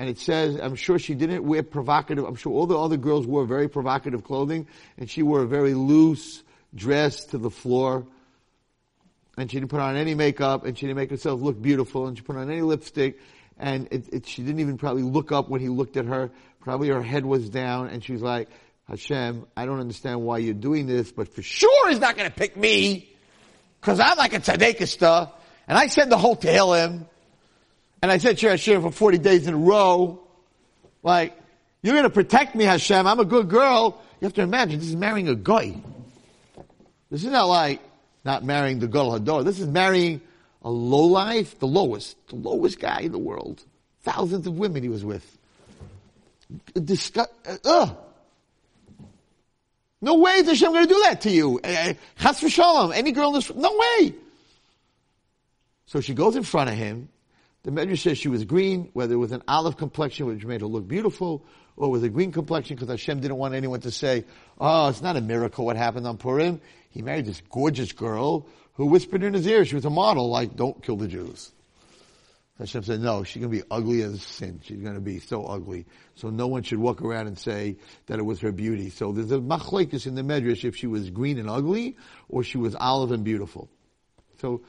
and 0.02 0.10
it 0.10 0.18
says, 0.18 0.56
I'm 0.60 0.74
sure 0.74 0.98
she 0.98 1.14
didn't 1.14 1.44
wear 1.44 1.62
provocative, 1.62 2.26
I'm 2.26 2.34
sure 2.34 2.54
all 2.54 2.66
the 2.66 2.76
other 2.76 2.98
girls 2.98 3.28
wore 3.28 3.46
very 3.46 3.70
provocative 3.70 4.24
clothing, 4.24 4.68
and 4.98 5.08
she 5.08 5.22
wore 5.22 5.42
a 5.42 5.48
very 5.48 5.76
loose 5.76 6.42
dress 6.74 7.26
to 7.26 7.38
the 7.38 7.52
floor, 7.52 8.08
and 9.38 9.52
she 9.52 9.60
didn't 9.60 9.70
put 9.70 9.80
on 9.80 9.98
any 9.98 10.16
makeup, 10.16 10.66
and 10.66 10.76
she 10.76 10.88
didn't 10.88 10.98
make 10.98 11.12
herself 11.12 11.40
look 11.42 11.62
beautiful, 11.62 12.08
and 12.08 12.18
she 12.18 12.24
put 12.24 12.36
on 12.36 12.50
any 12.50 12.64
lipstick, 12.64 13.20
and 13.58 13.88
it, 13.92 14.14
it, 14.14 14.28
she 14.28 14.42
didn't 14.42 14.60
even 14.60 14.78
probably 14.78 15.04
look 15.04 15.32
up 15.32 15.50
when 15.50 15.62
he 15.62 15.70
looked 15.70 15.98
at 15.98 16.06
her, 16.06 16.32
probably 16.62 16.90
her 16.90 17.02
head 17.02 17.26
was 17.26 17.50
down, 17.50 17.88
and 17.88 18.04
she's 18.04 18.22
like, 18.22 18.50
Hashem, 18.88 19.46
I 19.56 19.66
don't 19.66 19.80
understand 19.80 20.22
why 20.22 20.40
you're 20.40 20.54
doing 20.54 20.88
this, 20.88 21.12
but 21.12 21.34
for 21.34 21.42
sure 21.42 21.90
he's 21.90 22.00
not 22.00 22.18
gonna 22.18 22.30
pick 22.30 22.58
me, 22.58 23.10
cause 23.82 24.00
I'm 24.00 24.18
like 24.18 24.34
a 24.34 24.40
tzadikista, 24.40 25.32
and 25.68 25.78
I 25.78 25.88
said 25.88 26.10
the 26.10 26.18
whole 26.18 26.36
Tehillim, 26.36 27.06
and 28.02 28.12
I 28.12 28.18
said 28.18 28.40
Shir 28.40 28.50
Hashem 28.50 28.82
for 28.82 28.92
40 28.92 29.20
days 29.20 29.48
in 29.48 29.54
a 29.54 29.58
row. 29.58 30.20
Like, 31.04 31.38
you're 31.84 31.94
going 31.94 32.04
to 32.04 32.10
protect 32.10 32.56
me, 32.56 32.64
Hashem. 32.64 33.06
I'm 33.06 33.20
a 33.20 33.26
good 33.26 33.48
girl. 33.48 34.02
You 34.20 34.26
have 34.26 34.34
to 34.34 34.42
imagine, 34.42 34.80
this 34.80 34.90
is 34.90 34.96
marrying 34.96 35.30
a 35.30 35.36
guy. 35.36 35.76
This 37.10 37.24
is 37.24 37.32
not 37.32 37.46
like 37.46 37.82
not 38.24 38.44
marrying 38.44 38.80
the 38.80 38.88
girl 38.88 39.18
Hador. 39.18 39.44
This 39.44 39.60
is 39.60 39.68
marrying 39.68 40.22
a 40.62 40.70
low 40.70 41.06
life, 41.06 41.60
the 41.60 41.68
lowest, 41.68 42.16
the 42.28 42.36
lowest 42.36 42.80
guy 42.80 43.02
in 43.02 43.12
the 43.12 43.20
world. 43.20 43.64
Thousands 44.02 44.48
of 44.48 44.58
women 44.58 44.84
he 44.84 44.90
was 44.90 45.06
with. 45.06 45.38
Disgust, 46.74 47.30
uh, 47.66 47.94
no 50.02 50.16
way 50.16 50.34
is 50.34 50.48
Hashem 50.48 50.72
going 50.72 50.88
to 50.88 50.94
do 50.94 51.02
that 51.06 51.22
to 51.22 51.30
you. 51.30 51.60
Uh, 51.64 51.94
Chas 52.20 52.42
v'shalom. 52.42 52.94
Any 52.94 53.12
girl 53.12 53.30
in 53.30 53.36
this, 53.36 53.54
no 53.54 53.78
way. 53.78 54.16
So 55.86 56.02
she 56.02 56.14
goes 56.14 56.36
in 56.36 56.44
front 56.44 56.70
of 56.70 56.76
him 56.76 57.10
the 57.64 57.72
Medrash 57.72 58.00
says 58.00 58.18
she 58.18 58.28
was 58.28 58.44
green, 58.44 58.90
whether 58.94 59.14
it 59.14 59.18
was 59.18 59.32
an 59.32 59.44
olive 59.48 59.78
complexion, 59.78 60.26
which 60.26 60.44
made 60.44 60.62
her 60.62 60.68
look 60.68 60.88
beautiful, 60.88 61.46
or 61.78 61.92
with 61.92 62.04
a 62.04 62.10
green 62.10 62.32
complexion, 62.32 62.76
because 62.76 62.90
Hashem 62.90 63.20
didn't 63.20 63.38
want 63.38 63.54
anyone 63.54 63.82
to 63.82 63.92
say, 63.92 64.26
oh, 64.60 64.90
it's 64.90 65.02
not 65.02 65.16
a 65.16 65.22
miracle 65.22 65.66
what 65.66 65.78
happened 65.78 66.08
on 66.08 66.18
Purim. 66.18 66.60
He 66.90 67.04
married 67.04 67.26
this 67.26 67.42
gorgeous 67.52 67.92
girl 67.92 68.48
who 68.74 68.86
whispered 68.86 69.24
in 69.24 69.34
his 69.34 69.46
ear, 69.48 69.66
she 69.66 69.76
was 69.76 69.86
a 69.86 69.90
model, 69.90 70.30
like, 70.30 70.56
don't 70.56 70.82
kill 70.84 70.98
the 70.98 71.08
Jews. 71.08 71.52
Hashem 72.60 72.84
said, 72.84 73.02
no, 73.02 73.24
she's 73.24 73.42
going 73.42 73.52
to 73.52 73.58
be 73.58 73.68
ugly 73.72 74.04
as 74.04 74.22
sin. 74.22 74.62
She's 74.64 74.82
going 74.82 74.94
to 74.94 75.02
be 75.02 75.20
so 75.20 75.46
ugly. 75.46 75.88
So 76.14 76.30
no 76.30 76.46
one 76.46 76.62
should 76.62 76.78
walk 76.78 77.02
around 77.02 77.26
and 77.26 77.38
say 77.38 77.78
that 78.06 78.20
it 78.20 78.24
was 78.24 78.40
her 78.42 78.52
beauty. 78.52 78.92
So 78.92 79.12
there's 79.12 79.32
a 79.32 79.40
machlokes 79.40 80.06
in 80.06 80.14
the 80.14 80.22
Medrash 80.22 80.64
if 80.64 80.76
she 80.76 80.86
was 80.86 81.10
green 81.10 81.40
and 81.40 81.50
ugly, 81.50 81.98
or 82.30 82.44
she 82.44 82.60
was 82.60 82.76
olive 82.76 83.12
and 83.12 83.24
beautiful. 83.24 83.68
So 84.42 84.62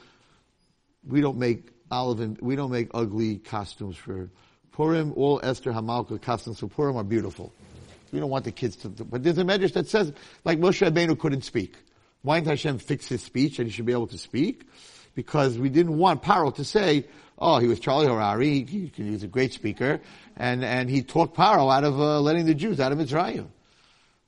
we 1.07 1.21
don't 1.21 1.37
make 1.37 1.69
olive 1.91 2.19
and 2.19 2.39
we 2.41 2.55
don't 2.55 2.71
make 2.71 2.89
ugly 2.95 3.37
costumes 3.37 3.95
for 3.95 4.31
Purim. 4.71 5.13
All 5.15 5.39
Esther 5.43 5.71
Hamalka 5.71 6.19
costumes 6.19 6.59
for 6.59 6.67
Purim 6.67 6.97
are 6.97 7.03
beautiful. 7.03 7.53
We 8.11 8.19
don't 8.19 8.29
want 8.29 8.45
the 8.45 8.51
kids 8.51 8.75
to, 8.77 8.89
but 8.89 9.23
there's 9.23 9.37
a 9.37 9.43
medrash 9.43 9.73
that 9.73 9.87
says, 9.87 10.13
like 10.45 10.59
Moshe 10.59 10.87
Rabbeinu 10.87 11.17
couldn't 11.19 11.43
speak. 11.43 11.75
Why 12.23 12.39
didn't 12.39 12.49
Hashem 12.49 12.79
fix 12.79 13.07
his 13.07 13.21
speech 13.21 13.59
and 13.59 13.67
he 13.67 13.73
should 13.73 13.85
be 13.85 13.91
able 13.91 14.07
to 14.07 14.17
speak? 14.17 14.67
Because 15.13 15.57
we 15.57 15.69
didn't 15.69 15.97
want 15.97 16.23
Paro 16.23 16.55
to 16.55 16.63
say, 16.63 17.05
oh, 17.37 17.59
he 17.59 17.67
was 17.67 17.79
Charlie 17.79 18.07
Harary, 18.07 18.67
he, 18.67 18.91
he 18.95 19.11
was 19.11 19.23
a 19.23 19.27
great 19.27 19.53
speaker, 19.53 19.99
and, 20.35 20.63
and 20.63 20.89
he 20.89 21.03
talked 21.03 21.35
Paro 21.35 21.71
out 21.71 21.83
of 21.83 21.99
uh, 21.99 22.19
letting 22.21 22.45
the 22.45 22.55
Jews 22.55 22.79
out 22.79 22.91
of 22.91 22.99
Israel. 22.99 23.51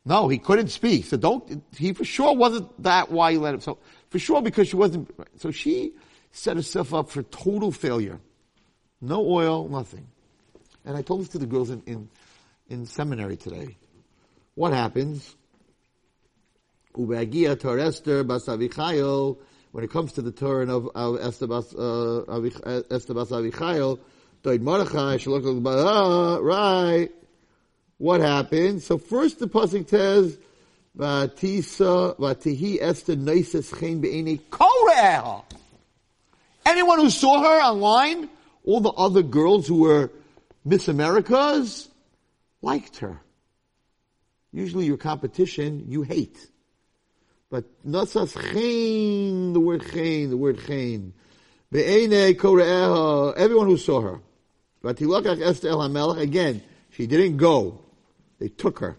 No, 0.06 0.28
he 0.28 0.38
couldn't 0.38 0.68
speak. 0.68 1.06
So 1.06 1.18
don't, 1.18 1.64
he 1.76 1.94
for 1.94 2.06
sure 2.06 2.36
wasn't 2.36 2.84
that 2.84 3.10
why 3.10 3.32
he 3.32 3.38
let 3.40 3.56
him. 3.56 3.62
So 3.62 3.80
for 4.10 4.20
sure 4.20 4.42
because 4.42 4.68
she 4.68 4.76
wasn't, 4.76 5.10
so 5.38 5.50
she 5.50 5.94
set 6.32 6.58
herself 6.58 6.94
up 6.94 7.10
for 7.10 7.24
total 7.24 7.72
failure. 7.72 8.20
No 9.02 9.26
oil, 9.26 9.68
nothing. 9.68 10.08
And 10.84 10.96
I 10.96 11.02
told 11.02 11.22
this 11.22 11.30
to 11.30 11.40
the 11.40 11.48
girls 11.48 11.72
in, 11.72 11.82
in, 11.88 12.10
in 12.70 12.86
seminary 12.86 13.38
today. 13.38 13.78
What 14.54 14.74
happens? 14.74 15.36
Ubeagia 16.96 17.60
Tor 17.60 17.80
Esther 17.80 18.24
Bas 18.24 18.46
Avichayil, 18.46 19.38
when 19.72 19.84
it 19.84 19.92
comes 19.92 20.14
to 20.14 20.22
the 20.22 20.32
turn 20.32 20.70
of, 20.70 20.90
Esther 21.22 21.48
Bas, 21.48 21.74
uh, 21.76 22.22
Esther 22.90 23.14
Bas 23.14 23.30
Avichayil, 23.30 24.00
Doid 24.44 24.62
Mordechai, 24.62 25.18
Shalok 25.18 26.44
right. 26.44 27.10
What 27.98 28.22
happened? 28.22 28.84
So 28.84 28.98
first 28.98 29.40
the 29.40 29.48
Pasuk 29.48 29.90
says, 29.90 30.38
Vatisa, 30.98 32.16
Vatihi 32.18 32.78
Esther 32.82 33.16
Noises 33.16 33.72
Chen 33.72 34.02
Be'eni. 34.02 34.40
Anyone 36.66 37.00
who 37.00 37.10
saw 37.10 37.42
her 37.42 37.62
online, 37.64 38.30
all 38.64 38.82
the 38.82 38.92
other 38.92 39.24
girls 39.24 39.68
who 39.68 39.80
were 39.82 40.12
Miss 40.64 40.88
Americas, 40.88 41.90
liked 42.62 42.98
her. 42.98 43.20
Usually 44.52 44.86
your 44.86 44.98
competition, 44.98 45.86
you 45.90 46.04
hate. 46.04 46.48
But 47.56 47.86
nasas 47.88 48.34
chen, 48.52 49.54
the 49.54 49.62
word 49.62 49.82
chen, 49.90 50.30
the 50.30 50.36
word 50.36 50.60
chen. 50.68 51.14
Be'ene 51.72 52.36
kore'eha, 52.36 53.34
everyone 53.38 53.68
who 53.68 53.78
saw 53.78 54.02
her. 54.02 54.20
Vatilakach 54.84 55.42
Esther 55.42 55.70
el 55.70 55.78
HaMelech, 55.78 56.20
again, 56.20 56.62
she 56.92 57.08
didn't 57.08 57.38
go. 57.38 57.80
They 58.40 58.50
took 58.50 58.80
her. 58.80 58.98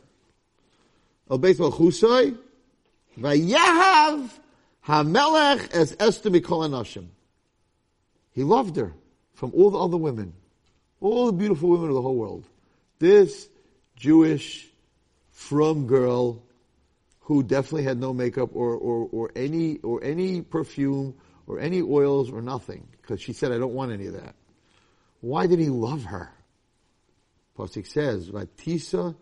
El 1.31 1.37
Beit 1.37 1.59
Malchusai, 1.59 2.35
Vayahav 3.19 4.31
HaMelech 4.87 5.71
as 5.73 5.95
Esther 6.01 6.31
Mikol 6.31 6.67
Anashim. 6.67 7.09
He 8.33 8.43
loved 8.43 8.77
her 8.77 8.95
from 9.35 9.53
all 9.53 9.71
the 9.71 9.79
other 9.79 9.99
women. 9.99 10.33
All 11.03 11.27
the 11.27 11.33
beautiful 11.33 11.69
women 11.69 11.91
of 11.91 11.95
the 11.95 12.01
whole 12.01 12.17
world. 12.17 12.47
This 13.01 13.51
Jewish, 13.97 14.67
from 15.31 15.87
girl, 15.87 16.43
who 17.27 17.43
definitely 17.43 17.83
had 17.83 17.99
no 17.99 18.13
makeup 18.13 18.51
or, 18.55 18.77
or, 18.77 19.09
or 19.11 19.33
any, 19.35 19.79
or 19.79 20.03
any 20.05 20.43
perfume 20.43 21.13
or 21.49 21.59
any 21.59 21.83
oils 21.83 22.31
or 22.31 22.41
nothing. 22.41 22.87
Because 23.03 23.21
she 23.21 23.33
said, 23.33 23.51
I 23.51 23.59
don't 23.59 23.75
want 23.75 23.91
any 23.91 24.07
of 24.07 24.13
that. 24.13 24.37
Why 25.23 25.49
did 25.49 25.59
he 25.59 25.69
love 25.69 26.05
her? 26.05 26.31
Pasuk 27.59 27.85
says, 27.85 28.31
Vatisa 28.31 29.17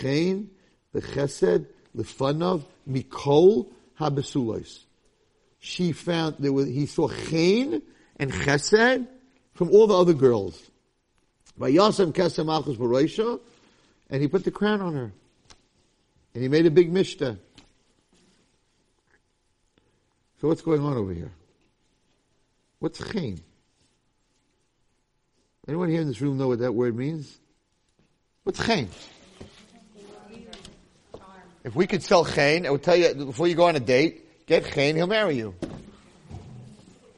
chen 0.00 0.48
v'chesed 0.94 1.66
lefanav 1.96 2.64
mikol 2.88 3.66
habesulos. 3.98 4.84
She 5.58 5.90
found 5.90 6.36
there 6.38 6.52
was 6.52 6.68
he 6.68 6.86
saw 6.86 7.08
chen 7.08 7.82
and 8.16 8.30
chesed 8.30 9.08
from 9.54 9.70
all 9.70 9.88
the 9.88 9.98
other 9.98 10.14
girls. 10.14 10.70
Vayasam 11.58 12.12
kesem 12.12 12.46
b'roisha, 12.46 13.40
and 14.08 14.22
he 14.22 14.28
put 14.28 14.44
the 14.44 14.52
crown 14.52 14.80
on 14.80 14.94
her, 14.94 15.12
and 16.34 16.42
he 16.42 16.48
made 16.48 16.66
a 16.66 16.70
big 16.70 16.92
mishteh. 16.92 17.38
So 20.40 20.48
what's 20.48 20.62
going 20.62 20.80
on 20.80 20.96
over 20.96 21.12
here? 21.12 21.32
What's 22.78 22.98
chen? 23.12 23.40
Anyone 25.68 25.90
here 25.90 26.00
in 26.00 26.08
this 26.08 26.20
room 26.20 26.38
know 26.38 26.48
what 26.48 26.60
that 26.60 26.72
word 26.72 26.96
means? 26.96 27.38
What's 28.44 28.64
chen? 28.64 28.88
If 31.62 31.74
we 31.74 31.86
could 31.86 32.02
sell 32.02 32.24
chen, 32.24 32.66
I 32.66 32.70
would 32.70 32.82
tell 32.82 32.96
you 32.96 33.14
before 33.14 33.46
you 33.46 33.54
go 33.54 33.64
on 33.64 33.76
a 33.76 33.80
date, 33.80 34.46
get 34.46 34.64
chen, 34.72 34.96
he'll 34.96 35.06
marry 35.06 35.36
you. 35.36 35.54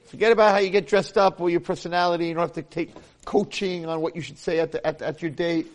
Forget 0.06 0.32
about 0.32 0.52
how 0.52 0.58
you 0.58 0.70
get 0.70 0.88
dressed 0.88 1.16
up 1.16 1.40
or 1.40 1.48
your 1.48 1.60
personality. 1.60 2.26
You 2.26 2.34
don't 2.34 2.42
have 2.42 2.52
to 2.54 2.62
take 2.62 2.92
coaching 3.24 3.86
on 3.86 4.00
what 4.00 4.16
you 4.16 4.20
should 4.20 4.38
say 4.38 4.58
at, 4.58 4.72
the, 4.72 4.84
at, 4.84 5.00
at 5.00 5.22
your 5.22 5.30
date. 5.30 5.68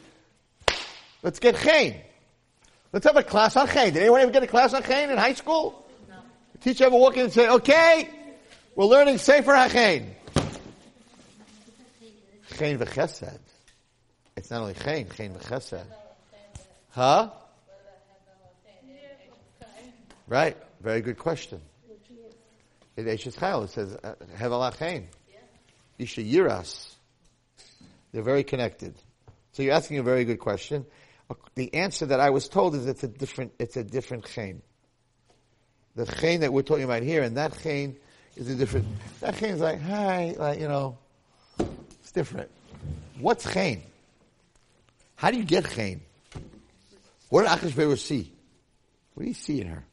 Let's 1.24 1.40
get 1.40 1.56
chen. 1.56 1.96
Let's 2.94 3.06
have 3.06 3.18
a 3.18 3.24
class 3.24 3.56
on 3.56 3.68
chen. 3.68 3.94
Did 3.94 4.02
anyone 4.02 4.22
ever 4.22 4.32
get 4.32 4.44
a 4.44 4.48
class 4.48 4.74
on 4.74 4.84
chen 4.84 5.10
in 5.10 5.18
high 5.18 5.34
school? 5.34 5.86
No. 6.10 6.16
The 6.54 6.58
teacher 6.60 6.86
ever 6.86 6.96
walk 6.96 7.18
in 7.18 7.24
and 7.26 7.34
say, 7.34 7.50
okay, 7.50 8.10
we're 8.76 8.86
learning 8.86 9.18
Sefer 9.18 9.52
HaChen. 9.52 10.06
Chen 12.58 12.80
v'chesed. 12.80 13.40
It's 14.36 14.50
not 14.50 14.62
only 14.62 14.74
chen, 14.74 15.10
chen 15.10 15.34
v'chesed. 15.36 15.84
Huh? 16.90 17.30
Right. 20.28 20.58
Very 20.82 21.02
good 21.02 21.18
question. 21.18 21.62
In 22.98 23.06
Eishes 23.06 23.38
Chayil 23.38 23.66
it 23.66 23.70
says, 23.70 23.96
uh, 24.04 24.16
Hevel 24.38 24.72
HaChen. 24.72 25.06
Isha 26.00 26.22
Yiras. 26.22 26.94
They're 28.12 28.24
very 28.24 28.44
connected. 28.44 28.96
So 29.52 29.64
you're 29.64 29.74
asking 29.74 29.98
a 29.98 30.04
very 30.04 30.26
good 30.26 30.40
question. 30.40 30.86
The 31.56 31.74
answer 31.74 32.06
that 32.06 32.20
I 32.20 32.30
was 32.30 32.48
told 32.48 32.76
is 32.76 32.86
it's 32.86 33.04
a 33.04 33.08
different, 33.08 33.54
it's 33.60 33.78
a 33.78 33.84
different 33.84 34.26
chen. 34.26 34.62
The 35.96 36.06
chen 36.06 36.42
that 36.42 36.54
we're 36.54 36.62
talking 36.62 36.84
about 36.84 37.04
here, 37.04 37.24
and 37.24 37.38
that 37.38 37.58
chen 37.62 37.98
is 38.36 38.50
a 38.50 38.56
different, 38.56 38.86
that 39.20 39.38
chen 39.38 39.50
is 39.50 39.60
like, 39.60 39.82
hi, 39.82 40.36
like, 40.38 40.60
you 40.60 40.68
know, 40.68 40.98
it's 41.60 42.12
different. 42.12 42.50
What's 43.20 43.52
chen? 43.52 43.82
How 45.16 45.32
do 45.32 45.38
you 45.38 45.44
get 45.44 45.70
chen? 45.72 46.02
What 47.30 47.42
did 47.42 47.52
Achashverosh 47.52 47.98
see? 47.98 48.32
What 49.16 49.24
do 49.24 49.30
you 49.30 49.34
see 49.34 49.62
in 49.62 49.68
her? 49.68 49.84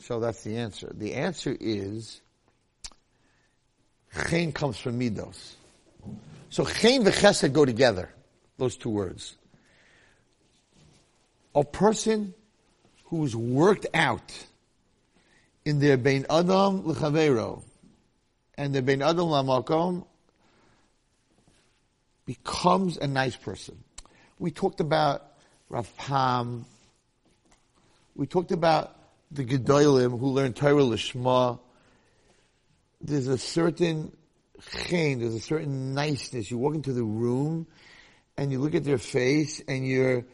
So 0.00 0.20
that's 0.20 0.42
the 0.42 0.56
answer. 0.58 0.92
The 0.94 1.14
answer 1.14 1.56
is 1.58 2.20
chen 4.28 4.52
comes 4.52 4.78
from 4.78 5.00
midos. 5.00 5.54
So 6.50 6.64
chen 6.64 7.04
v'chesed 7.04 7.52
go 7.52 7.64
together. 7.64 8.10
Those 8.58 8.76
two 8.76 8.90
words. 8.90 9.36
A 11.54 11.64
person 11.64 12.34
who's 13.04 13.34
worked 13.34 13.86
out 13.94 14.46
in 15.64 15.80
their 15.80 15.96
bein 15.96 16.26
adam 16.28 16.86
l'chavero 16.86 17.62
and 18.56 18.74
their 18.74 18.82
bein 18.82 19.00
adam 19.00 19.30
l'makom 19.30 20.04
becomes 22.26 22.98
a 22.98 23.06
nice 23.06 23.36
person. 23.36 23.82
We 24.38 24.50
talked 24.50 24.80
about 24.80 25.24
Rav 25.70 25.96
Pam. 25.96 26.66
We 28.14 28.26
talked 28.26 28.52
about 28.52 28.94
the 29.30 29.44
Gedolim 29.44 30.18
who 30.18 30.26
learned 30.26 30.56
Torah 30.56 30.82
Lishma. 30.82 31.58
There's 33.00 33.28
a 33.28 33.38
certain 33.38 34.14
chen, 34.70 35.20
there's 35.20 35.34
a 35.34 35.40
certain 35.40 35.94
niceness. 35.94 36.50
You 36.50 36.58
walk 36.58 36.74
into 36.74 36.92
the 36.92 37.04
room 37.04 37.66
and 38.38 38.52
you 38.52 38.60
look 38.60 38.76
at 38.76 38.84
their 38.84 38.98
face 38.98 39.60
and 39.66 39.86
you're, 39.86 40.24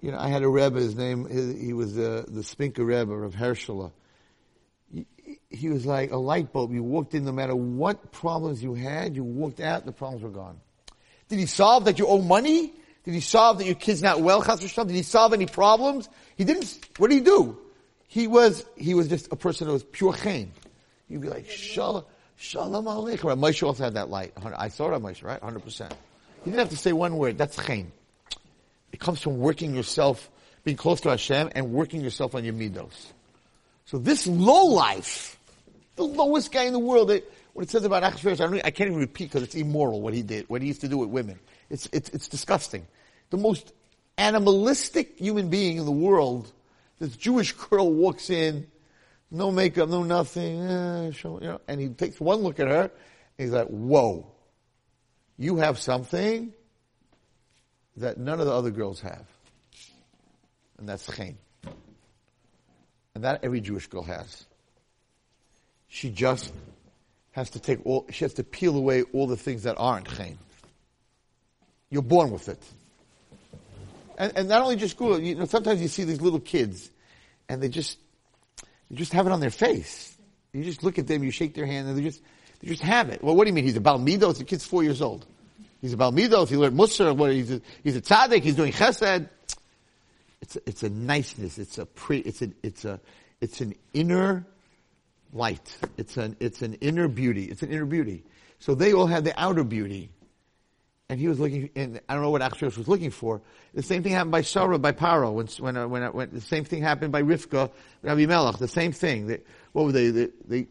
you 0.00 0.12
know, 0.12 0.18
I 0.18 0.28
had 0.28 0.42
a 0.42 0.48
Rebbe, 0.48 0.78
his 0.78 0.94
name, 0.94 1.24
his, 1.24 1.58
he 1.58 1.72
was 1.72 1.98
uh, 1.98 2.24
the 2.28 2.44
Spinker 2.44 2.84
Rebbe 2.84 3.12
of 3.12 3.34
Herschela. 3.34 3.90
He, 5.48 5.68
was 5.70 5.86
like 5.86 6.10
a 6.12 6.18
light 6.18 6.52
bulb. 6.52 6.72
You 6.72 6.82
walked 6.82 7.14
in 7.14 7.24
no 7.24 7.32
matter 7.32 7.56
what 7.56 8.12
problems 8.12 8.62
you 8.62 8.74
had, 8.74 9.16
you 9.16 9.24
walked 9.24 9.60
out, 9.60 9.86
the 9.86 9.92
problems 9.92 10.22
were 10.22 10.30
gone. 10.30 10.60
Did 11.28 11.38
he 11.38 11.46
solve 11.46 11.86
that 11.86 11.98
you 11.98 12.06
owe 12.06 12.20
money? 12.20 12.74
Did 13.04 13.14
he 13.14 13.20
solve 13.20 13.58
that 13.58 13.64
your 13.64 13.74
kid's 13.74 14.02
not 14.02 14.20
well, 14.20 14.42
Did 14.42 14.90
he 14.90 15.02
solve 15.02 15.32
any 15.32 15.46
problems? 15.46 16.08
He 16.36 16.44
didn't, 16.44 16.78
what 16.98 17.08
did 17.08 17.16
he 17.16 17.24
do? 17.24 17.58
He 18.08 18.26
was, 18.26 18.66
he 18.76 18.92
was 18.92 19.08
just 19.08 19.32
a 19.32 19.36
person 19.36 19.68
who 19.68 19.72
was 19.72 19.84
pure 19.84 20.12
chaim. 20.12 20.52
You'd 21.08 21.22
be 21.22 21.28
like, 21.28 21.48
Shalom, 21.48 22.04
Shalom 22.36 22.84
Aleichem. 22.84 23.38
Moshe 23.40 23.62
also 23.66 23.84
had 23.84 23.94
that 23.94 24.10
light. 24.10 24.34
I 24.36 24.68
saw 24.68 24.88
it 24.88 24.94
on 24.94 25.02
Moshe, 25.02 25.24
right? 25.24 25.40
100%. 25.40 25.92
You 26.44 26.50
didn't 26.50 26.60
have 26.60 26.70
to 26.70 26.76
say 26.76 26.92
one 26.92 27.16
word. 27.16 27.38
That's 27.38 27.56
chaim. 27.56 27.92
It 28.92 28.98
comes 28.98 29.20
from 29.20 29.38
working 29.38 29.74
yourself, 29.74 30.30
being 30.64 30.76
close 30.76 31.00
to 31.02 31.10
Hashem, 31.10 31.50
and 31.54 31.72
working 31.72 32.00
yourself 32.00 32.34
on 32.34 32.44
your 32.44 32.54
midos. 32.54 33.12
So 33.84 33.98
this 33.98 34.26
low 34.26 34.66
life, 34.66 35.38
the 35.96 36.04
lowest 36.04 36.50
guy 36.52 36.64
in 36.64 36.72
the 36.72 36.78
world, 36.78 37.10
it, 37.10 37.32
what 37.52 37.62
it 37.62 37.70
says 37.70 37.84
about 37.84 38.02
Achashverosh, 38.02 38.40
I, 38.40 38.44
really, 38.44 38.64
I 38.64 38.70
can't 38.70 38.88
even 38.88 38.98
repeat 38.98 39.26
because 39.26 39.42
it's 39.42 39.54
immoral 39.54 40.00
what 40.00 40.14
he 40.14 40.22
did, 40.22 40.48
what 40.48 40.62
he 40.62 40.68
used 40.68 40.80
to 40.80 40.88
do 40.88 40.98
with 40.98 41.10
women. 41.10 41.38
It's, 41.70 41.88
it's, 41.92 42.08
it's 42.10 42.28
disgusting. 42.28 42.86
The 43.30 43.36
most 43.36 43.72
animalistic 44.18 45.18
human 45.18 45.48
being 45.48 45.78
in 45.78 45.84
the 45.84 45.92
world, 45.92 46.50
this 46.98 47.16
Jewish 47.16 47.52
girl 47.52 47.92
walks 47.92 48.30
in, 48.30 48.66
no 49.30 49.50
makeup, 49.50 49.88
no 49.88 50.02
nothing, 50.02 50.60
eh, 50.60 51.10
show, 51.12 51.40
you 51.40 51.48
know, 51.48 51.60
and 51.68 51.80
he 51.80 51.88
takes 51.88 52.20
one 52.20 52.40
look 52.40 52.60
at 52.60 52.68
her, 52.68 52.82
and 52.82 52.90
he's 53.38 53.50
like, 53.50 53.68
whoa 53.68 54.31
you 55.42 55.56
have 55.56 55.76
something 55.76 56.52
that 57.96 58.16
none 58.16 58.38
of 58.38 58.46
the 58.46 58.52
other 58.52 58.70
girls 58.70 59.00
have. 59.00 59.26
And 60.78 60.88
that's 60.88 61.04
chen. 61.14 61.36
And 63.14 63.24
that 63.24 63.42
every 63.42 63.60
Jewish 63.60 63.88
girl 63.88 64.04
has. 64.04 64.44
She 65.88 66.10
just 66.10 66.52
has 67.32 67.50
to 67.50 67.60
take 67.60 67.84
all, 67.84 68.06
she 68.10 68.24
has 68.24 68.34
to 68.34 68.44
peel 68.44 68.76
away 68.76 69.02
all 69.12 69.26
the 69.26 69.36
things 69.36 69.64
that 69.64 69.74
aren't 69.78 70.08
chen. 70.16 70.38
You're 71.90 72.02
born 72.02 72.30
with 72.30 72.48
it. 72.48 72.62
And, 74.16 74.32
and 74.36 74.48
not 74.48 74.62
only 74.62 74.76
just 74.76 74.94
school, 74.94 75.18
you 75.18 75.34
know, 75.34 75.46
sometimes 75.46 75.82
you 75.82 75.88
see 75.88 76.04
these 76.04 76.20
little 76.20 76.40
kids 76.40 76.88
and 77.48 77.60
they 77.60 77.68
just, 77.68 77.98
they 78.90 78.96
just 78.96 79.12
have 79.12 79.26
it 79.26 79.32
on 79.32 79.40
their 79.40 79.50
face. 79.50 80.16
You 80.52 80.62
just 80.62 80.84
look 80.84 81.00
at 81.00 81.08
them, 81.08 81.24
you 81.24 81.32
shake 81.32 81.54
their 81.54 81.66
hand, 81.66 81.88
and 81.88 81.98
they 81.98 82.02
just, 82.02 82.22
they 82.60 82.68
just 82.68 82.82
have 82.82 83.08
it. 83.08 83.24
Well, 83.24 83.34
what 83.34 83.44
do 83.44 83.48
you 83.48 83.54
mean? 83.54 83.64
He's 83.64 83.76
a 83.76 83.80
baal 83.80 83.98
midos? 83.98 84.38
The 84.38 84.44
kid's 84.44 84.64
four 84.64 84.84
years 84.84 85.02
old. 85.02 85.26
He's 85.82 85.92
a 85.92 85.96
baal 85.98 86.12
midos, 86.12 86.48
he 86.48 86.56
learned 86.56 86.78
Musar, 86.78 87.14
what, 87.14 87.32
he's 87.32 87.50
a, 87.50 87.60
he's 87.84 87.96
a 87.96 88.00
tzaddik, 88.00 88.42
he's 88.42 88.54
doing 88.54 88.72
chesed. 88.72 89.28
It's 90.40 90.56
a, 90.56 90.60
it's 90.64 90.82
a 90.82 90.88
niceness, 90.88 91.58
it's 91.58 91.76
a 91.76 91.84
pre, 91.84 92.18
it's 92.18 92.40
a, 92.40 92.50
it's 92.62 92.84
a, 92.86 92.98
it's 93.40 93.60
an 93.60 93.74
inner 93.92 94.46
light. 95.32 95.76
It's 95.96 96.16
an, 96.16 96.36
it's 96.40 96.62
an 96.62 96.74
inner 96.74 97.08
beauty. 97.08 97.44
It's 97.44 97.62
an 97.62 97.70
inner 97.72 97.86
beauty. 97.86 98.24
So 98.58 98.74
they 98.74 98.92
all 98.92 99.06
have 99.06 99.24
the 99.24 99.38
outer 99.40 99.64
beauty. 99.64 100.10
And 101.08 101.20
he 101.20 101.28
was 101.28 101.38
looking, 101.40 101.68
and 101.74 102.00
I 102.08 102.14
don't 102.14 102.22
know 102.22 102.30
what 102.30 102.40
Achashverosh 102.40 102.78
was 102.78 102.88
looking 102.88 103.10
for. 103.10 103.42
The 103.74 103.82
same 103.82 104.02
thing 104.02 104.12
happened 104.12 104.32
by 104.32 104.42
Sarah, 104.42 104.78
by 104.78 104.92
Paro, 104.92 105.32
when, 105.32 105.46
when, 105.74 105.90
when, 105.90 106.12
when 106.12 106.30
the 106.30 106.40
same 106.40 106.64
thing 106.64 106.82
happened 106.82 107.12
by 107.12 107.22
Rivka, 107.22 107.70
Avimelech, 108.04 108.58
the 108.58 108.68
same 108.68 108.92
thing. 108.92 109.26
They, 109.26 109.40
what 109.72 109.84
were 109.84 109.92
they, 109.92 110.10
they, 110.10 110.28
they, 110.46 110.66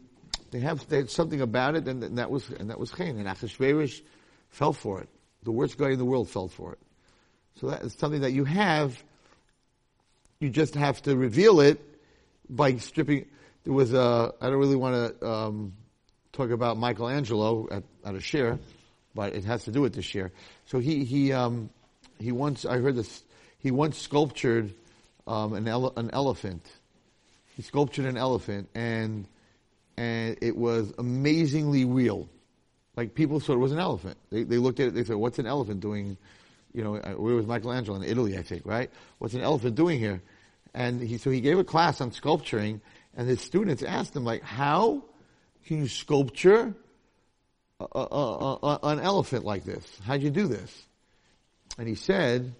they 0.50 0.60
have, 0.60 0.88
they 0.88 0.96
had 0.96 1.10
something 1.10 1.40
about 1.40 1.76
it, 1.76 1.86
and, 1.86 2.02
and 2.02 2.18
that 2.18 2.30
was, 2.30 2.48
and 2.48 2.70
that 2.70 2.80
was 2.80 2.90
Chen. 2.90 3.18
And 3.18 3.26
Achashverosh 3.26 4.00
fell 4.52 4.72
for 4.72 5.00
it. 5.00 5.08
The 5.42 5.50
worst 5.50 5.76
guy 5.76 5.90
in 5.90 5.98
the 5.98 6.04
world 6.04 6.30
fell 6.30 6.46
for 6.46 6.72
it. 6.72 6.78
So 7.60 7.68
that 7.70 7.82
is 7.82 7.94
something 7.94 8.20
that 8.20 8.32
you 8.32 8.44
have. 8.44 9.02
You 10.38 10.50
just 10.50 10.74
have 10.74 11.02
to 11.02 11.16
reveal 11.16 11.60
it 11.60 11.80
by 12.48 12.76
stripping. 12.76 13.26
There 13.64 13.72
was 13.72 13.92
a. 13.92 14.32
I 14.40 14.46
don't 14.48 14.58
really 14.58 14.76
want 14.76 15.20
to 15.20 15.26
um, 15.28 15.72
talk 16.32 16.50
about 16.50 16.78
Michelangelo 16.78 17.68
at, 17.70 17.82
at 18.04 18.14
a 18.14 18.20
share, 18.20 18.58
but 19.14 19.34
it 19.34 19.44
has 19.44 19.64
to 19.64 19.72
do 19.72 19.80
with 19.80 19.94
the 19.94 20.02
share. 20.02 20.32
So 20.66 20.78
he 20.78 21.04
he 21.04 21.32
um, 21.32 21.70
he 22.18 22.32
once 22.32 22.64
I 22.64 22.78
heard 22.78 22.96
this. 22.96 23.22
He 23.58 23.70
once 23.70 23.96
sculptured 23.98 24.74
um, 25.26 25.54
an 25.54 25.68
ele- 25.68 25.92
an 25.96 26.10
elephant. 26.12 26.64
He 27.56 27.62
sculptured 27.62 28.06
an 28.06 28.16
elephant, 28.16 28.68
and 28.74 29.26
and 29.96 30.36
it 30.40 30.56
was 30.56 30.92
amazingly 30.98 31.84
real. 31.84 32.28
Like 32.96 33.14
people 33.14 33.40
thought 33.40 33.54
it 33.54 33.58
was 33.58 33.72
an 33.72 33.78
elephant. 33.78 34.18
They, 34.30 34.42
they 34.42 34.58
looked 34.58 34.80
at 34.80 34.88
it. 34.88 34.94
They 34.94 35.04
said, 35.04 35.16
"What's 35.16 35.38
an 35.38 35.46
elephant 35.46 35.80
doing?" 35.80 36.16
You 36.74 36.84
know, 36.84 36.96
uh, 36.96 37.12
where 37.12 37.34
was 37.34 37.46
Michelangelo 37.46 37.96
in 37.96 38.04
Italy? 38.04 38.36
I 38.36 38.42
think, 38.42 38.62
right? 38.64 38.90
What's 39.18 39.34
an 39.34 39.42
elephant 39.42 39.76
doing 39.76 39.98
here? 39.98 40.22
And 40.74 41.00
he 41.00 41.18
so 41.18 41.30
he 41.30 41.40
gave 41.40 41.58
a 41.58 41.64
class 41.64 42.00
on 42.00 42.12
sculpturing, 42.12 42.80
and 43.16 43.28
his 43.28 43.40
students 43.40 43.82
asked 43.82 44.14
him 44.14 44.24
like, 44.24 44.42
"How 44.42 45.04
can 45.66 45.78
you 45.78 45.88
sculpture 45.88 46.74
a, 47.80 47.84
a, 47.98 48.58
a, 48.62 48.78
an 48.84 49.00
elephant 49.00 49.44
like 49.44 49.64
this? 49.64 49.84
How'd 50.04 50.22
you 50.22 50.30
do 50.30 50.46
this?" 50.46 50.86
And 51.78 51.88
he 51.88 51.94
said 51.94 52.54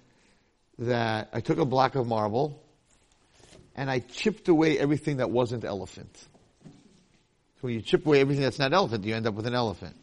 that 0.79 1.29
I 1.33 1.41
took 1.41 1.59
a 1.59 1.65
block 1.67 1.95
of 1.95 2.07
marble 2.07 2.63
and 3.75 3.91
I 3.91 4.01
chipped 4.01 4.49
away 4.49 4.79
everything 4.79 5.19
that 5.19 5.31
wasn't 5.31 5.65
elephant. 5.65 6.15
So 6.65 7.69
when 7.69 7.75
you 7.75 7.83
chip 7.83 8.07
away 8.07 8.21
everything 8.21 8.43
that's 8.43 8.59
not 8.59 8.73
elephant, 8.73 9.05
you 9.05 9.15
end 9.15 9.27
up 9.27 9.35
with 9.35 9.47
an 9.47 9.55
elephant. 9.55 9.97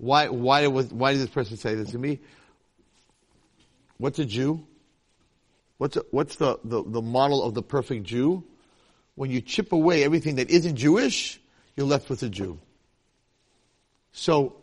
Why, 0.00 0.30
why, 0.30 0.66
why 0.66 1.12
did 1.12 1.20
this 1.20 1.28
person 1.28 1.58
say 1.58 1.74
this 1.74 1.90
to 1.90 1.98
me? 1.98 2.20
What's 3.98 4.18
a 4.18 4.24
Jew? 4.24 4.66
What's, 5.76 5.96
a, 5.98 6.04
what's 6.10 6.36
the, 6.36 6.58
the, 6.64 6.82
the 6.82 7.02
model 7.02 7.42
of 7.42 7.52
the 7.52 7.62
perfect 7.62 8.04
Jew? 8.04 8.42
When 9.14 9.30
you 9.30 9.42
chip 9.42 9.72
away 9.72 10.02
everything 10.02 10.36
that 10.36 10.48
isn't 10.48 10.76
Jewish, 10.76 11.38
you're 11.76 11.86
left 11.86 12.08
with 12.08 12.22
a 12.22 12.30
Jew. 12.30 12.58
So, 14.12 14.56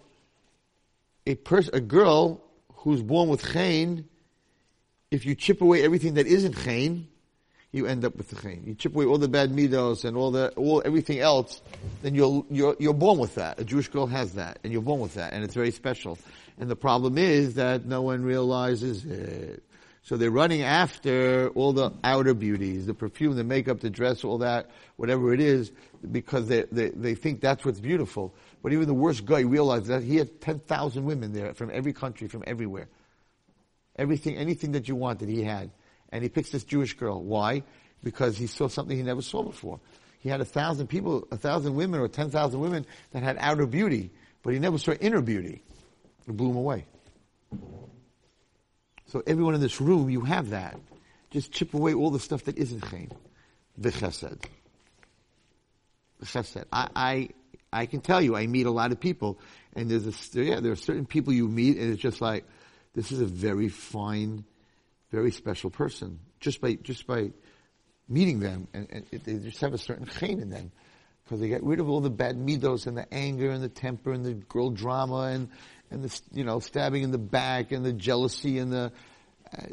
a 1.28 1.38
a 1.72 1.82
girl 1.82 2.42
who's 2.74 3.04
born 3.04 3.30
with 3.30 3.44
chayin, 3.44 4.06
if 5.12 5.24
you 5.24 5.36
chip 5.36 5.62
away 5.62 5.84
everything 5.84 6.16
that 6.16 6.26
isn't 6.26 6.56
chayin, 6.56 7.06
you 7.78 7.88
end 7.88 8.04
up 8.04 8.16
with 8.18 8.30
the 8.30 8.36
chayin. 8.36 8.66
You 8.68 8.76
chip 8.76 8.94
away 8.94 9.06
all 9.06 9.18
the 9.18 9.28
bad 9.28 9.52
midos 9.52 10.04
and 10.04 10.18
all 10.18 10.32
the 10.32 10.50
all 10.58 10.82
everything 10.86 11.20
else, 11.20 11.62
then 12.02 12.16
you're 12.16 12.46
you're 12.50 12.76
you're 12.80 12.94
born 12.94 13.20
with 13.20 13.36
that. 13.36 13.60
A 13.60 13.64
Jewish 13.64 13.88
girl 13.88 14.08
has 14.08 14.34
that, 14.34 14.60
and 14.64 14.74
you're 14.74 14.82
born 14.82 15.00
with 15.00 15.14
that, 15.14 15.34
and 15.34 15.44
it's 15.44 15.54
very 15.54 15.72
special. 15.72 16.18
And 16.60 16.70
the 16.70 16.76
problem 16.76 17.18
is 17.18 17.54
that 17.54 17.86
no 17.86 18.02
one 18.02 18.24
realizes 18.24 19.06
it. 19.06 19.64
So 20.08 20.16
they're 20.16 20.32
running 20.32 20.62
after 20.62 21.50
all 21.50 21.74
the 21.74 21.92
outer 22.02 22.34
beauties, 22.34 22.86
the 22.86 22.94
perfume, 22.94 23.36
the 23.36 23.44
makeup, 23.44 23.82
the 23.82 23.90
dress, 23.90 24.24
all 24.24 24.38
that, 24.38 24.72
whatever 24.96 25.34
it 25.34 25.42
is, 25.42 25.74
because 26.14 26.48
they, 26.48 26.64
they, 26.72 26.92
they 26.92 27.14
think 27.14 27.42
that's 27.42 27.66
what's 27.66 27.82
beautiful. 27.82 28.34
But 28.64 28.72
even 28.72 28.88
the 28.88 28.94
worst 28.94 29.26
guy 29.26 29.42
realized 29.42 29.88
that 29.88 30.04
he 30.04 30.16
had 30.16 30.40
10,000 30.40 31.04
women 31.04 31.34
there 31.34 31.54
from 31.54 31.72
every 31.74 31.92
country, 31.92 32.30
from 32.30 32.42
everywhere. 32.48 32.88
Everything, 33.98 34.38
anything 34.38 34.72
that 34.72 34.88
you 34.88 34.96
wanted, 34.96 35.28
he 35.28 35.44
had. 35.44 35.72
And 36.12 36.24
he 36.24 36.30
picks 36.30 36.50
this 36.50 36.64
Jewish 36.64 36.94
girl. 36.94 37.22
Why? 37.22 37.64
Because 38.04 38.38
he 38.38 38.48
saw 38.48 38.68
something 38.68 38.96
he 38.96 39.04
never 39.04 39.22
saw 39.22 39.44
before. 39.44 39.80
He 40.20 40.30
had 40.30 40.42
a 40.42 40.46
thousand 40.46 40.88
people, 40.88 41.28
a 41.32 41.38
thousand 41.38 41.76
women 41.76 42.00
or 42.00 42.08
10,000 42.08 42.60
women 42.60 42.86
that 43.12 43.24
had 43.24 43.38
outer 43.40 43.66
beauty, 43.66 44.12
but 44.44 44.54
he 44.54 44.60
never 44.60 44.78
saw 44.78 44.94
inner 44.94 45.22
beauty. 45.22 45.62
It 46.28 46.36
blew 46.36 46.52
him 46.52 46.58
away. 46.58 46.86
So 49.08 49.24
everyone 49.26 49.56
in 49.56 49.62
this 49.62 49.80
room, 49.80 50.10
you 50.10 50.22
have 50.22 50.50
that. 50.50 50.80
Just 51.32 51.52
chip 51.52 51.74
away 51.74 51.94
all 51.94 52.10
the 52.10 52.20
stuff 52.20 52.44
that 52.46 52.58
isn't 52.58 52.84
chen. 52.90 53.12
V'chesed. 53.80 54.44
V'chesed. 56.22 56.66
I, 56.72 56.90
I, 56.96 57.30
I 57.72 57.86
can 57.86 58.02
tell 58.02 58.22
you, 58.22 58.36
I 58.36 58.48
meet 58.48 58.66
a 58.66 58.72
lot 58.72 58.92
of 58.92 59.00
people, 59.00 59.40
and 59.76 59.90
there's 59.90 60.08
a, 60.08 60.44
yeah, 60.44 60.60
there 60.60 60.72
are 60.72 60.78
certain 60.78 61.06
people 61.06 61.34
you 61.34 61.48
meet, 61.48 61.78
and 61.78 61.94
it's 61.94 62.02
just 62.02 62.22
like, 62.22 62.46
this 62.94 63.12
is 63.12 63.22
a 63.22 63.26
very 63.26 63.70
fine, 63.70 64.44
very 65.12 65.32
special 65.32 65.70
person. 65.70 66.20
Just 66.40 66.62
by, 66.62 66.76
just 66.76 67.08
by 67.08 67.32
meeting 68.08 68.40
them, 68.40 68.68
and, 68.74 68.88
and 68.92 69.06
it, 69.12 69.24
they 69.24 69.36
just 69.36 69.62
have 69.62 69.74
a 69.74 69.78
certain 69.78 70.06
chen 70.06 70.40
in 70.40 70.50
them. 70.50 70.72
Because 71.24 71.42
they 71.42 71.50
get 71.50 71.64
rid 71.64 71.80
of 71.80 71.90
all 71.90 72.00
the 72.00 72.10
bad 72.10 72.38
midos 72.38 72.88
and 72.88 72.98
the 72.98 73.12
anger 73.14 73.50
and 73.50 73.62
the 73.62 73.70
temper 73.70 74.14
and 74.14 74.26
the 74.26 74.34
girl 74.34 74.70
drama 74.70 75.24
and, 75.24 75.50
and 75.92 76.04
the, 76.04 76.22
you 76.34 76.46
know, 76.46 76.60
stabbing 76.60 77.04
in 77.04 77.12
the 77.12 77.18
back 77.18 77.74
and 77.74 77.86
the 77.86 77.92
jealousy 77.92 78.60
and 78.60 78.72
the, 78.72 78.92
uh, 79.58 79.64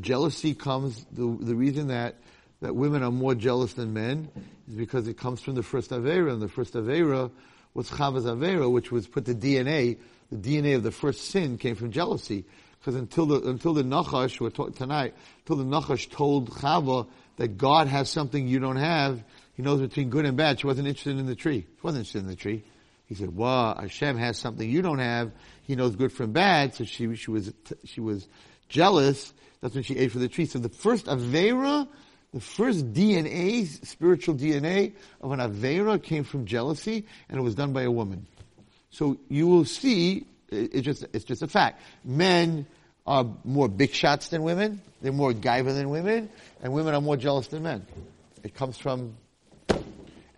jealousy 0.00 0.54
comes, 0.54 1.04
the, 1.12 1.36
the 1.40 1.54
reason 1.54 1.88
that, 1.88 2.16
that 2.60 2.74
women 2.74 3.02
are 3.02 3.10
more 3.10 3.34
jealous 3.34 3.74
than 3.74 3.92
men 3.92 4.28
is 4.68 4.74
because 4.74 5.08
it 5.08 5.16
comes 5.16 5.40
from 5.40 5.54
the 5.54 5.62
first 5.62 5.90
Avera, 5.90 6.32
and 6.32 6.42
the 6.42 6.48
first 6.48 6.74
Avera 6.74 7.30
was 7.74 7.88
Chava's 7.88 8.24
Avera, 8.24 8.70
which 8.70 8.90
was 8.90 9.06
put 9.06 9.24
the 9.24 9.34
DNA, 9.34 9.98
the 10.30 10.36
DNA 10.36 10.76
of 10.76 10.82
the 10.82 10.90
first 10.90 11.26
sin 11.26 11.58
came 11.58 11.74
from 11.74 11.90
jealousy. 11.90 12.44
Because 12.78 12.94
until 12.94 13.26
the, 13.26 13.42
until 13.48 13.74
the 13.74 13.82
Nachash, 13.82 14.40
we're 14.40 14.50
tonight, 14.70 15.14
until 15.40 15.56
the 15.56 15.64
Nachash 15.64 16.10
told 16.10 16.50
Chava 16.50 17.06
that 17.36 17.58
God 17.58 17.88
has 17.88 18.08
something 18.08 18.46
you 18.46 18.58
don't 18.60 18.76
have, 18.76 19.22
he 19.54 19.62
knows 19.62 19.80
between 19.80 20.10
good 20.10 20.24
and 20.24 20.36
bad. 20.36 20.60
She 20.60 20.66
wasn't 20.66 20.86
interested 20.86 21.18
in 21.18 21.26
the 21.26 21.34
tree. 21.34 21.62
She 21.62 21.82
wasn't 21.82 22.00
interested 22.00 22.20
in 22.20 22.28
the 22.28 22.36
tree. 22.36 22.62
He 23.06 23.14
said, 23.14 23.34
"Wow, 23.34 23.74
Hashem 23.74 24.18
has 24.18 24.38
something 24.38 24.68
you 24.68 24.82
don't 24.82 24.98
have. 24.98 25.32
He 25.62 25.74
knows 25.74 25.96
good 25.96 26.12
from 26.12 26.32
bad." 26.32 26.74
So 26.74 26.84
she 26.84 27.14
she 27.16 27.30
was 27.30 27.52
she 27.84 28.00
was 28.00 28.28
jealous. 28.68 29.32
That's 29.60 29.74
when 29.74 29.82
she 29.82 29.96
ate 29.96 30.12
for 30.12 30.18
the 30.18 30.28
tree. 30.28 30.44
So 30.44 30.58
the 30.58 30.68
first 30.68 31.06
avera, 31.06 31.88
the 32.32 32.40
first 32.40 32.92
DNA, 32.92 33.66
spiritual 33.84 34.34
DNA 34.34 34.92
of 35.20 35.32
an 35.32 35.40
avera 35.40 36.00
came 36.02 36.22
from 36.22 36.44
jealousy, 36.44 37.06
and 37.28 37.38
it 37.38 37.42
was 37.42 37.54
done 37.54 37.72
by 37.72 37.82
a 37.82 37.90
woman. 37.90 38.26
So 38.90 39.18
you 39.28 39.46
will 39.46 39.64
see, 39.64 40.26
it, 40.50 40.74
it 40.74 40.80
just 40.82 41.04
it's 41.12 41.24
just 41.24 41.42
a 41.42 41.48
fact. 41.48 41.80
Men 42.04 42.66
are 43.06 43.26
more 43.44 43.68
big 43.68 43.92
shots 43.92 44.28
than 44.28 44.42
women. 44.42 44.82
They're 45.00 45.12
more 45.12 45.32
gaiva 45.32 45.74
than 45.74 45.90
women, 45.90 46.28
and 46.62 46.72
women 46.72 46.94
are 46.94 47.00
more 47.00 47.16
jealous 47.16 47.48
than 47.48 47.62
men. 47.62 47.86
It 48.42 48.54
comes 48.54 48.78
from 48.78 49.16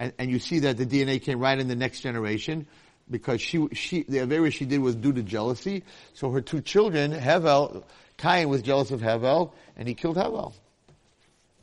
and, 0.00 0.14
and 0.18 0.30
you 0.30 0.38
see 0.38 0.60
that 0.60 0.78
the 0.78 0.86
DNA 0.86 1.22
came 1.22 1.38
right 1.38 1.58
in 1.58 1.68
the 1.68 1.76
next 1.76 2.00
generation 2.00 2.66
because 3.10 3.42
she, 3.42 3.68
she, 3.72 4.02
the 4.04 4.18
Avera 4.18 4.50
she 4.50 4.64
did 4.64 4.78
was 4.80 4.96
due 4.96 5.12
to 5.12 5.22
jealousy. 5.22 5.84
So 6.14 6.30
her 6.30 6.40
two 6.40 6.62
children, 6.62 7.12
Hevel, 7.12 7.84
Cain 8.16 8.48
was 8.48 8.62
jealous 8.62 8.90
of 8.92 9.02
Hevel, 9.02 9.52
and 9.76 9.86
he 9.86 9.94
killed 9.94 10.16
Hevel. 10.16 10.54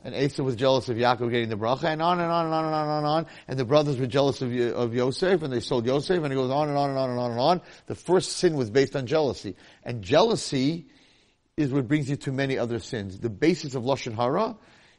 And 0.04 0.14
Esav 0.14 0.44
was 0.44 0.54
jealous 0.54 0.88
of 0.88 0.96
Yaakov 0.96 1.30
getting 1.30 1.48
the 1.48 1.56
bracha, 1.56 1.84
and 1.84 2.00
on 2.00 2.20
and 2.20 2.30
on 2.30 2.46
and 2.46 2.54
on 2.54 2.64
and 2.64 2.74
on 2.74 2.98
and 2.98 3.06
on. 3.06 3.26
And 3.48 3.58
the 3.58 3.64
brothers 3.64 3.98
were 3.98 4.06
jealous 4.06 4.40
of, 4.42 4.54
of 4.54 4.94
Yosef, 4.94 5.42
and 5.42 5.52
they 5.52 5.60
sold 5.60 5.86
Yosef, 5.86 6.22
and 6.22 6.32
it 6.32 6.36
goes 6.36 6.50
on 6.50 6.68
and 6.68 6.78
on 6.78 6.90
and 6.90 6.98
on 6.98 7.10
and 7.10 7.18
on 7.18 7.30
and 7.32 7.40
on. 7.40 7.60
The 7.86 7.96
first 7.96 8.34
sin 8.34 8.54
was 8.54 8.70
based 8.70 8.94
on 8.94 9.06
jealousy. 9.06 9.56
And 9.82 10.02
jealousy 10.02 10.86
is 11.56 11.72
what 11.72 11.88
brings 11.88 12.08
you 12.08 12.16
to 12.16 12.32
many 12.32 12.56
other 12.58 12.78
sins. 12.78 13.18
The 13.18 13.28
basis 13.28 13.74
of 13.74 13.82
Lashon 13.82 14.14
Hara 14.14 14.56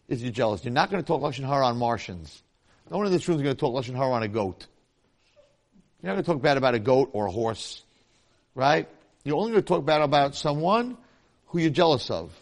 is 0.09 0.21
you're 0.21 0.33
jealous. 0.33 0.65
You're 0.65 0.73
not 0.73 0.91
going 0.91 1.01
to 1.01 1.07
talk 1.07 1.21
Lashon 1.21 1.47
Hara 1.47 1.67
on 1.67 1.77
Martians. 1.77 2.43
No 2.91 2.97
one 2.97 3.05
in 3.05 3.13
this 3.13 3.27
room 3.27 3.37
is 3.37 3.43
going 3.43 3.55
to 3.55 3.59
talk 3.59 3.73
Lashon 3.73 3.95
Hara 3.95 4.11
on 4.11 4.23
a 4.23 4.27
goat. 4.27 4.67
You're 6.01 6.09
not 6.09 6.15
going 6.15 6.25
to 6.25 6.31
talk 6.33 6.41
bad 6.41 6.57
about 6.57 6.75
a 6.75 6.79
goat 6.79 7.11
or 7.13 7.27
a 7.27 7.31
horse. 7.31 7.83
Right? 8.53 8.89
You're 9.23 9.37
only 9.37 9.51
going 9.51 9.63
to 9.63 9.67
talk 9.67 9.85
bad 9.85 10.01
about 10.01 10.35
someone 10.35 10.97
who 11.47 11.59
you're 11.59 11.69
jealous 11.69 12.09
of. 12.09 12.33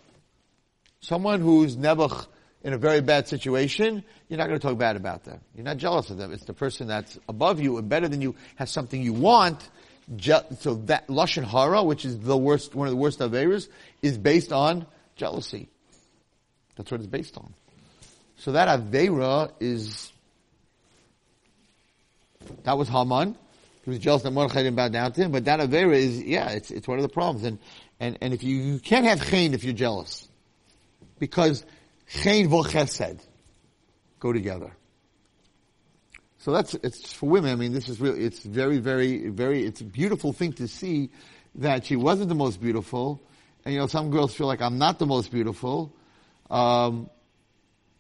Someone 1.01 1.41
who's 1.41 1.77
nebuch 1.77 2.25
in 2.63 2.73
a 2.73 2.77
very 2.77 3.01
bad 3.01 3.27
situation, 3.27 4.03
you're 4.27 4.37
not 4.37 4.47
going 4.47 4.59
to 4.59 4.67
talk 4.67 4.77
bad 4.77 4.95
about 4.95 5.23
them. 5.23 5.39
You're 5.55 5.65
not 5.65 5.77
jealous 5.77 6.09
of 6.09 6.17
them. 6.17 6.31
It's 6.33 6.45
the 6.45 6.53
person 6.53 6.87
that's 6.87 7.17
above 7.29 7.61
you 7.61 7.77
and 7.77 7.87
better 7.87 8.07
than 8.07 8.21
you 8.21 8.35
has 8.55 8.71
something 8.71 9.01
you 9.01 9.13
want. 9.13 9.69
Je- 10.15 10.41
so 10.59 10.75
that 10.85 11.07
lashon 11.07 11.43
hara, 11.43 11.83
which 11.83 12.05
is 12.05 12.19
the 12.19 12.37
worst, 12.37 12.75
one 12.75 12.87
of 12.87 12.91
the 12.91 12.97
worst 12.97 13.19
averas, 13.19 13.67
is 14.01 14.17
based 14.17 14.51
on 14.51 14.85
jealousy. 15.15 15.67
That's 16.75 16.91
what 16.91 17.01
it's 17.01 17.09
based 17.09 17.37
on. 17.37 17.53
So 18.37 18.53
that 18.53 18.67
avera 18.67 19.51
is 19.59 20.11
that 22.63 22.77
was 22.77 22.87
Haman. 22.87 23.35
He 23.83 23.89
was 23.89 23.99
jealous 23.99 24.23
that 24.23 24.31
Mordechai 24.31 24.63
didn't 24.63 24.75
bow 24.75 24.89
down 24.89 25.11
to 25.13 25.21
him. 25.21 25.31
But 25.31 25.45
that 25.45 25.59
avera 25.59 25.95
is, 25.95 26.21
yeah, 26.21 26.49
it's 26.49 26.71
it's 26.71 26.87
one 26.87 26.99
of 26.99 27.03
the 27.03 27.09
problems. 27.09 27.45
And 27.45 27.59
and 27.99 28.17
and 28.21 28.33
if 28.33 28.43
you 28.43 28.55
you 28.55 28.79
can't 28.79 29.05
have 29.05 29.25
chen 29.25 29.53
if 29.53 29.63
you're 29.63 29.73
jealous, 29.73 30.27
because 31.19 31.65
chen 32.07 32.49
v'chesed 32.49 33.19
go 34.19 34.33
together. 34.33 34.71
So 36.39 36.51
that's 36.51 36.73
it's 36.75 37.11
for 37.11 37.27
women. 37.29 37.51
I 37.51 37.55
mean, 37.55 37.73
this 37.73 37.89
is 37.89 37.99
really 37.99 38.23
it's 38.23 38.39
very 38.39 38.79
very 38.79 39.29
very 39.29 39.65
it's 39.65 39.81
a 39.81 39.85
beautiful 39.85 40.33
thing 40.33 40.53
to 40.53 40.67
see 40.67 41.09
that 41.55 41.85
she 41.85 41.95
wasn't 41.95 42.29
the 42.29 42.35
most 42.35 42.61
beautiful, 42.61 43.21
and 43.65 43.73
you 43.73 43.79
know 43.79 43.87
some 43.87 44.11
girls 44.11 44.33
feel 44.33 44.47
like 44.47 44.61
I'm 44.61 44.77
not 44.77 44.99
the 44.99 45.07
most 45.07 45.31
beautiful, 45.31 45.93
um, 46.49 47.09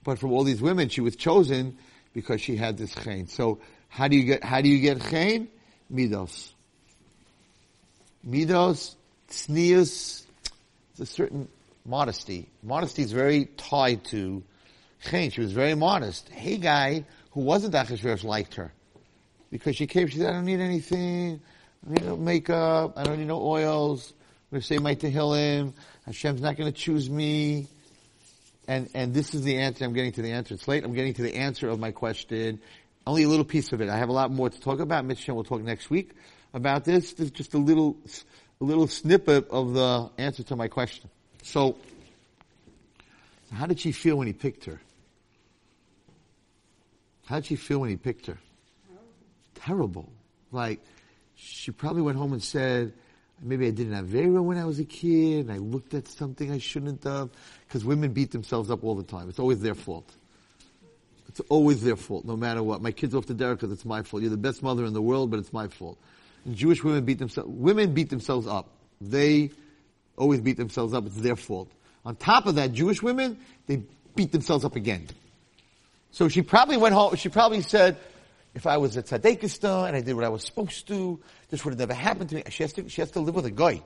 but 0.03 0.19
from 0.19 0.31
all 0.31 0.43
these 0.43 0.61
women 0.61 0.89
she 0.89 1.01
was 1.01 1.15
chosen 1.15 1.77
because 2.13 2.41
she 2.41 2.55
had 2.55 2.77
this 2.77 2.95
chen. 2.95 3.27
So 3.27 3.59
how 3.89 4.07
do 4.07 4.15
you 4.15 4.23
get, 4.23 4.43
how 4.43 4.61
do 4.61 4.69
you 4.69 4.79
get 4.79 5.01
chen? 5.09 5.47
Midos. 5.91 6.51
Midos, 8.27 8.95
tznius, 9.29 10.25
it's 10.91 10.99
a 10.99 11.05
certain 11.05 11.47
modesty. 11.87 12.49
Modesty 12.61 13.01
is 13.01 13.11
very 13.11 13.45
tied 13.45 14.03
to 14.05 14.43
chen. 15.03 15.31
She 15.31 15.41
was 15.41 15.53
very 15.53 15.73
modest. 15.73 16.29
Hegai 16.31 17.05
who 17.31 17.41
wasn't 17.41 17.73
Achashverosh 17.73 18.23
liked 18.23 18.55
her. 18.55 18.73
Because 19.49 19.75
she 19.75 19.87
came, 19.87 20.07
she 20.07 20.17
said, 20.17 20.29
I 20.29 20.33
don't 20.33 20.45
need 20.45 20.59
anything. 20.59 21.39
I 21.83 21.87
don't 21.87 22.01
need 22.01 22.09
no 22.09 22.17
makeup. 22.17 22.97
I 22.97 23.03
don't 23.03 23.17
need 23.17 23.27
no 23.27 23.41
oils. 23.41 24.11
I'm 24.11 24.57
going 24.57 24.61
to 24.61 24.67
say 24.67 24.77
my 24.77 24.95
Tehillim. 24.95 25.73
Hashem's 26.05 26.41
not 26.41 26.57
going 26.57 26.71
to 26.71 26.77
choose 26.77 27.09
me. 27.09 27.67
And, 28.67 28.89
and 28.93 29.13
this 29.13 29.33
is 29.33 29.43
the 29.43 29.57
answer. 29.57 29.85
I'm 29.85 29.93
getting 29.93 30.11
to 30.13 30.21
the 30.21 30.31
answer. 30.31 30.53
It's 30.53 30.67
late. 30.67 30.83
I'm 30.83 30.93
getting 30.93 31.13
to 31.13 31.21
the 31.21 31.35
answer 31.35 31.69
of 31.69 31.79
my 31.79 31.91
question. 31.91 32.59
Only 33.05 33.23
a 33.23 33.29
little 33.29 33.45
piece 33.45 33.71
of 33.71 33.79
it. 33.79 33.87
I 33.87 33.97
have 33.97 34.09
a 34.09 34.13
lot 34.13 34.31
more 34.31 34.49
to 34.49 34.59
talk 34.59 34.81
about. 34.81 35.05
Mitch 35.05 35.25
will 35.27 35.45
talk 35.45 35.61
next 35.61 35.89
week 35.89 36.11
about 36.53 36.83
this. 36.83 37.13
This 37.13 37.27
is 37.27 37.31
just 37.31 37.53
a 37.53 37.57
little, 37.57 37.95
a 38.59 38.65
little 38.65 38.87
snippet 38.87 39.47
of 39.49 39.73
the 39.73 40.09
answer 40.17 40.43
to 40.43 40.57
my 40.57 40.67
question. 40.67 41.09
So, 41.43 41.77
how 43.53 43.65
did 43.65 43.79
she 43.79 43.91
feel 43.91 44.17
when 44.17 44.27
he 44.27 44.33
picked 44.33 44.65
her? 44.65 44.79
How 47.25 47.35
did 47.35 47.45
she 47.45 47.55
feel 47.55 47.79
when 47.79 47.89
he 47.89 47.97
picked 47.97 48.27
her? 48.27 48.37
Terrible. 49.55 50.09
Like, 50.51 50.79
she 51.35 51.71
probably 51.71 52.01
went 52.01 52.17
home 52.17 52.33
and 52.33 52.41
said, 52.41 52.93
maybe 53.41 53.67
I 53.67 53.71
didn't 53.71 53.93
have 53.93 54.05
very 54.05 54.29
well 54.29 54.43
when 54.43 54.57
I 54.57 54.65
was 54.65 54.79
a 54.79 54.85
kid, 54.85 55.47
and 55.47 55.51
I 55.51 55.57
looked 55.57 55.93
at 55.93 56.07
something 56.07 56.51
I 56.51 56.57
shouldn't 56.57 57.03
have. 57.03 57.29
Because 57.67 57.83
women 57.83 58.13
beat 58.13 58.31
themselves 58.31 58.71
up 58.71 58.83
all 58.83 58.95
the 58.95 59.03
time. 59.03 59.29
It's 59.29 59.39
always 59.39 59.59
their 59.59 59.75
fault. 59.75 60.09
It's 61.27 61.41
always 61.49 61.83
their 61.83 61.95
fault, 61.95 62.25
no 62.25 62.35
matter 62.35 62.63
what. 62.63 62.81
My 62.81 62.91
kid's 62.91 63.13
off 63.13 63.27
the 63.27 63.33
derek 63.33 63.59
because 63.59 63.71
it's 63.71 63.85
my 63.85 64.01
fault. 64.01 64.23
You're 64.23 64.31
the 64.31 64.37
best 64.37 64.63
mother 64.63 64.85
in 64.85 64.93
the 64.93 65.01
world, 65.01 65.29
but 65.29 65.39
it's 65.39 65.53
my 65.53 65.67
fault. 65.67 65.99
And 66.45 66.55
Jewish 66.55 66.83
women 66.83 67.05
beat 67.05 67.19
themselves, 67.19 67.49
women 67.49 67.93
beat 67.93 68.09
themselves 68.09 68.47
up. 68.47 68.69
They 69.01 69.51
always 70.17 70.41
beat 70.41 70.57
themselves 70.57 70.93
up. 70.93 71.05
It's 71.05 71.15
their 71.15 71.35
fault. 71.35 71.71
On 72.05 72.15
top 72.15 72.45
of 72.47 72.55
that, 72.55 72.73
Jewish 72.73 73.01
women, 73.01 73.37
they 73.67 73.83
beat 74.15 74.31
themselves 74.31 74.65
up 74.65 74.75
again. 74.75 75.07
So 76.11 76.27
she 76.27 76.41
probably 76.41 76.77
went 76.77 76.95
home, 76.95 77.15
she 77.15 77.29
probably 77.29 77.61
said, 77.61 77.97
if 78.55 78.65
I 78.65 78.77
was 78.77 78.97
a 78.97 79.03
tzaddikista 79.03 79.87
and 79.87 79.95
I 79.95 80.01
did 80.01 80.15
what 80.15 80.23
I 80.25 80.29
was 80.29 80.43
supposed 80.43 80.87
to, 80.87 81.19
this 81.49 81.63
would 81.63 81.71
have 81.71 81.79
never 81.79 81.93
happened 81.93 82.29
to 82.31 82.35
me. 82.37 82.43
She 82.49 82.63
has 82.63 82.73
to, 82.73 82.89
she 82.89 83.01
has 83.01 83.11
to 83.11 83.19
live 83.19 83.35
with 83.35 83.45
a 83.45 83.51
guy. 83.51 83.81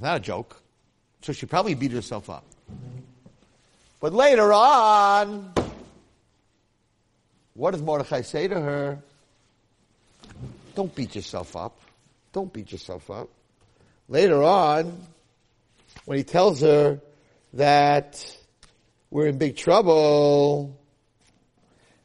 Not 0.00 0.16
a 0.16 0.20
joke. 0.20 0.60
So 1.22 1.32
she 1.32 1.46
probably 1.46 1.74
beat 1.74 1.92
herself 1.92 2.28
up. 2.28 2.44
But 4.00 4.12
later 4.14 4.52
on, 4.52 5.52
what 7.54 7.72
does 7.72 7.82
Mordechai 7.82 8.22
say 8.22 8.48
to 8.48 8.60
her? 8.60 8.98
Don't 10.74 10.94
beat 10.94 11.14
yourself 11.14 11.56
up. 11.56 11.78
Don't 12.32 12.52
beat 12.52 12.72
yourself 12.72 13.10
up. 13.10 13.28
Later 14.10 14.42
on, 14.42 15.06
when 16.04 16.18
he 16.18 16.24
tells 16.24 16.62
her 16.62 17.00
that 17.52 18.36
we're 19.08 19.28
in 19.28 19.38
big 19.38 19.56
trouble, 19.56 20.76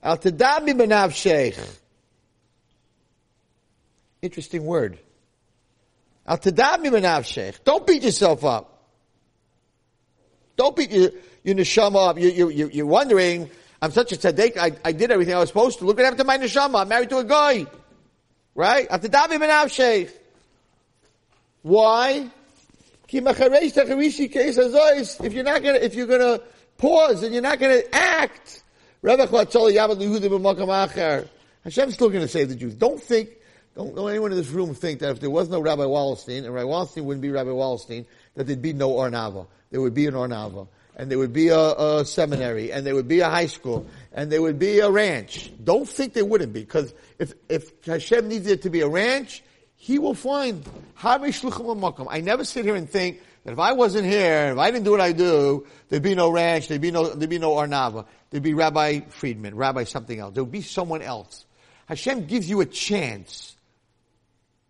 Al 0.03 0.15
tadabi 0.19 0.77
benav 0.77 1.15
sheikh. 1.15 1.57
Interesting 4.21 4.65
word. 4.65 4.99
Al 6.27 6.37
tadabi 6.37 6.91
benav 6.91 7.25
sheikh. 7.25 7.63
Don't 7.63 7.87
beat 7.87 8.03
yourself 8.03 8.45
up. 8.45 8.83
Don't 10.57 10.75
beat 10.75 10.91
your, 10.91 11.09
your 11.43 11.55
neshama 11.55 12.09
up. 12.09 12.19
You, 12.19 12.29
you, 12.29 12.49
you, 12.49 12.69
you're 12.71 12.85
wondering, 12.85 13.49
I'm 13.81 13.89
such 13.89 14.11
a 14.11 14.15
tzaddik, 14.15 14.57
I, 14.57 14.73
I 14.85 14.91
did 14.91 15.09
everything 15.09 15.33
I 15.33 15.39
was 15.39 15.49
supposed 15.49 15.79
to. 15.79 15.85
Look 15.85 15.97
what 15.97 16.03
happened 16.03 16.19
to 16.19 16.23
my 16.23 16.37
neshama. 16.37 16.81
I'm 16.81 16.87
married 16.87 17.09
to 17.09 17.17
a 17.17 17.23
guy. 17.23 17.65
Right? 18.53 18.85
Al 18.91 18.99
tadabi 18.99 19.39
benav 19.39 19.71
sheikh. 19.71 20.21
Why? 21.65 22.29
If 23.07 23.13
you're 23.13 23.23
not 23.23 23.37
gonna, 25.63 25.79
if 25.79 25.95
you're 25.95 26.05
gonna 26.05 26.39
pause 26.77 27.23
and 27.23 27.33
you're 27.33 27.41
not 27.41 27.59
gonna 27.59 27.81
act, 27.91 28.61
Hashem's 29.01 29.31
still 31.95 32.11
to 32.11 32.27
save 32.27 32.49
the 32.49 32.55
Jews. 32.55 32.75
Don't 32.75 33.01
think, 33.01 33.29
don't, 33.75 33.95
don't 33.95 34.11
anyone 34.11 34.31
in 34.31 34.37
this 34.37 34.49
room 34.49 34.75
think 34.75 34.99
that 34.99 35.09
if 35.09 35.19
there 35.19 35.31
was 35.31 35.49
no 35.49 35.59
Rabbi 35.59 35.81
Wallerstein, 35.81 36.45
and 36.45 36.53
Rabbi 36.53 36.67
Wallerstein 36.67 37.03
wouldn't 37.03 37.23
be 37.23 37.31
Rabbi 37.31 37.49
Wallerstein, 37.49 38.05
that 38.35 38.45
there'd 38.45 38.61
be 38.61 38.73
no 38.73 38.99
Ohr 38.99 39.09
Naava. 39.09 39.47
There 39.71 39.81
would 39.81 39.95
be 39.95 40.05
an 40.05 40.13
Ohr 40.13 40.27
Naava. 40.27 40.67
And 40.95 41.09
there 41.09 41.17
would 41.17 41.33
be 41.33 41.47
a, 41.47 41.71
a 41.71 42.05
seminary, 42.05 42.71
and 42.71 42.85
there 42.85 42.93
would 42.93 43.07
be 43.07 43.21
a 43.21 43.29
high 43.29 43.47
school, 43.47 43.87
and 44.13 44.31
there 44.31 44.43
would 44.43 44.59
be 44.59 44.81
a 44.81 44.91
ranch. 44.91 45.51
Don't 45.63 45.89
think 45.89 46.13
there 46.13 46.25
wouldn't 46.25 46.53
be, 46.53 46.59
because 46.59 46.93
if, 47.17 47.33
if 47.49 47.71
Hashem 47.83 48.27
needs 48.27 48.45
it 48.45 48.61
to 48.61 48.69
be 48.69 48.81
a 48.81 48.87
ranch, 48.87 49.41
He 49.75 49.99
will 49.99 50.13
find. 50.13 50.67
I 51.03 52.21
never 52.23 52.45
sit 52.45 52.65
here 52.65 52.75
and 52.75 52.89
think 52.89 53.21
that 53.43 53.51
if 53.51 53.59
I 53.59 53.73
wasn't 53.73 54.05
here, 54.05 54.51
if 54.51 54.57
I 54.57 54.71
didn't 54.71 54.85
do 54.85 54.91
what 54.91 55.01
I 55.01 55.11
do, 55.11 55.67
there'd 55.89 56.01
be 56.01 56.15
no 56.15 56.29
ranch, 56.29 56.67
there'd 56.67 56.81
be 56.81 56.91
no, 56.91 57.09
there'd 57.09 57.29
be 57.29 57.37
no 57.37 57.53
Ohr 57.53 57.67
Naava, 57.67 58.05
there'd 58.29 58.43
be 58.43 58.53
Rabbi 58.53 59.01
Friedman, 59.09 59.55
Rabbi 59.55 59.83
something 59.83 60.19
else. 60.19 60.33
There 60.33 60.43
would 60.43 60.51
be 60.51 60.61
someone 60.61 61.01
else. 61.01 61.45
Hashem 61.87 62.25
gives 62.25 62.49
you 62.49 62.61
a 62.61 62.65
chance 62.65 63.55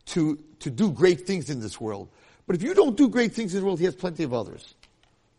to, 0.08 0.38
to 0.60 0.70
do 0.70 0.92
great 0.92 1.26
things 1.26 1.50
in 1.50 1.62
this 1.62 1.80
world. 1.80 2.10
But 2.48 2.56
if 2.56 2.64
you 2.64 2.74
don't 2.74 2.98
do 2.98 3.08
great 3.08 3.34
things 3.34 3.54
in 3.54 3.62
the 3.62 3.66
world, 3.66 3.80
He 3.80 3.86
has 3.86 3.96
plenty 3.96 4.24
of 4.24 4.34
others. 4.34 4.76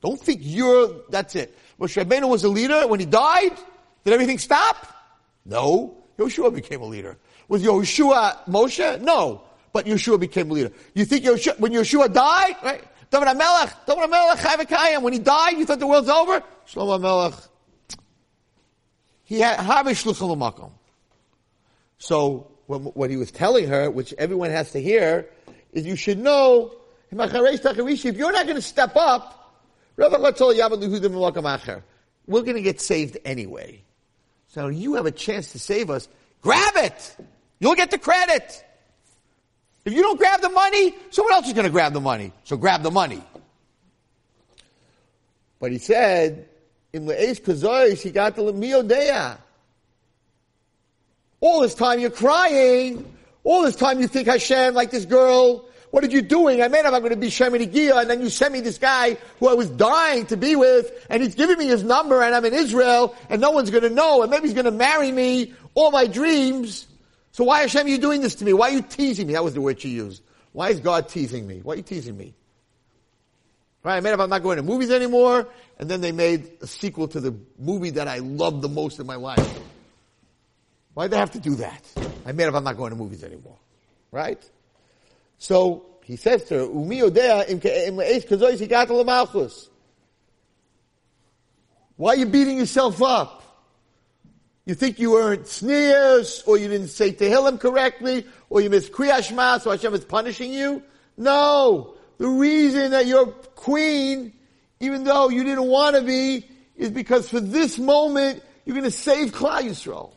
Don't 0.01 0.21
think 0.21 0.41
you're, 0.43 1.03
that's 1.09 1.35
it. 1.35 1.57
Moshe 1.81 2.03
Rabbeinu 2.03 2.29
was 2.29 2.45
a 2.45 2.49
leader. 2.49 2.87
When 2.87 3.01
he 3.01 3.07
died, 3.07 3.57
did 4.05 4.13
everything 4.13 4.39
stop? 4.39 4.77
No. 5.45 5.97
Yeshua 6.19 6.55
became 6.55 6.81
a 6.81 6.87
leader. 6.87 7.19
Was 7.49 7.63
Yeshua 7.63 8.45
Moshe? 8.47 9.01
No. 9.01 9.43
But 9.77 9.85
Yeshua 9.85 10.19
became 10.19 10.49
leader. 10.49 10.73
You 10.95 11.05
think 11.05 11.23
Yeshua, 11.23 11.61
when 11.61 11.71
Yeshua 11.71 12.11
died, 12.11 12.57
right? 12.63 12.83
David 13.11 13.29
HaMelech, 13.29 13.75
David 13.87 14.09
HaMelech, 14.09 14.37
Chavakayim, 14.37 15.03
when 15.03 15.13
he 15.13 15.19
died, 15.19 15.59
you 15.59 15.67
thought 15.67 15.81
the 15.81 15.87
world's 15.87 16.09
over? 16.09 16.43
Shlomo 16.67 16.99
HaMelech, 16.99 17.47
he 19.23 19.39
had, 19.39 19.59
Havish 19.59 20.03
Makom. 20.35 20.71
So, 21.99 22.51
what 22.69 23.11
he 23.11 23.19
was 23.19 23.31
telling 23.31 23.69
her, 23.69 23.91
which 23.91 24.15
everyone 24.15 24.49
has 24.49 24.73
to 24.73 24.81
hear, 24.81 25.29
is 25.75 25.85
you 25.85 25.95
should 25.95 26.21
know, 26.21 26.73
if 27.11 27.19
you're 27.19 28.33
not 28.33 28.47
going 28.47 28.57
to 28.57 28.63
step 28.63 28.97
up, 28.97 29.61
we're 29.99 30.09
going 30.09 30.33
to 32.55 32.63
get 32.63 32.81
saved 32.81 33.19
anyway. 33.27 33.83
So 34.49 34.69
you 34.69 34.95
have 34.95 35.05
a 35.05 35.11
chance 35.11 35.53
to 35.53 35.59
save 35.59 35.91
us. 35.91 36.09
Grab 36.41 36.77
it! 36.77 37.17
You'll 37.61 37.75
get 37.75 37.91
the 37.91 37.99
credit! 37.99 38.63
If 39.87 39.93
you 39.93 40.03
don't 40.03 40.19
grab 40.19 40.41
the 40.41 40.49
money, 40.51 40.95
someone 41.11 41.33
else 41.33 41.47
is 41.47 41.53
going 41.53 41.65
to 41.65 41.71
grab 41.71 41.93
the 41.93 42.01
money. 42.01 42.33
So 42.43 42.57
grab 42.57 42.83
the 42.83 42.91
money. 42.91 43.23
But 45.61 45.71
he 45.71 45.79
said, 45.79 46.49
in 46.93 47.07
Le'ez 47.07 47.41
Kazois, 47.41 48.03
he 48.03 48.11
got 48.11 48.35
the 48.35 48.43
Miodea. 48.53 49.39
All 51.41 51.61
this 51.61 51.75
time 51.75 52.01
you're 52.01 52.11
crying. 52.11 53.17
All 53.45 53.63
this 53.63 53.77
time 53.77 54.01
you 54.01 54.09
think 54.09 54.27
Hashem, 54.27 54.75
like 54.75 54.91
this 54.91 55.05
girl, 55.05 55.69
what 55.93 56.03
are 56.03 56.09
you 56.09 56.21
doing? 56.21 56.63
I 56.63 56.67
made 56.67 56.85
up 56.85 56.93
I'm 56.93 57.01
going 57.01 57.11
to 57.11 57.17
be 57.17 57.29
shomer 57.29 57.65
negiah, 57.65 58.01
and 58.01 58.11
then 58.11 58.21
you 58.21 58.29
send 58.29 58.53
me 58.53 58.61
this 58.61 58.79
guy 58.79 59.17
who 59.39 59.49
I 59.49 59.55
was 59.55 59.71
dying 59.71 60.27
to 60.27 60.37
be 60.37 60.57
with, 60.57 60.91
and 61.09 61.23
he's 61.23 61.37
giving 61.37 61.59
me 61.59 61.69
his 61.69 61.85
number, 61.85 62.23
and 62.23 62.35
I'm 62.35 62.45
in 62.45 62.55
Israel, 62.55 63.15
and 63.31 63.41
no 63.41 63.53
one's 63.53 63.71
going 63.71 63.85
to 63.85 63.91
know, 63.91 64.23
and 64.23 64.33
maybe 64.33 64.49
he's 64.49 64.55
going 64.55 64.65
to 64.65 64.73
marry 64.73 65.13
me, 65.13 65.55
all 65.75 65.93
my 65.93 66.09
dreams. 66.09 66.86
So 67.37 67.45
why 67.45 67.61
Hashem 67.61 67.85
are 67.85 67.91
you 67.91 67.99
doing 67.99 68.23
this 68.23 68.37
to 68.37 68.47
me? 68.47 68.55
Why 68.55 68.71
are 68.71 68.73
you 68.73 68.81
teasing 68.81 69.27
me? 69.27 69.35
That 69.35 69.45
was 69.45 69.53
the 69.53 69.61
word 69.61 69.79
she 69.79 69.91
used. 69.91 70.23
Why 70.53 70.71
is 70.71 70.81
God 70.81 71.11
teasing 71.11 71.47
me? 71.47 71.61
Why 71.63 71.75
are 71.75 71.77
you 71.77 71.83
teasing 71.83 72.17
me? 72.17 72.35
Right, 73.83 73.99
I 73.99 74.01
made 74.01 74.15
up 74.15 74.21
I'm 74.21 74.31
not 74.31 74.43
going 74.43 74.57
to 74.57 74.63
movies 74.63 74.91
anymore, 74.91 75.47
and 75.79 75.87
then 75.87 76.01
they 76.01 76.13
made 76.13 76.51
a 76.63 76.67
sequel 76.67 77.09
to 77.09 77.21
the 77.21 77.39
movie 77.59 77.91
that 77.91 78.09
I 78.09 78.21
loved 78.21 78.63
the 78.63 78.71
most 78.71 79.01
in 79.01 79.07
my 79.07 79.17
life. 79.17 79.61
Why'd 80.95 81.11
they 81.11 81.19
have 81.19 81.33
to 81.33 81.39
do 81.39 81.57
that? 81.57 81.85
I 82.25 82.33
made 82.33 82.47
up 82.47 82.55
I'm 82.55 82.65
not 82.65 82.79
going 82.79 82.89
to 82.93 82.97
movies 82.97 83.23
anymore. 83.23 83.59
Right? 84.11 84.43
So, 85.37 85.85
he 86.05 86.17
says 86.17 86.45
to 86.45 86.55
her, 86.55 86.63
Umi 86.63 87.03
Why 91.97 92.13
are 92.13 92.17
you 92.17 92.27
beating 92.27 92.57
yourself 92.57 93.03
up? 93.03 93.46
You 94.67 94.75
think 94.75 94.99
you 94.99 95.13
weren't 95.13 95.47
sneers, 95.47 96.43
or 96.45 96.59
you 96.59 96.67
didn't 96.69 96.89
say 96.89 97.13
Tehillim 97.13 97.61
correctly, 97.61 98.27
or 98.51 98.61
you 98.61 98.69
missed 98.69 98.91
Kriyashma, 98.93 99.61
so 99.61 99.71
Hashem 99.71 99.95
is 99.95 100.05
punishing 100.05 100.53
you? 100.53 100.83
No! 101.17 101.95
The 102.19 102.27
reason 102.27 102.91
that 102.91 103.07
you're 103.07 103.27
queen, 103.27 104.33
even 104.81 105.05
though 105.05 105.29
you 105.29 105.45
didn't 105.45 105.69
want 105.69 105.95
to 105.95 106.03
be, 106.03 106.47
is 106.77 106.91
because 106.91 107.29
for 107.29 107.39
this 107.39 107.79
moment, 107.79 108.43
you're 108.65 108.75
going 108.75 108.85
to 108.85 108.91
save 108.91 109.31
Klal 109.31 109.63
Yisrael. 109.63 110.11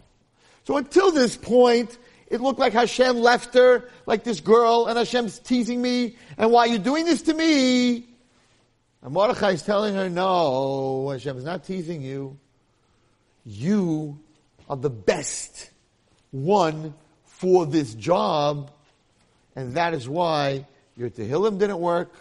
So 0.63 0.77
until 0.77 1.11
this 1.11 1.37
point, 1.37 1.95
it 2.27 2.41
looked 2.41 2.59
like 2.59 2.73
Hashem 2.73 3.17
left 3.17 3.53
her, 3.53 3.87
like 4.07 4.23
this 4.23 4.39
girl, 4.39 4.87
and 4.87 4.97
Hashem's 4.97 5.37
teasing 5.37 5.79
me, 5.79 6.15
and 6.39 6.51
why 6.51 6.61
are 6.61 6.67
you 6.67 6.79
doing 6.79 7.05
this 7.05 7.21
to 7.23 7.35
me? 7.35 8.07
And 9.03 9.13
Mordechai 9.13 9.51
is 9.51 9.61
telling 9.61 9.93
her, 9.93 10.09
no, 10.09 11.09
Hashem 11.09 11.37
is 11.37 11.43
not 11.43 11.65
teasing 11.65 12.01
you. 12.01 12.39
You 13.45 14.19
are 14.69 14.77
the 14.77 14.89
best 14.89 15.69
one 16.31 16.93
for 17.25 17.65
this 17.65 17.93
job, 17.93 18.71
and 19.55 19.73
that 19.73 19.93
is 19.93 20.07
why 20.07 20.65
your 20.95 21.09
Tehillim 21.09 21.57
didn't 21.57 21.79
work. 21.79 22.13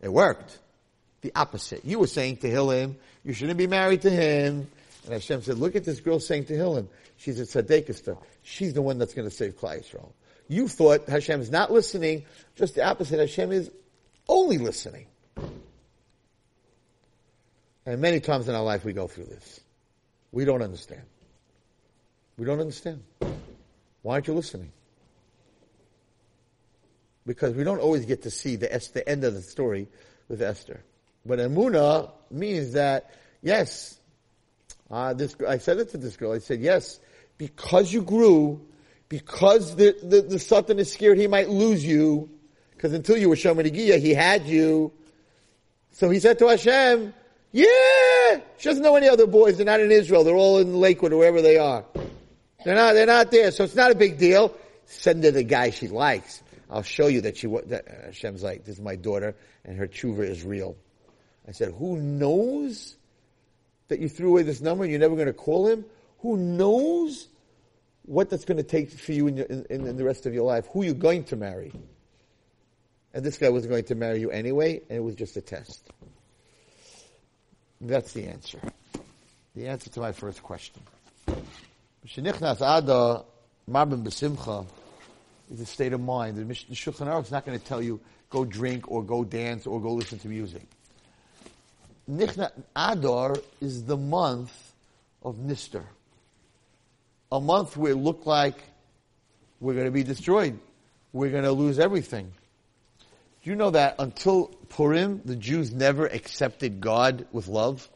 It 0.00 0.12
worked. 0.12 0.58
the 1.22 1.32
opposite. 1.34 1.84
You 1.84 1.98
were 2.00 2.06
saying 2.06 2.38
to 2.38 2.50
Hillel, 2.50 2.96
you 3.24 3.32
shouldn't 3.32 3.58
be 3.58 3.66
married 3.66 4.02
to 4.02 4.10
him. 4.10 4.68
And 5.04 5.12
Hashem 5.12 5.42
said, 5.42 5.58
look 5.58 5.74
at 5.74 5.84
this 5.84 6.00
girl 6.00 6.20
saying 6.20 6.44
to 6.46 6.54
Hillel, 6.54 6.88
she's 7.16 7.40
a 7.40 7.44
tzaddikister. 7.44 8.18
She's 8.42 8.74
the 8.74 8.82
one 8.82 8.98
that's 8.98 9.14
going 9.14 9.28
to 9.28 9.34
save 9.34 9.58
Klal 9.58 9.80
Yisrael. 9.80 10.12
You 10.48 10.68
thought 10.68 11.08
Hashem 11.08 11.40
is 11.40 11.50
not 11.50 11.72
listening, 11.72 12.24
just 12.56 12.74
the 12.74 12.84
opposite. 12.84 13.18
Hashem 13.18 13.52
is 13.52 13.70
only 14.28 14.58
listening. 14.58 15.06
And 17.86 18.00
many 18.00 18.20
times 18.20 18.48
in 18.48 18.54
our 18.54 18.62
life 18.62 18.84
we 18.84 18.92
go 18.92 19.06
through 19.06 19.24
this. 19.24 19.60
We 20.30 20.44
don't 20.44 20.62
understand. 20.62 21.02
We 22.38 22.46
don't 22.46 22.60
understand. 22.60 23.02
Why 24.02 24.14
aren't 24.14 24.26
you 24.26 24.34
listening? 24.34 24.72
Because 27.24 27.54
we 27.54 27.62
don't 27.62 27.78
always 27.78 28.04
get 28.04 28.22
to 28.22 28.30
see 28.30 28.56
the, 28.56 28.66
the 28.94 29.08
end 29.08 29.24
of 29.24 29.34
the 29.34 29.42
story 29.42 29.88
with 30.28 30.42
Esther. 30.42 30.82
But 31.24 31.38
Emuna 31.38 32.10
means 32.30 32.72
that, 32.72 33.12
yes, 33.42 33.98
uh, 34.90 35.14
this, 35.14 35.36
I 35.46 35.58
said 35.58 35.78
it 35.78 35.90
to 35.90 35.98
this 35.98 36.16
girl. 36.16 36.32
I 36.32 36.38
said, 36.38 36.60
yes, 36.60 36.98
because 37.38 37.92
you 37.92 38.02
grew, 38.02 38.60
because 39.08 39.76
the, 39.76 39.96
the, 40.02 40.22
the 40.22 40.38
Satan 40.38 40.78
is 40.78 40.92
scared 40.92 41.18
he 41.18 41.28
might 41.28 41.48
lose 41.48 41.84
you, 41.84 42.28
because 42.72 42.92
until 42.92 43.16
you 43.16 43.28
were 43.28 43.36
shomer 43.36 43.64
negiah, 43.64 44.00
he 44.00 44.12
had 44.12 44.46
you. 44.46 44.92
So 45.92 46.10
he 46.10 46.18
said 46.18 46.38
to 46.40 46.48
Hashem, 46.48 47.14
yeah, 47.52 48.40
she 48.56 48.68
doesn't 48.68 48.82
know 48.82 48.96
any 48.96 49.08
other 49.08 49.26
boys. 49.26 49.58
They're 49.58 49.66
not 49.66 49.80
in 49.80 49.92
Israel. 49.92 50.24
They're 50.24 50.34
all 50.34 50.58
in 50.58 50.74
Lakewood 50.74 51.12
or 51.12 51.18
wherever 51.18 51.42
they 51.42 51.58
are. 51.58 51.84
They're 52.64 52.74
not, 52.74 52.94
they're 52.94 53.06
not 53.06 53.30
there. 53.30 53.50
So 53.50 53.64
it's 53.64 53.74
not 53.74 53.90
a 53.90 53.94
big 53.94 54.18
deal. 54.18 54.56
Send 54.86 55.24
her 55.24 55.30
the 55.30 55.42
guy 55.42 55.70
she 55.70 55.88
likes. 55.88 56.42
I'll 56.70 56.82
show 56.82 57.06
you 57.06 57.20
that 57.22 57.36
she, 57.36 57.46
that 57.66 57.86
uh, 57.86 58.06
Hashem's 58.06 58.42
like, 58.42 58.64
this 58.64 58.76
is 58.76 58.80
my 58.80 58.96
daughter 58.96 59.34
and 59.64 59.76
her 59.78 59.86
tshuva 59.86 60.20
is 60.20 60.42
real. 60.42 60.76
I 61.46 61.52
said, 61.52 61.72
who 61.72 61.96
knows 61.96 62.96
that 63.88 64.00
you 64.00 64.08
threw 64.08 64.30
away 64.30 64.42
this 64.42 64.60
number 64.60 64.84
and 64.84 64.90
you're 64.90 65.00
never 65.00 65.14
going 65.14 65.26
to 65.26 65.32
call 65.32 65.66
him? 65.66 65.84
Who 66.20 66.36
knows 66.36 67.28
what 68.04 68.30
that's 68.30 68.44
going 68.44 68.56
to 68.56 68.62
take 68.62 68.90
for 68.90 69.12
you 69.12 69.26
in, 69.26 69.36
your, 69.36 69.46
in, 69.46 69.86
in, 69.86 69.96
the 69.96 70.04
rest 70.04 70.24
of 70.24 70.32
your 70.32 70.44
life? 70.44 70.66
Who 70.72 70.82
you're 70.82 70.94
going 70.94 71.24
to 71.24 71.36
marry? 71.36 71.72
And 73.12 73.24
this 73.24 73.36
guy 73.36 73.50
was 73.50 73.66
going 73.66 73.84
to 73.84 73.94
marry 73.94 74.20
you 74.20 74.30
anyway, 74.30 74.80
and 74.88 74.98
it 74.98 75.02
was 75.02 75.14
just 75.14 75.36
a 75.36 75.42
test. 75.42 75.90
That's 77.80 78.12
the 78.12 78.26
answer. 78.28 78.60
The 79.54 79.66
answer 79.66 79.90
to 79.90 80.00
my 80.00 80.12
first 80.12 80.42
question. 80.42 80.80
Shenichnas 82.06 82.56
Adar 82.56 83.24
Marbim 83.70 84.02
Besimcha 84.02 84.66
is 85.52 85.60
a 85.60 85.66
state 85.66 85.92
of 85.92 86.00
mind. 86.00 86.36
The 86.36 86.54
Shulchan 86.74 87.06
Aruch 87.06 87.26
is 87.26 87.30
not 87.30 87.46
going 87.46 87.58
to 87.58 87.64
tell 87.64 87.80
you 87.80 88.00
go 88.28 88.44
drink 88.44 88.90
or 88.90 89.04
go 89.04 89.22
dance 89.22 89.66
or 89.66 89.80
go 89.80 89.92
listen 89.92 90.18
to 90.20 90.28
music. 90.28 90.62
Nichna 92.10 92.50
Adar 92.74 93.36
is 93.60 93.84
the 93.84 93.96
month 93.96 94.52
of 95.22 95.36
Nistar. 95.36 95.84
A 97.30 97.40
month 97.40 97.76
where 97.76 97.92
it 97.92 97.96
looked 97.96 98.26
like 98.26 98.56
we're 99.60 99.74
going 99.74 99.86
to 99.86 99.92
be 99.92 100.02
destroyed. 100.02 100.58
We're 101.12 101.30
going 101.30 101.44
to 101.44 101.52
lose 101.52 101.78
everything. 101.78 102.32
Do 103.44 103.50
you 103.50 103.56
know 103.56 103.70
that 103.70 103.96
until 103.98 104.46
Purim, 104.68 105.20
the 105.24 105.36
Jews 105.36 105.72
never 105.72 106.06
accepted 106.06 106.80
God 106.80 107.26
with 107.32 107.48
love? 107.48 107.88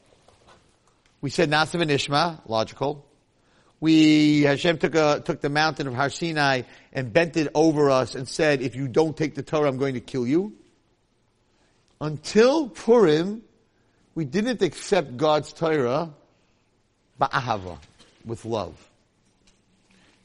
We 1.21 1.31
said 1.31 1.51
Naaseh 1.51 1.83
v'Nishma, 1.83 2.41
logical. 2.49 3.06
We, 3.81 4.43
Hashem 4.43 4.79
took 4.79 4.95
a, 4.95 5.23
took 5.25 5.41
the 5.41 5.51
mountain 5.51 5.87
of 5.87 5.95
Har 5.95 6.09
Sinai 6.09 6.63
and 6.93 7.13
bent 7.13 7.37
it 7.37 7.49
over 7.55 7.91
us 7.91 8.15
and 8.15 8.27
said, 8.27 8.63
if 8.63 8.75
you 8.75 8.89
don't 8.89 9.17
take 9.17 9.35
the 9.35 9.43
Torah, 9.43 9.69
I'm 9.69 9.77
going 9.77 9.95
to 9.95 10.01
kill 10.01 10.27
you. 10.27 10.55
Until 12.01 12.69
Purim, 12.69 13.43
we 14.15 14.25
didn't 14.25 14.63
accept 14.63 15.17
God's 15.17 15.53
Torah 15.53 16.11
ba'ahava, 17.21 17.79
with 18.25 18.45
love. 18.45 18.75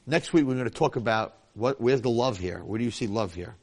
Next 0.06 0.32
week 0.32 0.44
we're 0.44 0.54
going 0.54 0.64
to 0.64 0.70
talk 0.70 0.96
about 0.96 1.36
what, 1.54 1.80
where's 1.80 2.00
the 2.00 2.10
love 2.10 2.38
here? 2.38 2.58
Where 2.58 2.78
do 2.78 2.84
you 2.84 2.90
see 2.90 3.06
love 3.06 3.34
here? 3.34 3.54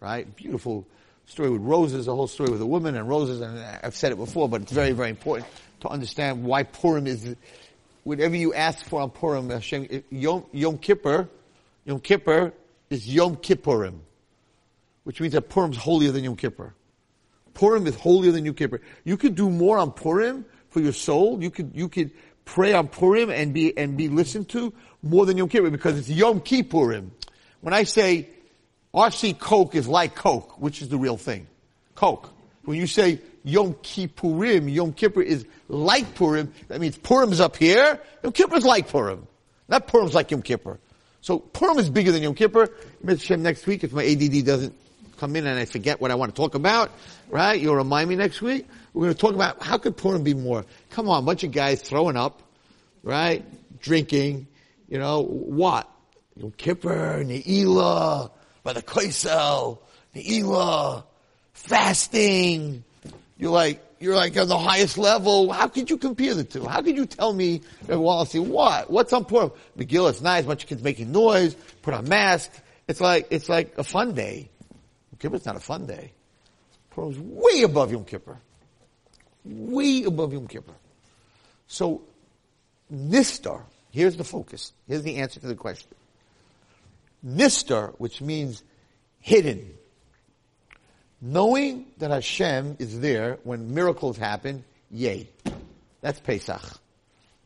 Right? 0.00 0.34
Beautiful 0.36 0.86
story 1.26 1.50
with 1.50 1.62
roses, 1.62 2.08
a 2.08 2.14
whole 2.14 2.26
story 2.26 2.50
with 2.50 2.60
a 2.60 2.66
woman 2.66 2.96
and 2.96 3.08
roses, 3.08 3.40
and 3.40 3.58
I've 3.58 3.94
said 3.94 4.12
it 4.12 4.16
before, 4.16 4.48
but 4.48 4.62
it's 4.62 4.72
very, 4.72 4.92
very 4.92 5.10
important 5.10 5.48
to 5.80 5.88
understand 5.88 6.44
why 6.44 6.62
Purim 6.62 7.06
is, 7.06 7.36
whatever 8.04 8.36
you 8.36 8.54
ask 8.54 8.84
for 8.84 9.00
on 9.00 9.10
Purim, 9.10 9.50
Hashem, 9.50 10.04
Yom, 10.10 10.44
Yom 10.52 10.78
Kippur, 10.78 11.28
Yom 11.84 12.00
Kippur 12.00 12.52
is 12.88 13.12
Yom 13.12 13.36
Kippurim, 13.36 13.98
which 15.04 15.20
means 15.20 15.34
that 15.34 15.48
Purim 15.48 15.72
is 15.72 15.76
holier 15.76 16.12
than 16.12 16.24
Yom 16.24 16.36
Kippur. 16.36 16.74
Purim 17.54 17.86
is 17.86 17.94
holier 17.94 18.32
than 18.32 18.44
Yom 18.44 18.54
Kippur. 18.54 18.80
You 19.04 19.16
could 19.16 19.34
do 19.34 19.50
more 19.50 19.78
on 19.78 19.92
Purim 19.92 20.44
for 20.68 20.80
your 20.80 20.92
soul. 20.92 21.42
You 21.42 21.50
could, 21.50 21.72
you 21.74 21.88
could 21.88 22.10
pray 22.44 22.72
on 22.72 22.88
Purim 22.88 23.30
and 23.30 23.52
be, 23.52 23.76
and 23.76 23.96
be 23.96 24.08
listened 24.08 24.48
to 24.50 24.72
more 25.02 25.26
than 25.26 25.36
Yom 25.36 25.48
Kippur 25.48 25.70
because 25.70 25.98
it's 25.98 26.08
Yom 26.08 26.40
Kippurim. 26.40 27.10
When 27.60 27.74
I 27.74 27.84
say 27.84 28.28
RC 28.94 29.38
Coke 29.38 29.74
is 29.74 29.86
like 29.86 30.14
Coke, 30.14 30.60
which 30.60 30.82
is 30.82 30.88
the 30.88 30.98
real 30.98 31.16
thing. 31.16 31.46
Coke. 31.94 32.30
When 32.64 32.76
you 32.76 32.86
say 32.86 33.20
Yom 33.44 33.74
Kippurim, 33.74 34.72
Yom 34.72 34.92
Kippur 34.92 35.22
is 35.22 35.46
like 35.68 36.14
Purim, 36.14 36.52
that 36.68 36.80
means 36.80 36.96
Purim's 36.98 37.40
up 37.40 37.56
here, 37.56 38.00
Yom 38.22 38.32
Kippur 38.32 38.56
is 38.56 38.64
like 38.64 38.88
Purim. 38.88 39.26
Not 39.68 39.86
Purim's 39.86 40.14
like 40.14 40.30
Yom 40.30 40.42
Kippur. 40.42 40.78
So 41.20 41.38
Purim 41.38 41.78
is 41.78 41.88
bigger 41.88 42.12
than 42.12 42.22
Yom 42.22 42.34
Kippur. 42.34 42.68
Shem 43.18 43.42
next 43.42 43.66
week, 43.66 43.84
if 43.84 43.92
my 43.92 44.04
ADD 44.04 44.44
doesn't 44.44 44.74
come 45.18 45.36
in 45.36 45.46
and 45.46 45.58
I 45.58 45.66
forget 45.66 46.00
what 46.00 46.10
I 46.10 46.14
want 46.14 46.34
to 46.34 46.40
talk 46.40 46.54
about, 46.54 46.90
right? 47.28 47.60
You'll 47.60 47.76
remind 47.76 48.08
me 48.08 48.16
next 48.16 48.40
week. 48.40 48.66
We're 48.94 49.04
going 49.04 49.14
to 49.14 49.20
talk 49.20 49.34
about 49.34 49.62
how 49.62 49.78
could 49.78 49.96
Purim 49.96 50.24
be 50.24 50.34
more? 50.34 50.64
Come 50.90 51.08
on, 51.08 51.24
bunch 51.24 51.44
of 51.44 51.52
guys 51.52 51.82
throwing 51.82 52.16
up, 52.16 52.42
right? 53.02 53.44
Drinking, 53.80 54.48
you 54.88 54.98
know, 54.98 55.22
what? 55.22 55.88
Yom 56.36 56.52
Kippur, 56.52 57.22
Ne'ilah, 57.22 58.30
by 58.62 58.72
the 58.72 58.82
Kaisel, 58.82 59.78
Ne'ilah, 60.14 61.04
fasting. 61.52 62.82
You're 63.40 63.50
like, 63.50 63.80
you're 64.00 64.16
like 64.16 64.36
on 64.36 64.48
the 64.48 64.58
highest 64.58 64.98
level. 64.98 65.50
How 65.50 65.66
could 65.66 65.88
you 65.88 65.96
compare 65.96 66.34
the 66.34 66.44
two? 66.44 66.66
How 66.66 66.82
could 66.82 66.94
you 66.94 67.06
tell 67.06 67.32
me, 67.32 67.62
Wallace, 67.88 68.34
what? 68.34 68.90
What's 68.90 69.14
on 69.14 69.24
Purim? 69.24 69.50
Megillah, 69.78 70.10
it's 70.10 70.20
nice, 70.20 70.44
bunch 70.44 70.64
of 70.64 70.68
kids 70.68 70.82
making 70.82 71.10
noise, 71.10 71.54
put 71.80 71.94
on 71.94 72.06
masks. 72.06 72.60
It's 72.86 73.00
like, 73.00 73.28
it's 73.30 73.48
like 73.48 73.78
a 73.78 73.82
fun 73.82 74.12
day. 74.12 74.50
Yom 75.10 75.18
Kippur's 75.18 75.46
not 75.46 75.56
a 75.56 75.60
fun 75.60 75.86
day. 75.86 76.12
Purim's 76.90 77.18
way 77.18 77.62
above 77.62 77.90
Yom 77.90 78.04
Kippur. 78.04 78.36
Way 79.46 80.02
above 80.02 80.34
Yom 80.34 80.46
Kippur. 80.46 80.74
So, 81.66 82.02
Nistar, 82.92 83.62
here's 83.90 84.18
the 84.18 84.24
focus. 84.24 84.74
Here's 84.86 85.02
the 85.02 85.16
answer 85.16 85.40
to 85.40 85.46
the 85.46 85.54
question. 85.54 85.88
Nistar, 87.26 87.94
which 87.96 88.20
means 88.20 88.62
hidden. 89.18 89.72
Knowing 91.22 91.86
that 91.98 92.10
Hashem 92.10 92.76
is 92.78 93.00
there 93.00 93.38
when 93.44 93.74
miracles 93.74 94.16
happen, 94.16 94.64
yay. 94.90 95.28
That's 96.00 96.18
Pesach. 96.20 96.62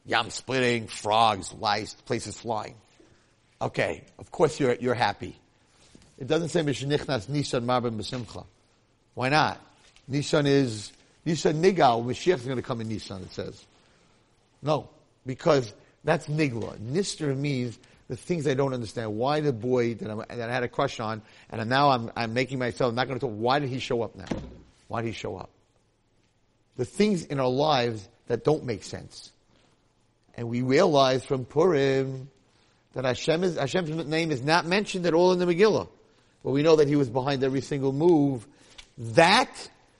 Yam 0.06 0.30
splitting, 0.30 0.86
frogs, 0.86 1.52
lice, 1.54 1.94
places 1.94 2.38
flying. 2.38 2.74
Okay, 3.60 4.04
of 4.18 4.30
course 4.30 4.60
you're, 4.60 4.74
you're 4.74 4.94
happy. 4.94 5.34
It 6.18 6.28
doesn't 6.28 6.50
say 6.50 6.62
Mishnichnas 6.62 7.28
Nisan 7.28 7.66
Marbim 7.66 7.96
Besimcha. 7.96 8.44
Why 9.14 9.30
not? 9.30 9.60
Nisan 10.06 10.46
is, 10.46 10.92
Nisan 11.24 11.62
Nigal, 11.62 12.04
Mashiach 12.04 12.34
is 12.34 12.44
going 12.44 12.56
to 12.56 12.62
come 12.62 12.80
in 12.80 12.88
Nisan, 12.88 13.22
it 13.22 13.32
says. 13.32 13.64
No, 14.62 14.88
because 15.26 15.72
that's 16.04 16.26
Nigla. 16.26 16.78
Nistar 16.78 17.36
means 17.36 17.78
the 18.08 18.16
things 18.16 18.46
I 18.46 18.54
don't 18.54 18.74
understand. 18.74 19.16
Why 19.16 19.40
the 19.40 19.52
boy 19.52 19.94
that, 19.94 20.28
that, 20.28 20.50
i 20.50 20.52
had 20.52 20.62
a 20.62 20.68
crush 20.68 21.00
on, 21.00 21.22
and 21.50 21.68
now 21.68 21.90
I'm, 21.90 22.10
I'm 22.16 22.34
making 22.34 22.58
myself, 22.58 22.90
I'm 22.90 22.94
not 22.94 23.08
going 23.08 23.18
to 23.18 23.26
talk, 23.26 23.34
why 23.34 23.58
did 23.58 23.70
he 23.70 23.78
show 23.78 24.02
up 24.02 24.14
now? 24.14 24.26
Why 24.88 25.02
did 25.02 25.08
he 25.08 25.14
show 25.14 25.36
up? 25.36 25.50
The 26.76 26.84
things 26.84 27.24
in 27.24 27.40
our 27.40 27.48
lives 27.48 28.06
that 28.26 28.44
don't 28.44 28.64
make 28.64 28.82
sense. 28.82 29.32
And 30.34 30.48
we 30.48 30.62
realize 30.62 31.24
from 31.24 31.44
Purim 31.44 32.30
that 32.92 33.04
Hashem 33.04 33.44
is, 33.44 33.56
Hashem's 33.56 34.06
name 34.06 34.30
is 34.30 34.42
not 34.42 34.66
mentioned 34.66 35.06
at 35.06 35.14
all 35.14 35.32
in 35.32 35.38
the 35.38 35.46
Megillah. 35.46 35.88
But 36.42 36.50
we 36.50 36.62
know 36.62 36.76
that 36.76 36.88
he 36.88 36.96
was 36.96 37.08
behind 37.08 37.42
every 37.42 37.60
single 37.60 37.92
move. 37.92 38.46
That 38.98 39.50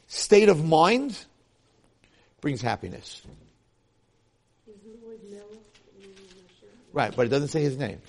state 0.09 0.49
of 0.49 0.65
mind 0.65 1.19
brings 2.41 2.61
happiness. 2.61 3.23
Right, 6.95 7.15
but 7.15 7.27
it 7.27 7.29
doesn't 7.29 7.49
say 7.49 7.61
his 7.61 7.77
name. 7.77 8.01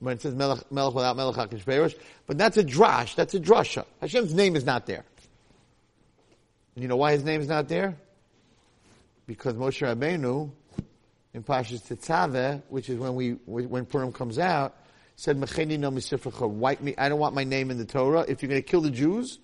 When 0.00 0.14
it 0.14 0.20
says 0.20 0.34
Melech, 0.34 0.70
Melech 0.70 0.94
without 0.94 1.16
Melech 1.16 1.36
HaKadosh 1.36 1.96
but 2.26 2.36
that's 2.36 2.56
a 2.56 2.64
drash, 2.64 3.14
that's 3.14 3.34
a 3.34 3.40
drasha. 3.40 3.86
Hashem's 4.00 4.34
name 4.34 4.56
is 4.56 4.64
not 4.64 4.84
there. 4.84 5.04
And 6.74 6.82
you 6.82 6.88
know 6.88 6.96
why 6.96 7.12
his 7.12 7.24
name 7.24 7.40
is 7.40 7.48
not 7.48 7.68
there? 7.68 7.96
Because 9.26 9.54
Moshe 9.54 9.80
Rabbeinu, 9.86 10.50
in 11.34 11.42
Pashas 11.44 11.86
Tetzaveh, 11.86 12.62
which 12.68 12.90
is 12.90 12.98
when 12.98 13.14
we, 13.14 13.30
when 13.46 13.86
Purim 13.86 14.12
comes 14.12 14.40
out, 14.40 14.74
said, 15.14 15.38
Mecheni 15.40 15.78
no 15.78 16.48
wipe 16.48 16.80
me, 16.80 16.94
I 16.98 17.08
don't 17.08 17.20
want 17.20 17.34
my 17.34 17.44
name 17.44 17.70
in 17.70 17.78
the 17.78 17.86
Torah. 17.86 18.24
If 18.28 18.42
you're 18.42 18.50
going 18.50 18.60
to 18.60 18.68
kill 18.68 18.80
the 18.80 18.90
Jews, 18.90 19.38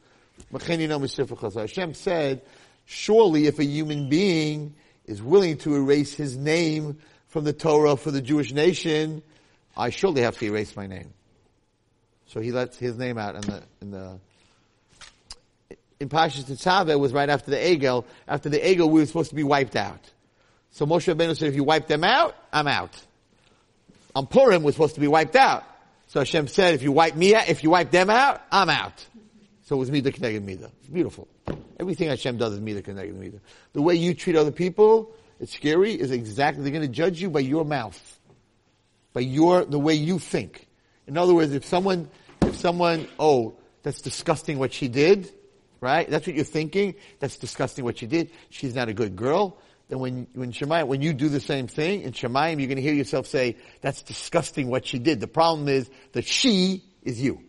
Mecheni 0.53 0.89
no. 0.89 1.07
So 1.07 1.61
Hashem 1.61 1.95
said, 1.95 2.43
Surely, 2.85 3.47
if 3.47 3.61
a 3.61 3.65
human 3.65 4.09
being 4.09 4.75
is 5.07 5.23
willing 5.23 5.57
to 5.59 5.77
erase 5.77 6.13
his 6.13 6.37
name 6.37 6.99
from 7.33 7.45
the 7.45 7.53
Torah 7.55 7.97
for 7.97 8.11
the 8.11 8.21
Jewish 8.21 8.53
nation, 8.53 9.23
I 9.75 9.89
surely 9.89 10.21
have 10.21 10.37
to 10.39 10.45
erase 10.45 10.77
my 10.77 10.87
name. 10.87 11.15
So 12.27 12.41
he 12.41 12.53
lets 12.53 12.77
his 12.77 12.99
name 12.99 13.17
out 13.17 13.37
in 13.37 13.41
the 13.41 13.63
in 13.81 13.91
the 13.91 14.19
in 15.99 16.11
Pashas 16.11 16.45
Tetzaveh 16.45 16.99
was 17.01 17.15
right 17.15 17.31
after 17.31 17.51
the 17.51 17.57
Egel. 17.57 18.05
After 18.29 18.51
the 18.51 18.59
Egel, 18.59 18.91
we 18.91 19.01
were 19.01 19.07
supposed 19.07 19.31
to 19.31 19.37
be 19.37 19.45
wiped 19.45 19.77
out. 19.77 20.01
So 20.73 20.85
Moshe 20.85 21.13
Rabbeinu 21.15 21.37
said, 21.37 21.49
if 21.49 21.55
you 21.55 21.65
wipe 21.65 21.87
them 21.87 22.05
out, 22.05 22.37
I'm 22.53 22.69
out. 22.69 22.95
On 24.15 24.27
Purim, 24.27 24.63
we're 24.63 24.73
supposed 24.73 24.95
to 24.97 25.01
be 25.01 25.09
wiped 25.09 25.37
out. 25.37 25.65
So 26.09 26.21
Hashem 26.21 26.49
said, 26.49 26.75
if 26.75 26.83
you 26.83 26.93
wipe 26.93 27.17
me 27.17 27.35
out, 27.35 27.49
if 27.49 27.63
you 27.63 27.71
wipe 27.71 27.91
them 27.91 28.11
out, 28.11 28.43
I'm 28.51 28.69
out. 28.69 29.07
So 29.65 29.77
it 29.77 29.79
was 29.79 29.91
Mida 29.91 30.11
Keneged 30.11 30.43
Mida. 30.43 30.71
It's 30.81 30.89
beautiful. 30.89 31.29
Everything 31.81 32.09
Hashem 32.09 32.37
does 32.37 32.55
is 32.55 32.61
Mida 32.61 32.83
Keneged 32.83 33.15
Mida. 33.15 33.39
The 33.73 33.81
way 33.81 33.95
you 33.95 34.13
treat 34.13 34.37
other 34.37 34.51
people, 34.51 35.15
it's 35.43 35.55
scary, 35.55 35.93
is 35.93 36.13
exactly, 36.13 36.63
they're 36.63 36.73
going 36.73 36.87
to 36.87 36.89
judge 36.89 37.21
you 37.21 37.29
by 37.29 37.41
your 37.41 37.65
mouth. 37.65 38.21
By 39.13 39.23
your, 39.23 39.65
the 39.65 39.79
way 39.79 39.95
you 39.95 40.21
think. 40.21 40.69
In 41.09 41.19
other 41.19 41.35
words, 41.35 41.53
if 41.53 41.65
someone, 41.65 42.09
if 42.43 42.57
someone, 42.57 43.09
oh, 43.19 43.57
that's 43.83 44.01
disgusting 44.01 44.61
what 44.61 44.73
she 44.73 44.87
did, 44.87 45.33
right? 45.81 46.09
That's 46.09 46.29
what 46.29 46.37
you're 46.37 46.45
thinking. 46.45 46.95
That's 47.19 47.37
disgusting 47.39 47.85
what 47.85 47.99
she 47.99 48.07
did. 48.07 48.31
She's 48.51 48.77
not 48.77 48.89
a 48.89 48.95
good 48.95 49.17
girl. 49.17 49.59
Then 49.89 49.99
when, 49.99 50.29
when 50.33 50.53
Shamayim, 50.53 50.87
when 50.87 51.03
you 51.03 51.13
do 51.13 51.29
the 51.29 51.41
same 51.41 51.67
thing 51.67 52.03
in 52.03 52.13
Shamayim, 52.13 52.61
you're 52.61 52.69
going 52.69 52.77
to 52.77 52.83
hear 52.83 52.95
yourself 52.95 53.27
say, 53.27 53.57
that's 53.81 54.03
disgusting 54.03 54.69
what 54.69 54.87
she 54.87 55.01
did. 55.01 55.19
The 55.19 55.27
problem 55.27 55.67
is 55.67 55.91
that 56.13 56.25
she 56.25 56.85
is 57.03 57.21
you. 57.21 57.43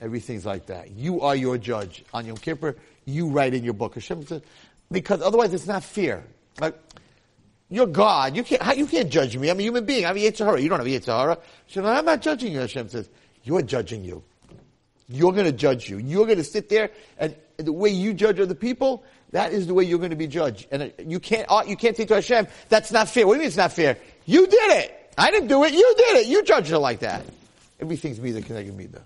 Everything's 0.00 0.44
like 0.44 0.66
that. 0.66 0.90
You 0.90 1.20
are 1.20 1.36
your 1.36 1.58
judge. 1.58 2.04
On 2.12 2.26
Yom 2.26 2.36
Kippur, 2.38 2.74
you 3.04 3.28
write 3.28 3.54
in 3.54 3.62
your 3.62 3.74
book. 3.74 3.94
Hashem 3.94 4.26
says, 4.26 4.42
because 4.92 5.22
otherwise 5.22 5.52
it's 5.54 5.66
not 5.66 5.82
fair. 5.82 6.24
Like, 6.60 6.78
you're 7.68 7.86
God. 7.86 8.36
You 8.36 8.44
can't, 8.44 8.76
you 8.76 8.86
can't 8.86 9.10
judge 9.10 9.36
me. 9.36 9.48
I'm 9.48 9.58
a 9.58 9.62
human 9.62 9.84
being. 9.84 10.04
I'm 10.04 10.16
a 10.16 10.20
Yetzer 10.20 10.44
Hara. 10.44 10.60
You 10.60 10.68
don't 10.68 10.78
have 10.78 10.86
a 10.86 10.90
Yetzer 10.90 11.18
Hara. 11.18 11.38
Hashem, 11.66 11.86
I'm 11.86 12.04
not 12.04 12.20
judging 12.20 12.52
you. 12.52 12.60
Hashem 12.60 12.88
says, 12.88 13.08
you're 13.44 13.62
judging 13.62 14.04
you. 14.04 14.22
You're 15.08 15.32
going 15.32 15.46
to 15.46 15.52
judge 15.52 15.88
you. 15.88 15.98
You're 15.98 16.26
going 16.26 16.38
to 16.38 16.44
sit 16.44 16.68
there 16.68 16.90
and 17.18 17.34
the 17.56 17.72
way 17.72 17.90
you 17.90 18.14
judge 18.14 18.40
other 18.40 18.54
people, 18.54 19.04
that 19.30 19.52
is 19.52 19.66
the 19.66 19.74
way 19.74 19.84
you're 19.84 19.98
going 19.98 20.10
to 20.10 20.16
be 20.16 20.26
judged. 20.26 20.68
And 20.70 20.92
you 20.98 21.20
can't, 21.20 21.46
uh, 21.48 21.64
you 21.66 21.76
can't 21.76 21.96
say 21.96 22.04
to 22.04 22.14
Hashem, 22.14 22.46
that's 22.68 22.92
not 22.92 23.08
fair. 23.08 23.26
What 23.26 23.34
do 23.34 23.36
you 23.36 23.40
mean 23.40 23.48
it's 23.48 23.56
not 23.56 23.72
fair? 23.72 23.98
You 24.26 24.46
did 24.46 24.70
it. 24.72 25.12
I 25.16 25.30
didn't 25.30 25.48
do 25.48 25.64
it. 25.64 25.72
You 25.72 25.94
did 25.96 26.16
it. 26.18 26.26
You 26.26 26.42
judged 26.42 26.70
her 26.70 26.78
like 26.78 27.00
that. 27.00 27.24
Everything's 27.80 28.18
connected 28.18 28.76
me 28.76 28.86
there. 28.86 29.02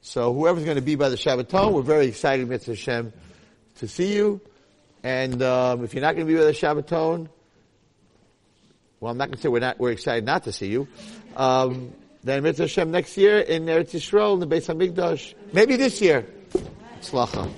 So 0.00 0.32
whoever's 0.34 0.64
going 0.64 0.76
to 0.76 0.82
be 0.82 0.96
by 0.96 1.08
the 1.08 1.16
Shabbaton, 1.16 1.72
we're 1.72 1.82
very 1.82 2.06
excited, 2.06 2.48
Mitzvah 2.48 2.72
Hashem, 2.72 3.12
to 3.76 3.88
see 3.88 4.14
you. 4.14 4.40
And 5.02 5.42
um, 5.42 5.84
if 5.84 5.94
you're 5.94 6.02
not 6.02 6.14
going 6.14 6.26
to 6.26 6.32
be 6.32 6.38
by 6.38 6.44
the 6.44 6.52
Shabbaton, 6.52 7.28
well, 9.00 9.12
I'm 9.12 9.18
not 9.18 9.26
going 9.26 9.36
to 9.36 9.42
say 9.42 9.48
we're 9.48 9.58
not. 9.60 9.78
We're 9.78 9.92
excited 9.92 10.24
not 10.24 10.44
to 10.44 10.52
see 10.52 10.68
you. 10.68 10.88
Um, 11.36 11.92
then 12.22 12.42
Mitzvah 12.42 12.64
Hashem 12.64 12.90
next 12.90 13.16
year 13.18 13.38
in 13.38 13.66
Eretz 13.66 13.90
Yisrael 13.90 14.32
in 14.34 14.40
the 14.40 14.46
Beis 14.46 14.66
Hamikdash. 14.66 15.34
Maybe 15.52 15.76
this 15.76 16.00
year. 16.00 16.26
Slacha. 17.02 17.50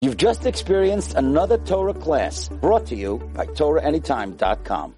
You've 0.00 0.16
just 0.16 0.46
experienced 0.46 1.14
another 1.14 1.58
Torah 1.58 1.94
class 1.94 2.48
brought 2.48 2.86
to 2.86 2.94
you 2.94 3.18
by 3.34 3.46
TorahAnytime.com. 3.46 4.94